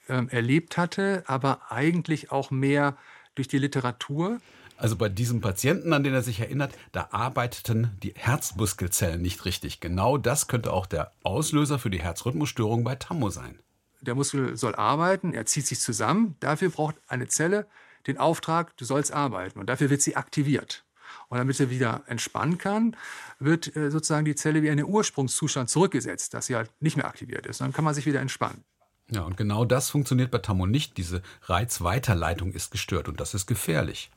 äh, 0.08 0.26
erlebt 0.30 0.78
hatte, 0.78 1.24
aber 1.26 1.72
eigentlich 1.72 2.32
auch 2.32 2.52
mehr 2.52 2.98
durch 3.34 3.48
die 3.48 3.58
Literatur. 3.58 4.40
Also 4.78 4.96
bei 4.98 5.10
diesem 5.10 5.42
Patienten, 5.42 5.94
an 5.94 6.04
den 6.04 6.14
er 6.14 6.22
sich 6.22 6.40
erinnert, 6.40 6.74
da 6.92 7.08
arbeiteten 7.12 7.92
die 8.04 8.14
Herzmuskelzellen 8.16 9.22
nicht 9.22 9.46
richtig. 9.46 9.80
Genau 9.80 10.18
das 10.18 10.48
könnte 10.48 10.74
auch 10.74 10.86
der 10.86 11.12
Auslöser 11.24 11.80
für 11.80 11.90
die 11.90 12.02
Herzrhythmusstörung 12.02 12.84
bei 12.84 12.96
Tammo 12.96 13.30
sein. 13.30 13.60
Der 14.02 14.16
Muskel 14.16 14.58
soll 14.58 14.76
arbeiten, 14.76 15.34
er 15.34 15.46
zieht 15.46 15.66
sich 15.66 15.80
zusammen. 15.80 16.36
Dafür 16.40 16.70
braucht 16.70 16.96
eine 17.08 17.28
Zelle 17.28 17.68
den 18.08 18.18
Auftrag, 18.18 18.76
du 18.78 18.86
sollst 18.86 19.12
arbeiten. 19.12 19.60
Und 19.60 19.68
dafür 19.68 19.90
wird 19.90 20.02
sie 20.02 20.16
aktiviert. 20.16 20.84
Und 21.30 21.38
damit 21.38 21.56
sie 21.56 21.70
wieder 21.70 22.04
entspannen 22.08 22.58
kann, 22.58 22.96
wird 23.40 23.76
äh, 23.76 23.90
sozusagen 23.90 24.26
die 24.26 24.36
Zelle 24.36 24.62
wie 24.62 24.68
in 24.68 24.78
den 24.78 24.86
Ursprungszustand 24.86 25.70
zurückgesetzt, 25.70 26.34
dass 26.34 26.48
sie 26.48 26.56
halt 26.56 26.70
nicht 26.82 26.98
mehr 26.98 27.08
aktiviert 27.08 27.46
ist. 27.46 27.62
Dann 27.62 27.74
kann 27.74 27.86
man 27.86 27.94
sich 27.94 28.06
wieder 28.06 28.22
entspannen. 28.22 28.64
Ja, 29.10 29.22
und 29.22 29.38
genau 29.38 29.66
das 29.66 29.90
funktioniert 29.90 30.32
bei 30.32 30.40
Tammo 30.40 30.66
nicht. 30.66 30.98
Diese 30.98 31.22
Reizweiterleitung 31.44 32.54
ist 32.54 32.72
gestört 32.72 33.08
und 33.08 33.20
das 33.20 33.34
ist 33.34 33.46
gefährlich. 33.46 34.10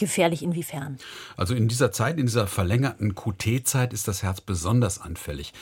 Gefährlich 0.00 0.42
inwiefern? 0.42 0.98
Also 1.36 1.54
in 1.54 1.68
dieser 1.68 1.92
Zeit, 1.92 2.18
in 2.18 2.26
dieser 2.26 2.46
verlängerten 2.46 3.14
QT-Zeit 3.14 3.92
ist 3.92 4.08
das 4.08 4.22
Herz 4.22 4.40
besonders 4.40 4.98
anfällig. 5.00 5.52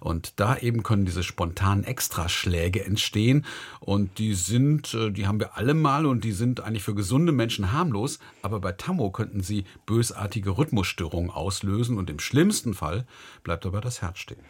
Und 0.00 0.34
da 0.40 0.56
eben 0.56 0.82
können 0.82 1.06
diese 1.06 1.22
spontanen 1.22 1.84
Extraschläge 1.84 2.84
entstehen. 2.84 3.46
Und 3.78 4.18
die 4.18 4.34
sind, 4.34 4.92
äh, 4.94 5.12
die 5.12 5.28
haben 5.28 5.38
wir 5.38 5.56
alle 5.56 5.74
mal 5.74 6.06
und 6.06 6.24
die 6.24 6.32
sind 6.32 6.60
eigentlich 6.60 6.82
für 6.82 6.96
gesunde 6.96 7.30
Menschen 7.30 7.72
harmlos. 7.72 8.18
Aber 8.42 8.58
bei 8.58 8.72
Tammo 8.72 9.10
könnten 9.10 9.42
sie 9.42 9.64
bösartige 9.86 10.58
Rhythmusstörungen 10.58 11.30
auslösen 11.30 11.96
und 11.96 12.10
im 12.10 12.18
schlimmsten 12.18 12.74
Fall 12.74 13.06
bleibt 13.44 13.64
dabei 13.64 13.80
das 13.80 14.02
Herz 14.02 14.18
stehen. 14.18 14.44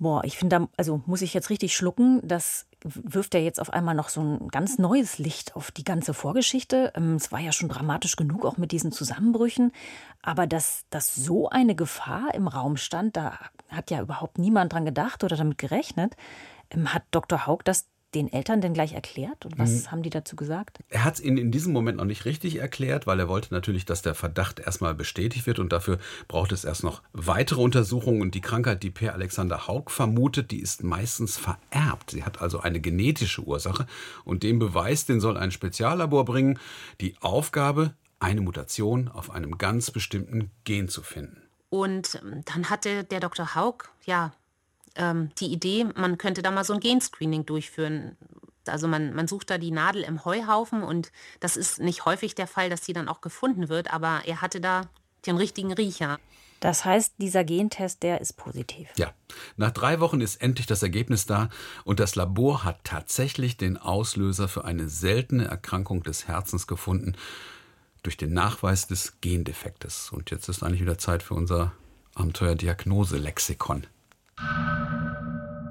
Boah, 0.00 0.24
ich 0.24 0.36
finde, 0.36 0.68
also 0.76 1.02
muss 1.06 1.22
ich 1.22 1.34
jetzt 1.34 1.50
richtig 1.50 1.74
schlucken. 1.74 2.20
Das 2.26 2.66
wirft 2.84 3.34
ja 3.34 3.40
jetzt 3.40 3.60
auf 3.60 3.72
einmal 3.72 3.94
noch 3.94 4.10
so 4.10 4.20
ein 4.22 4.48
ganz 4.48 4.78
neues 4.78 5.18
Licht 5.18 5.56
auf 5.56 5.70
die 5.70 5.84
ganze 5.84 6.12
Vorgeschichte. 6.12 6.92
Ähm, 6.94 7.14
es 7.14 7.32
war 7.32 7.40
ja 7.40 7.50
schon 7.50 7.70
dramatisch 7.70 8.16
genug, 8.16 8.44
auch 8.44 8.58
mit 8.58 8.72
diesen 8.72 8.92
Zusammenbrüchen. 8.92 9.72
Aber 10.22 10.46
dass, 10.46 10.84
dass 10.90 11.14
so 11.14 11.48
eine 11.48 11.74
Gefahr 11.74 12.34
im 12.34 12.46
Raum 12.46 12.76
stand, 12.76 13.16
da 13.16 13.38
hat 13.70 13.90
ja 13.90 14.02
überhaupt 14.02 14.38
niemand 14.38 14.72
dran 14.72 14.84
gedacht 14.84 15.24
oder 15.24 15.36
damit 15.36 15.58
gerechnet. 15.58 16.14
Ähm, 16.70 16.92
hat 16.92 17.04
Dr. 17.10 17.46
Haug 17.46 17.60
das 17.64 17.88
den 18.14 18.32
Eltern 18.32 18.60
denn 18.60 18.74
gleich 18.74 18.92
erklärt? 18.92 19.44
Und 19.44 19.58
was 19.58 19.70
mhm. 19.70 19.90
haben 19.90 20.02
die 20.02 20.10
dazu 20.10 20.36
gesagt? 20.36 20.78
Er 20.88 21.04
hat 21.04 21.14
es 21.14 21.20
ihnen 21.20 21.36
in 21.36 21.50
diesem 21.50 21.72
Moment 21.72 21.98
noch 21.98 22.04
nicht 22.04 22.24
richtig 22.24 22.56
erklärt, 22.56 23.06
weil 23.06 23.18
er 23.20 23.28
wollte 23.28 23.52
natürlich, 23.52 23.84
dass 23.84 24.02
der 24.02 24.14
Verdacht 24.14 24.60
erstmal 24.60 24.94
bestätigt 24.94 25.46
wird 25.46 25.58
und 25.58 25.72
dafür 25.72 25.98
braucht 26.28 26.52
es 26.52 26.64
erst 26.64 26.84
noch 26.84 27.02
weitere 27.12 27.60
Untersuchungen. 27.60 28.22
Und 28.22 28.34
die 28.34 28.40
Krankheit, 28.40 28.82
die 28.82 28.90
Per 28.90 29.14
Alexander 29.14 29.66
Haug 29.66 29.90
vermutet, 29.90 30.50
die 30.50 30.60
ist 30.60 30.82
meistens 30.84 31.36
vererbt. 31.36 32.10
Sie 32.10 32.24
hat 32.24 32.40
also 32.40 32.60
eine 32.60 32.80
genetische 32.80 33.42
Ursache 33.42 33.86
und 34.24 34.42
den 34.42 34.58
Beweis, 34.58 35.06
den 35.06 35.20
soll 35.20 35.36
ein 35.36 35.50
Speziallabor 35.50 36.24
bringen. 36.24 36.58
Die 37.00 37.16
Aufgabe, 37.20 37.94
eine 38.20 38.40
Mutation 38.40 39.08
auf 39.08 39.30
einem 39.30 39.58
ganz 39.58 39.90
bestimmten 39.90 40.50
Gen 40.64 40.88
zu 40.88 41.02
finden. 41.02 41.42
Und 41.68 42.20
ähm, 42.22 42.42
dann 42.44 42.70
hatte 42.70 43.04
der 43.04 43.20
Dr. 43.20 43.54
Haug 43.54 43.90
ja 44.06 44.32
ähm, 44.96 45.30
die 45.38 45.46
Idee, 45.46 45.86
man 45.96 46.18
könnte 46.18 46.42
da 46.42 46.50
mal 46.50 46.64
so 46.64 46.74
ein 46.74 46.80
Genscreening 46.80 47.46
durchführen. 47.46 48.16
Also 48.66 48.88
man, 48.88 49.14
man 49.14 49.28
sucht 49.28 49.50
da 49.50 49.58
die 49.58 49.70
Nadel 49.70 50.02
im 50.02 50.24
Heuhaufen 50.24 50.82
und 50.82 51.12
das 51.40 51.56
ist 51.56 51.80
nicht 51.80 52.04
häufig 52.04 52.34
der 52.34 52.46
Fall, 52.46 52.70
dass 52.70 52.80
die 52.82 52.92
dann 52.92 53.08
auch 53.08 53.20
gefunden 53.20 53.68
wird, 53.68 53.92
aber 53.92 54.22
er 54.24 54.40
hatte 54.40 54.60
da 54.60 54.82
den 55.26 55.36
richtigen 55.36 55.72
Riecher. 55.72 56.18
Das 56.60 56.86
heißt, 56.86 57.16
dieser 57.18 57.44
Gentest, 57.44 58.02
der 58.02 58.22
ist 58.22 58.38
positiv. 58.38 58.88
Ja. 58.96 59.12
Nach 59.56 59.70
drei 59.70 60.00
Wochen 60.00 60.22
ist 60.22 60.36
endlich 60.36 60.66
das 60.66 60.82
Ergebnis 60.82 61.26
da 61.26 61.50
und 61.84 62.00
das 62.00 62.14
Labor 62.14 62.64
hat 62.64 62.84
tatsächlich 62.84 63.58
den 63.58 63.76
Auslöser 63.76 64.48
für 64.48 64.64
eine 64.64 64.88
seltene 64.88 65.44
Erkrankung 65.44 66.02
des 66.02 66.26
Herzens 66.26 66.66
gefunden 66.66 67.16
durch 68.02 68.16
den 68.16 68.32
Nachweis 68.32 68.86
des 68.86 69.20
Gendefektes. 69.20 70.10
Und 70.10 70.30
jetzt 70.30 70.48
ist 70.48 70.62
eigentlich 70.62 70.80
wieder 70.80 70.96
Zeit 70.96 71.22
für 71.22 71.34
unser 71.34 71.72
Abenteuerdiagnose-Lexikon. 72.14 73.86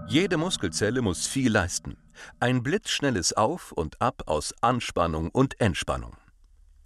Jede 0.08 0.38
Muskelzelle 0.38 1.02
muss 1.02 1.26
viel 1.26 1.52
leisten. 1.52 1.98
Ein 2.40 2.62
blitzschnelles 2.62 3.34
Auf 3.34 3.72
und 3.72 4.00
Ab 4.02 4.24
aus 4.28 4.54
Anspannung 4.62 5.30
und 5.30 5.60
Entspannung. 5.60 6.16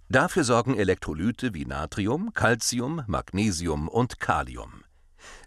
Dafür 0.08 0.44
sorgen 0.44 0.78
Elektrolyte 0.78 1.52
wie 1.52 1.66
Natrium, 1.66 2.32
Calcium, 2.32 3.02
Magnesium 3.06 3.88
und 3.88 4.20
Kalium. 4.20 4.82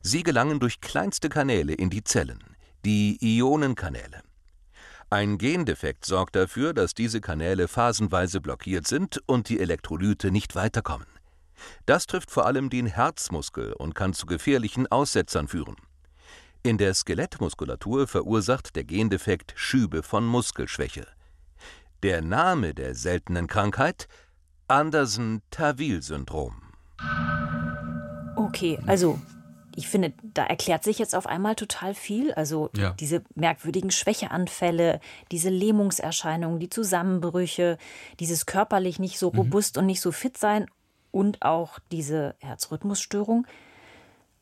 Sie 0.04 0.22
gelangen 0.22 0.60
durch 0.60 0.82
kleinste 0.82 1.30
Kanäle 1.30 1.74
in 1.74 1.90
die 1.90 2.04
Zellen, 2.04 2.44
die 2.86 3.18
Ionenkanäle. 3.20 4.22
Ein 5.10 5.40
Gendefekt 5.40 6.06
sorgt 6.06 6.36
dafür, 6.36 6.74
dass 6.74 6.94
diese 6.94 7.20
Kanäle 7.20 7.68
phasenweise 7.68 8.40
blockiert 8.40 8.88
sind 8.88 9.20
und 9.26 9.50
die 9.50 9.60
Elektrolyte 9.60 10.30
nicht 10.30 10.56
weiterkommen. 10.56 11.08
Das 11.86 12.06
trifft 12.06 12.32
vor 12.32 12.46
allem 12.46 12.70
den 12.70 12.86
Herzmuskel 12.86 13.74
und 13.74 13.96
kann 13.96 14.14
zu 14.14 14.26
gefährlichen 14.26 14.88
Aussetzern 14.92 15.48
führen. 15.48 15.76
In 16.64 16.78
der 16.78 16.94
Skelettmuskulatur 16.94 18.08
verursacht 18.08 18.76
der 18.76 18.84
Gendefekt 18.84 19.54
Schübe 19.56 20.04
von 20.04 20.24
Muskelschwäche. 20.24 21.08
Der 22.04 22.22
Name 22.22 22.76
der 22.76 22.94
seltenen 22.94 23.48
Krankheit 23.48 24.08
Andersen-Tawil-Syndrom. 24.68 26.62
Okay, 28.36 28.78
also 28.86 29.20
ich 29.76 29.88
finde, 29.88 30.14
da 30.22 30.46
erklärt 30.46 30.84
sich 30.84 31.00
jetzt 31.00 31.16
auf 31.16 31.26
einmal 31.26 31.56
total 31.56 31.96
viel. 31.96 32.32
Also 32.34 32.70
ja. 32.76 32.92
diese 32.92 33.24
merkwürdigen 33.34 33.90
Schwächeanfälle, 33.90 35.00
diese 35.32 35.50
Lähmungserscheinungen, 35.50 36.60
die 36.60 36.70
Zusammenbrüche, 36.70 37.80
dieses 38.20 38.46
körperlich 38.46 39.00
nicht 39.00 39.18
so 39.18 39.32
mhm. 39.32 39.40
robust 39.40 39.78
mhm. 39.78 39.80
und 39.80 39.86
nicht 39.88 40.02
so 40.02 40.12
fit 40.12 40.38
sein 40.38 40.68
und 41.10 41.42
auch 41.42 41.80
diese 41.92 42.36
Herzrhythmusstörung. 42.38 43.48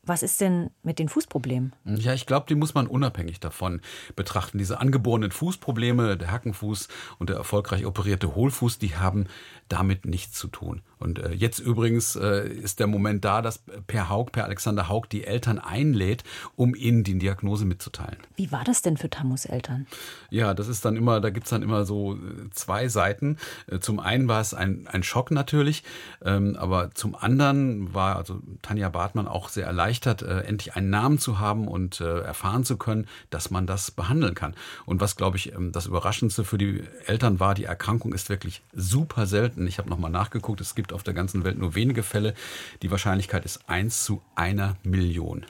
Was 0.02 0.22
ist 0.22 0.40
denn 0.40 0.70
mit 0.82 0.98
den 0.98 1.10
Fußproblemen? 1.10 1.74
Ja, 1.84 2.14
ich 2.14 2.24
glaube, 2.24 2.46
die 2.48 2.54
muss 2.54 2.72
man 2.72 2.86
unabhängig 2.86 3.38
davon 3.38 3.82
betrachten. 4.16 4.56
Diese 4.56 4.80
angeborenen 4.80 5.30
Fußprobleme, 5.30 6.16
der 6.16 6.30
Hackenfuß 6.30 6.88
und 7.18 7.28
der 7.28 7.36
erfolgreich 7.36 7.84
operierte 7.84 8.34
Hohlfuß, 8.34 8.78
die 8.78 8.96
haben 8.96 9.26
damit 9.68 10.06
nichts 10.06 10.38
zu 10.38 10.48
tun. 10.48 10.82
Und 11.00 11.18
äh, 11.18 11.32
jetzt 11.32 11.58
übrigens 11.58 12.14
äh, 12.14 12.48
ist 12.48 12.78
der 12.78 12.86
Moment 12.86 13.24
da, 13.24 13.42
dass 13.42 13.58
Per 13.86 14.08
Haug, 14.08 14.32
Per 14.32 14.44
Alexander 14.44 14.88
Haug 14.88 15.06
die 15.10 15.24
Eltern 15.24 15.58
einlädt, 15.58 16.22
um 16.56 16.74
ihnen 16.74 17.02
die 17.04 17.18
Diagnose 17.18 17.64
mitzuteilen. 17.64 18.18
Wie 18.36 18.52
war 18.52 18.64
das 18.64 18.82
denn 18.82 18.96
für 18.96 19.10
Tammos 19.10 19.46
Eltern? 19.46 19.86
Ja, 20.28 20.54
das 20.54 20.68
ist 20.68 20.84
dann 20.84 20.96
immer, 20.96 21.20
da 21.20 21.30
gibt's 21.30 21.50
dann 21.50 21.62
immer 21.62 21.84
so 21.84 22.14
äh, 22.14 22.50
zwei 22.52 22.88
Seiten. 22.88 23.38
Äh, 23.66 23.80
zum 23.80 23.98
einen 23.98 24.28
war 24.28 24.40
es 24.40 24.54
ein, 24.54 24.86
ein 24.86 25.02
Schock 25.02 25.30
natürlich, 25.30 25.82
ähm, 26.22 26.56
aber 26.56 26.90
zum 26.94 27.14
anderen 27.14 27.94
war 27.94 28.16
also 28.16 28.40
Tanja 28.62 28.90
Bartmann 28.90 29.26
auch 29.26 29.48
sehr 29.48 29.66
erleichtert, 29.66 30.22
äh, 30.22 30.40
endlich 30.40 30.74
einen 30.76 30.90
Namen 30.90 31.18
zu 31.18 31.38
haben 31.38 31.66
und 31.66 32.00
äh, 32.00 32.20
erfahren 32.20 32.64
zu 32.64 32.76
können, 32.76 33.06
dass 33.30 33.50
man 33.50 33.66
das 33.66 33.90
behandeln 33.90 34.34
kann. 34.34 34.54
Und 34.84 35.00
was, 35.00 35.16
glaube 35.16 35.38
ich, 35.38 35.54
ähm, 35.54 35.72
das 35.72 35.86
Überraschendste 35.86 36.44
für 36.44 36.58
die 36.58 36.82
Eltern 37.06 37.40
war, 37.40 37.54
die 37.54 37.64
Erkrankung 37.64 38.12
ist 38.12 38.28
wirklich 38.28 38.62
super 38.74 39.26
selten. 39.26 39.66
Ich 39.66 39.78
habe 39.78 39.88
nochmal 39.88 40.10
nachgeguckt, 40.10 40.60
es 40.60 40.74
gibt 40.74 40.89
auf 40.92 41.02
der 41.02 41.14
ganzen 41.14 41.44
Welt 41.44 41.58
nur 41.58 41.74
wenige 41.74 42.02
Fälle. 42.02 42.34
Die 42.82 42.90
Wahrscheinlichkeit 42.90 43.44
ist 43.44 43.68
eins 43.68 44.04
zu 44.04 44.22
einer 44.34 44.76
Million. 44.82 45.46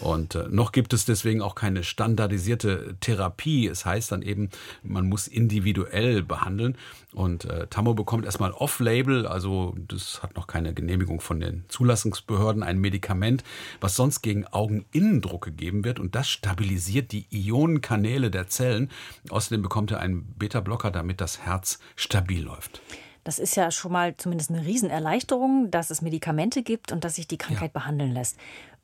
Und 0.00 0.34
äh, 0.34 0.46
noch 0.48 0.72
gibt 0.72 0.92
es 0.92 1.04
deswegen 1.04 1.42
auch 1.42 1.54
keine 1.54 1.82
standardisierte 1.82 2.96
Therapie. 3.00 3.66
Es 3.66 3.84
heißt 3.84 4.12
dann 4.12 4.22
eben, 4.22 4.50
man 4.82 5.08
muss 5.08 5.26
individuell 5.26 6.22
behandeln. 6.22 6.76
Und 7.12 7.44
äh, 7.46 7.66
Tammo 7.68 7.94
bekommt 7.94 8.24
erstmal 8.24 8.52
off-label, 8.52 9.26
also 9.26 9.74
das 9.88 10.22
hat 10.22 10.36
noch 10.36 10.46
keine 10.46 10.74
Genehmigung 10.74 11.20
von 11.20 11.40
den 11.40 11.64
Zulassungsbehörden, 11.68 12.62
ein 12.62 12.78
Medikament, 12.78 13.42
was 13.80 13.96
sonst 13.96 14.22
gegen 14.22 14.46
Augeninnendruck 14.46 15.44
gegeben 15.44 15.84
wird. 15.84 15.98
Und 15.98 16.14
das 16.14 16.28
stabilisiert 16.28 17.12
die 17.12 17.26
Ionenkanäle 17.30 18.30
der 18.30 18.48
Zellen. 18.48 18.90
Außerdem 19.30 19.62
bekommt 19.62 19.90
er 19.90 20.00
einen 20.00 20.24
Beta-Blocker, 20.38 20.90
damit 20.90 21.20
das 21.20 21.40
Herz 21.40 21.80
stabil 21.96 22.44
läuft. 22.44 22.80
Das 23.28 23.38
ist 23.38 23.56
ja 23.56 23.70
schon 23.70 23.92
mal 23.92 24.16
zumindest 24.16 24.48
eine 24.48 24.64
Riesenerleichterung, 24.64 25.70
dass 25.70 25.90
es 25.90 26.00
Medikamente 26.00 26.62
gibt 26.62 26.92
und 26.92 27.04
dass 27.04 27.16
sich 27.16 27.28
die 27.28 27.36
Krankheit 27.36 27.72
ja. 27.74 27.80
behandeln 27.80 28.14
lässt. 28.14 28.38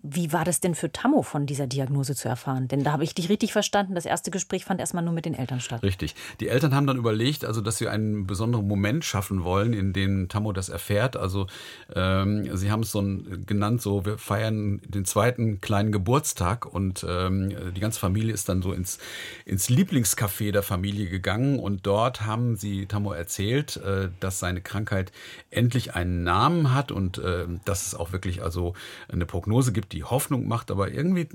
Wie 0.07 0.35
war 0.35 0.45
das 0.45 0.61
denn 0.61 0.75
für 0.75 0.93
Tammo 0.93 1.23
von 1.23 1.47
dieser 1.47 1.67
Diagnose 1.67 2.15
zu 2.15 2.29
erfahren? 2.29 2.69
Denn 2.69 2.85
da 2.85 2.93
habe 2.93 3.05
ich 3.05 3.15
dich 3.15 3.31
richtig 3.31 3.55
verstanden. 3.55 3.95
Das 3.95 4.05
erste 4.05 4.31
Gespräch 4.31 4.67
fand 4.67 4.79
erstmal 4.79 5.03
nur 5.03 5.15
mit 5.15 5.25
den 5.25 5.33
Eltern 5.33 5.61
statt. 5.61 5.83
Richtig. 5.83 6.15
Die 6.41 6.49
Eltern 6.49 6.75
haben 6.75 6.87
dann 6.87 6.99
überlegt, 6.99 7.47
also 7.47 7.63
dass 7.63 7.79
sie 7.79 7.89
einen 7.89 8.27
besonderen 8.27 8.69
Moment 8.69 9.07
schaffen 9.07 9.45
wollen, 9.45 9.73
in 9.73 9.95
dem 9.95 10.29
Tammo 10.29 10.53
das 10.53 10.69
erfährt. 10.69 11.17
Also 11.17 11.47
ähm, 11.95 12.55
sie 12.55 12.71
haben 12.71 12.83
es 12.83 12.91
so 12.91 13.03
genannt, 13.47 13.81
so 13.81 14.05
wir 14.05 14.19
feiern 14.19 14.83
den 14.87 15.07
zweiten 15.07 15.63
kleinen 15.63 15.91
Geburtstag 15.91 16.67
und 16.67 17.07
ähm, 17.09 17.55
die 17.75 17.81
ganze 17.81 17.99
Familie 17.99 18.35
ist 18.35 18.51
dann 18.51 18.61
so 18.61 18.75
ins, 18.75 18.99
ins 19.47 19.71
Lieblingscafé 19.71 20.53
der 20.53 20.63
Familie 20.63 21.09
gegangen 21.09 21.59
und 21.59 21.87
dort 21.87 22.27
haben 22.27 22.57
sie 22.57 22.85
Tammo 22.85 23.13
erzählt, 23.13 23.79
äh, 23.79 24.11
dass 24.21 24.39
seine 24.39 24.61
Krankheit 24.61 25.13
endlich 25.49 25.95
einen 25.95 26.25
Namen 26.25 26.75
hat 26.75 26.93
und 26.93 27.17
äh, 27.17 27.47
dass 27.65 27.87
es 27.87 27.95
auch 27.95 28.13
wirklich 28.13 28.43
also 28.43 28.75
eine 29.09 29.25
Prognose 29.25 29.73
gibt, 29.73 29.94
die 29.95 30.05
Hoffnung 30.05 30.47
macht, 30.47 30.71
aber 30.71 30.91
irgendwie 30.91 31.29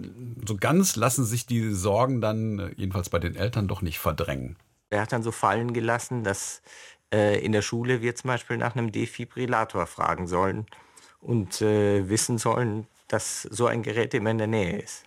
so 0.45 0.57
ganz 0.57 0.95
lassen 0.95 1.25
sich 1.25 1.45
die 1.45 1.71
Sorgen 1.71 2.21
dann, 2.21 2.59
äh, 2.59 2.71
jedenfalls 2.75 3.09
bei 3.09 3.19
den 3.19 3.35
Eltern, 3.35 3.67
doch 3.67 3.81
nicht 3.81 3.99
verdrängen. 3.99 4.57
Er 4.89 5.01
hat 5.01 5.11
dann 5.11 5.23
so 5.23 5.31
fallen 5.31 5.73
gelassen, 5.73 6.23
dass 6.23 6.61
äh, 7.13 7.43
in 7.43 7.51
der 7.51 7.61
Schule 7.61 8.01
wir 8.01 8.15
zum 8.15 8.27
Beispiel 8.27 8.57
nach 8.57 8.75
einem 8.75 8.91
Defibrillator 8.91 9.85
fragen 9.87 10.27
sollen 10.27 10.65
und 11.21 11.61
äh, 11.61 12.09
wissen 12.09 12.37
sollen, 12.37 12.87
dass 13.07 13.43
so 13.43 13.67
ein 13.67 13.83
Gerät 13.83 14.13
immer 14.13 14.31
in 14.31 14.37
der 14.37 14.47
Nähe 14.47 14.79
ist. 14.79 15.03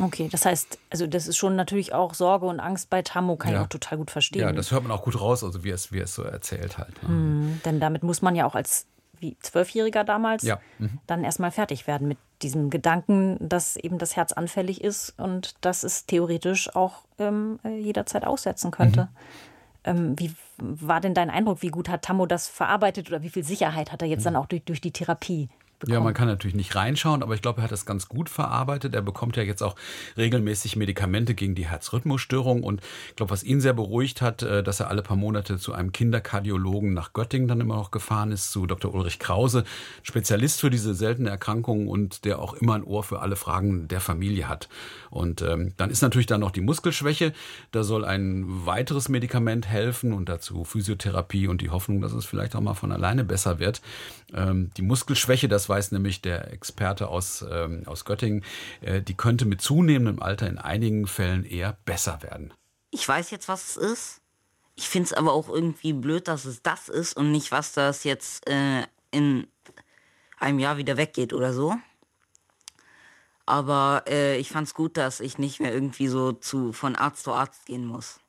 Okay, 0.00 0.28
das 0.30 0.46
heißt, 0.46 0.78
also 0.88 1.06
das 1.06 1.26
ist 1.26 1.36
schon 1.36 1.54
natürlich 1.54 1.92
auch 1.92 2.14
Sorge 2.14 2.46
und 2.46 2.60
Angst 2.60 2.88
bei 2.88 3.02
Tammo, 3.02 3.36
kann 3.36 3.52
ja. 3.52 3.58
ich 3.58 3.64
auch 3.64 3.68
total 3.68 3.98
gut 3.98 4.10
verstehen. 4.10 4.40
Ja, 4.40 4.52
das 4.52 4.70
hört 4.70 4.84
man 4.84 4.92
auch 4.92 5.02
gut 5.02 5.20
raus, 5.20 5.44
also 5.44 5.64
wie 5.64 5.70
es, 5.70 5.92
wie 5.92 5.98
es 5.98 6.14
so 6.14 6.22
erzählt 6.22 6.78
halt. 6.78 6.94
Ja. 7.02 7.08
Mhm, 7.08 7.60
denn 7.64 7.78
damit 7.78 8.02
muss 8.02 8.22
man 8.22 8.34
ja 8.34 8.46
auch 8.46 8.54
als 8.54 8.86
wie 9.22 9.36
Zwölfjähriger 9.40 10.04
damals, 10.04 10.42
ja. 10.42 10.60
mhm. 10.78 10.98
dann 11.06 11.24
erstmal 11.24 11.50
fertig 11.50 11.86
werden 11.86 12.08
mit 12.08 12.18
diesem 12.42 12.68
Gedanken, 12.70 13.36
dass 13.40 13.76
eben 13.76 13.98
das 13.98 14.16
Herz 14.16 14.32
anfällig 14.32 14.82
ist 14.82 15.14
und 15.18 15.54
dass 15.64 15.84
es 15.84 16.06
theoretisch 16.06 16.74
auch 16.74 17.04
ähm, 17.18 17.58
äh, 17.64 17.78
jederzeit 17.78 18.26
aussetzen 18.26 18.70
könnte. 18.70 19.02
Mhm. 19.02 19.08
Ähm, 19.84 20.18
wie 20.18 20.34
war 20.58 21.00
denn 21.00 21.14
dein 21.14 21.30
Eindruck? 21.30 21.62
Wie 21.62 21.68
gut 21.68 21.88
hat 21.88 22.02
Tammo 22.02 22.26
das 22.26 22.48
verarbeitet 22.48 23.08
oder 23.08 23.22
wie 23.22 23.30
viel 23.30 23.44
Sicherheit 23.44 23.90
hat 23.92 24.02
er 24.02 24.08
jetzt 24.08 24.20
mhm. 24.20 24.24
dann 24.24 24.36
auch 24.36 24.46
durch, 24.46 24.64
durch 24.64 24.80
die 24.80 24.92
Therapie? 24.92 25.48
Bekommen. 25.82 25.94
Ja, 25.94 26.00
man 26.00 26.14
kann 26.14 26.28
natürlich 26.28 26.56
nicht 26.56 26.74
reinschauen, 26.74 27.22
aber 27.22 27.34
ich 27.34 27.42
glaube, 27.42 27.60
er 27.60 27.64
hat 27.64 27.72
das 27.72 27.86
ganz 27.86 28.08
gut 28.08 28.28
verarbeitet. 28.28 28.94
Er 28.94 29.02
bekommt 29.02 29.36
ja 29.36 29.42
jetzt 29.42 29.62
auch 29.62 29.76
regelmäßig 30.16 30.76
Medikamente 30.76 31.34
gegen 31.34 31.54
die 31.54 31.66
Herzrhythmusstörung 31.66 32.62
und 32.62 32.80
ich 33.10 33.16
glaube, 33.16 33.30
was 33.30 33.44
ihn 33.44 33.60
sehr 33.60 33.72
beruhigt 33.72 34.22
hat, 34.22 34.42
äh, 34.42 34.62
dass 34.62 34.80
er 34.80 34.88
alle 34.88 35.02
paar 35.02 35.16
Monate 35.16 35.58
zu 35.58 35.72
einem 35.72 35.92
Kinderkardiologen 35.92 36.94
nach 36.94 37.12
Göttingen 37.12 37.48
dann 37.48 37.60
immer 37.60 37.76
noch 37.76 37.90
gefahren 37.90 38.32
ist, 38.32 38.52
zu 38.52 38.66
Dr. 38.66 38.94
Ulrich 38.94 39.18
Krause, 39.18 39.64
Spezialist 40.02 40.60
für 40.60 40.70
diese 40.70 40.94
seltene 40.94 41.30
Erkrankung 41.30 41.88
und 41.88 42.24
der 42.24 42.38
auch 42.38 42.54
immer 42.54 42.74
ein 42.74 42.84
Ohr 42.84 43.02
für 43.02 43.20
alle 43.20 43.36
Fragen 43.36 43.88
der 43.88 44.00
Familie 44.00 44.48
hat. 44.48 44.68
Und 45.10 45.42
ähm, 45.42 45.74
dann 45.76 45.90
ist 45.90 46.02
natürlich 46.02 46.26
dann 46.26 46.40
noch 46.40 46.50
die 46.50 46.60
Muskelschwäche. 46.60 47.32
Da 47.70 47.82
soll 47.82 48.04
ein 48.04 48.44
weiteres 48.66 49.08
Medikament 49.08 49.68
helfen 49.68 50.12
und 50.12 50.28
dazu 50.28 50.64
Physiotherapie 50.64 51.48
und 51.48 51.60
die 51.60 51.70
Hoffnung, 51.70 52.00
dass 52.00 52.12
es 52.12 52.24
vielleicht 52.24 52.56
auch 52.56 52.60
mal 52.60 52.74
von 52.74 52.92
alleine 52.92 53.24
besser 53.24 53.58
wird. 53.58 53.82
Ähm, 54.32 54.70
die 54.76 54.82
Muskelschwäche, 54.82 55.48
das 55.48 55.68
weiß 55.72 55.92
nämlich 55.92 56.20
der 56.20 56.52
Experte 56.52 57.08
aus, 57.08 57.42
ähm, 57.50 57.84
aus 57.86 58.04
Göttingen, 58.04 58.44
äh, 58.82 59.00
die 59.00 59.14
könnte 59.14 59.46
mit 59.46 59.62
zunehmendem 59.62 60.22
Alter 60.22 60.46
in 60.46 60.58
einigen 60.58 61.06
Fällen 61.06 61.46
eher 61.46 61.78
besser 61.86 62.22
werden. 62.22 62.52
Ich 62.90 63.08
weiß 63.08 63.30
jetzt, 63.30 63.48
was 63.48 63.70
es 63.70 63.76
ist. 63.78 64.20
Ich 64.74 64.90
finde 64.90 65.06
es 65.06 65.12
aber 65.14 65.32
auch 65.32 65.48
irgendwie 65.48 65.94
blöd, 65.94 66.28
dass 66.28 66.44
es 66.44 66.62
das 66.62 66.90
ist 66.90 67.16
und 67.16 67.32
nicht, 67.32 67.52
was 67.52 67.72
das 67.72 68.04
jetzt 68.04 68.46
äh, 68.50 68.82
in 69.10 69.46
einem 70.38 70.58
Jahr 70.58 70.76
wieder 70.76 70.98
weggeht 70.98 71.32
oder 71.32 71.54
so. 71.54 71.74
Aber 73.46 74.04
äh, 74.06 74.36
ich 74.36 74.50
fand 74.50 74.68
es 74.68 74.74
gut, 74.74 74.98
dass 74.98 75.20
ich 75.20 75.38
nicht 75.38 75.58
mehr 75.58 75.72
irgendwie 75.72 76.08
so 76.08 76.32
zu, 76.32 76.72
von 76.74 76.96
Arzt 76.96 77.24
zu 77.24 77.32
Arzt 77.32 77.64
gehen 77.64 77.86
muss. 77.86 78.20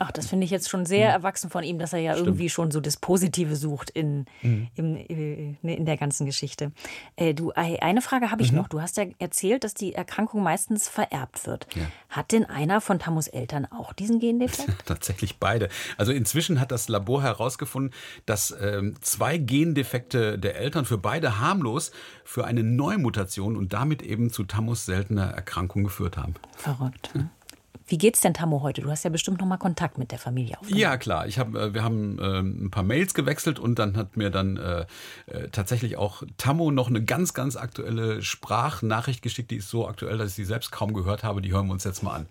Ach, 0.00 0.12
das 0.12 0.28
finde 0.28 0.44
ich 0.44 0.52
jetzt 0.52 0.70
schon 0.70 0.86
sehr 0.86 1.08
mhm. 1.08 1.14
erwachsen 1.14 1.50
von 1.50 1.64
ihm, 1.64 1.80
dass 1.80 1.92
er 1.92 1.98
ja 1.98 2.12
Stimmt. 2.12 2.28
irgendwie 2.28 2.48
schon 2.48 2.70
so 2.70 2.80
das 2.80 2.96
Positive 2.96 3.56
sucht 3.56 3.90
in, 3.90 4.26
mhm. 4.42 4.68
in, 4.76 4.96
äh, 4.96 5.56
ne, 5.62 5.76
in 5.76 5.86
der 5.86 5.96
ganzen 5.96 6.24
Geschichte. 6.24 6.70
Äh, 7.16 7.34
du, 7.34 7.50
eine 7.52 8.00
Frage 8.00 8.30
habe 8.30 8.42
ich 8.42 8.52
mhm. 8.52 8.58
noch. 8.58 8.68
Du 8.68 8.80
hast 8.80 8.96
ja 8.96 9.06
erzählt, 9.18 9.64
dass 9.64 9.74
die 9.74 9.94
Erkrankung 9.94 10.44
meistens 10.44 10.88
vererbt 10.88 11.46
wird. 11.48 11.66
Ja. 11.74 11.82
Hat 12.10 12.30
denn 12.30 12.44
einer 12.44 12.80
von 12.80 13.00
Tamus 13.00 13.26
Eltern 13.26 13.66
auch 13.66 13.92
diesen 13.92 14.20
Gendefekt? 14.20 14.72
Tatsächlich 14.86 15.38
beide. 15.38 15.68
Also 15.96 16.12
inzwischen 16.12 16.60
hat 16.60 16.70
das 16.70 16.88
Labor 16.88 17.22
herausgefunden, 17.22 17.92
dass 18.24 18.54
ähm, 18.60 18.94
zwei 19.00 19.36
Gendefekte 19.36 20.38
der 20.38 20.56
Eltern 20.56 20.84
für 20.84 20.98
beide 20.98 21.40
harmlos 21.40 21.90
für 22.24 22.44
eine 22.44 22.62
Neumutation 22.62 23.56
und 23.56 23.72
damit 23.72 24.02
eben 24.02 24.30
zu 24.30 24.44
Tamus 24.44 24.86
seltener 24.86 25.30
Erkrankung 25.30 25.82
geführt 25.82 26.16
haben. 26.16 26.34
Verrückt. 26.56 27.10
Hm? 27.14 27.30
Wie 27.88 27.96
geht's 27.96 28.20
denn 28.20 28.34
Tammo 28.34 28.62
heute? 28.62 28.82
Du 28.82 28.90
hast 28.90 29.02
ja 29.04 29.10
bestimmt 29.10 29.40
noch 29.40 29.46
mal 29.46 29.56
Kontakt 29.56 29.96
mit 29.96 30.12
der 30.12 30.18
Familie 30.18 30.58
aufgenommen. 30.58 30.80
Ja, 30.80 30.98
klar. 30.98 31.26
Ich 31.26 31.38
hab, 31.38 31.54
äh, 31.54 31.72
wir 31.72 31.82
haben 31.82 32.18
äh, 32.18 32.40
ein 32.40 32.70
paar 32.70 32.82
Mails 32.82 33.14
gewechselt 33.14 33.58
und 33.58 33.78
dann 33.78 33.96
hat 33.96 34.18
mir 34.18 34.28
dann 34.28 34.58
äh, 34.58 34.84
äh, 35.26 35.48
tatsächlich 35.48 35.96
auch 35.96 36.22
Tammo 36.36 36.70
noch 36.70 36.88
eine 36.88 37.02
ganz, 37.02 37.32
ganz 37.32 37.56
aktuelle 37.56 38.20
Sprachnachricht 38.20 39.22
geschickt. 39.22 39.50
Die 39.50 39.56
ist 39.56 39.70
so 39.70 39.88
aktuell, 39.88 40.18
dass 40.18 40.30
ich 40.30 40.34
sie 40.34 40.44
selbst 40.44 40.70
kaum 40.70 40.92
gehört 40.92 41.24
habe. 41.24 41.40
Die 41.40 41.50
hören 41.50 41.66
wir 41.66 41.72
uns 41.72 41.84
jetzt 41.84 42.02
mal 42.02 42.14
an. 42.14 42.26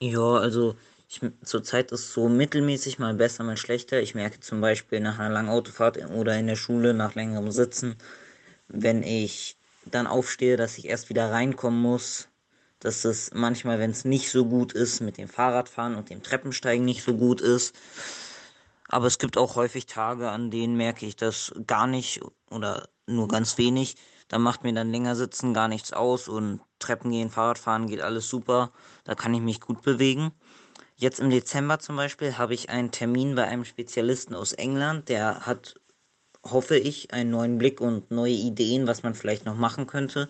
Ja, 0.00 0.34
also 0.34 0.74
ich, 1.08 1.20
zurzeit 1.44 1.92
ist 1.92 2.12
so 2.12 2.28
mittelmäßig 2.28 2.98
mal 2.98 3.14
besser, 3.14 3.44
mal 3.44 3.56
schlechter. 3.56 4.02
Ich 4.02 4.16
merke 4.16 4.40
zum 4.40 4.60
Beispiel 4.60 4.98
nach 4.98 5.20
einer 5.20 5.32
langen 5.32 5.50
Autofahrt 5.50 5.98
oder 6.10 6.36
in 6.36 6.48
der 6.48 6.56
Schule 6.56 6.94
nach 6.94 7.14
längerem 7.14 7.52
Sitzen, 7.52 7.94
wenn 8.66 9.04
ich 9.04 9.56
dann 9.84 10.08
aufstehe, 10.08 10.56
dass 10.56 10.78
ich 10.78 10.88
erst 10.88 11.10
wieder 11.10 11.30
reinkommen 11.30 11.80
muss 11.80 12.27
dass 12.80 13.04
es 13.04 13.30
manchmal, 13.34 13.78
wenn 13.78 13.90
es 13.90 14.04
nicht 14.04 14.30
so 14.30 14.44
gut 14.44 14.72
ist, 14.72 15.00
mit 15.00 15.18
dem 15.18 15.28
Fahrradfahren 15.28 15.96
und 15.96 16.10
dem 16.10 16.22
Treppensteigen 16.22 16.84
nicht 16.84 17.02
so 17.02 17.14
gut 17.14 17.40
ist. 17.40 17.74
Aber 18.88 19.06
es 19.06 19.18
gibt 19.18 19.36
auch 19.36 19.56
häufig 19.56 19.86
Tage, 19.86 20.30
an 20.30 20.50
denen 20.50 20.76
merke 20.76 21.06
ich 21.06 21.16
das 21.16 21.52
gar 21.66 21.86
nicht 21.86 22.20
oder 22.50 22.88
nur 23.06 23.28
ganz 23.28 23.58
wenig. 23.58 23.96
Da 24.28 24.38
macht 24.38 24.62
mir 24.62 24.72
dann 24.72 24.90
länger 24.90 25.16
sitzen 25.16 25.54
gar 25.54 25.68
nichts 25.68 25.92
aus 25.92 26.28
und 26.28 26.60
Treppen 26.78 27.10
gehen, 27.10 27.30
Fahrradfahren 27.30 27.86
geht 27.86 28.00
alles 28.00 28.28
super. 28.28 28.72
Da 29.04 29.14
kann 29.14 29.34
ich 29.34 29.40
mich 29.40 29.60
gut 29.60 29.82
bewegen. 29.82 30.32
Jetzt 30.96 31.20
im 31.20 31.30
Dezember 31.30 31.78
zum 31.78 31.96
Beispiel 31.96 32.38
habe 32.38 32.54
ich 32.54 32.70
einen 32.70 32.90
Termin 32.90 33.34
bei 33.34 33.44
einem 33.44 33.64
Spezialisten 33.64 34.34
aus 34.34 34.52
England. 34.52 35.08
Der 35.08 35.46
hat, 35.46 35.80
hoffe 36.44 36.76
ich, 36.76 37.12
einen 37.12 37.30
neuen 37.30 37.58
Blick 37.58 37.80
und 37.80 38.10
neue 38.10 38.32
Ideen, 38.32 38.86
was 38.86 39.02
man 39.02 39.14
vielleicht 39.14 39.44
noch 39.44 39.54
machen 39.54 39.86
könnte. 39.86 40.28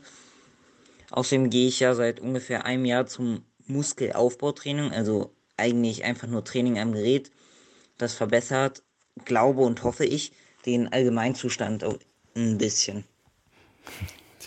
Außerdem 1.10 1.50
gehe 1.50 1.68
ich 1.68 1.80
ja 1.80 1.94
seit 1.94 2.20
ungefähr 2.20 2.64
einem 2.64 2.84
Jahr 2.84 3.06
zum 3.06 3.44
Muskelaufbautraining, 3.66 4.92
also 4.92 5.34
eigentlich 5.56 6.04
einfach 6.04 6.28
nur 6.28 6.44
Training 6.44 6.78
am 6.78 6.92
Gerät. 6.92 7.30
Das 7.96 8.14
verbessert, 8.14 8.82
glaube 9.24 9.62
und 9.62 9.82
hoffe 9.82 10.04
ich, 10.04 10.32
den 10.66 10.92
Allgemeinzustand 10.92 11.84
ein 12.34 12.58
bisschen. 12.58 13.04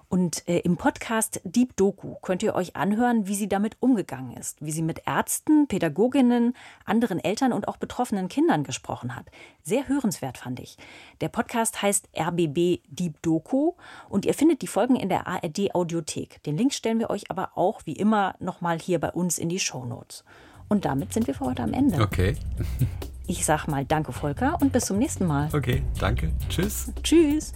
Und 0.10 0.48
äh, 0.48 0.60
im 0.60 0.78
Podcast 0.78 1.42
Deep 1.44 1.76
Doku 1.76 2.16
könnt 2.22 2.42
ihr 2.42 2.56
euch 2.56 2.78
anhören, 2.78 3.28
wie 3.28 3.36
sie 3.36 3.50
damit 3.50 3.76
umgegangen 3.82 4.38
ist, 4.38 4.62
wie 4.62 4.72
sie 4.72 4.82
mit 4.82 5.02
Ärzten, 5.06 5.68
Pädagoginnen, 5.68 6.56
anderen 6.86 7.22
Eltern 7.22 7.52
und 7.52 7.68
auch 7.68 7.76
betroffenen 7.76 8.30
Kindern 8.30 8.64
gesprochen 8.64 9.18
hat. 9.18 9.26
Sehr 9.64 9.90
hörenswert 9.90 10.38
fand 10.38 10.62
ich. 10.62 10.78
Der 11.20 11.28
Podcast 11.28 11.82
heißt 11.82 12.08
RBB 12.18 12.80
Deep 12.88 13.22
Doku 13.22 13.74
und 14.08 14.26
ihr 14.26 14.34
findet 14.34 14.62
die 14.62 14.68
Folgen 14.68 14.96
in 14.96 15.10
der 15.10 15.28
ARD 15.28 15.76
Audiothek. 15.76 16.42
Den 16.44 16.58
Link 16.58 16.74
stellen 16.74 17.00
wir 17.00 17.10
euch 17.10 17.30
aber 17.30 17.58
auch 17.58 17.82
wie 17.84 17.94
immer 17.94 18.36
nochmal 18.40 18.80
hier 18.80 19.02
bei 19.02 19.12
uns 19.12 19.38
in 19.38 19.50
die 19.50 19.60
Shownotes. 19.60 20.24
Und 20.70 20.86
damit 20.86 21.14
sind 21.14 21.28
wir 21.28 21.34
für 21.34 21.46
heute 21.46 21.64
am 21.64 21.74
Ende. 21.74 22.02
Okay, 22.02 22.38
Ich 23.28 23.46
sag 23.46 23.68
mal 23.68 23.86
Danke, 23.86 24.14
Volker, 24.14 24.58
und 24.62 24.72
bis 24.72 24.86
zum 24.86 24.98
nächsten 24.98 25.28
Mal. 25.28 25.50
okay, 25.54 25.84
danke. 26.00 26.32
Tschüss. 26.50 26.92
Tschüss. 27.04 27.54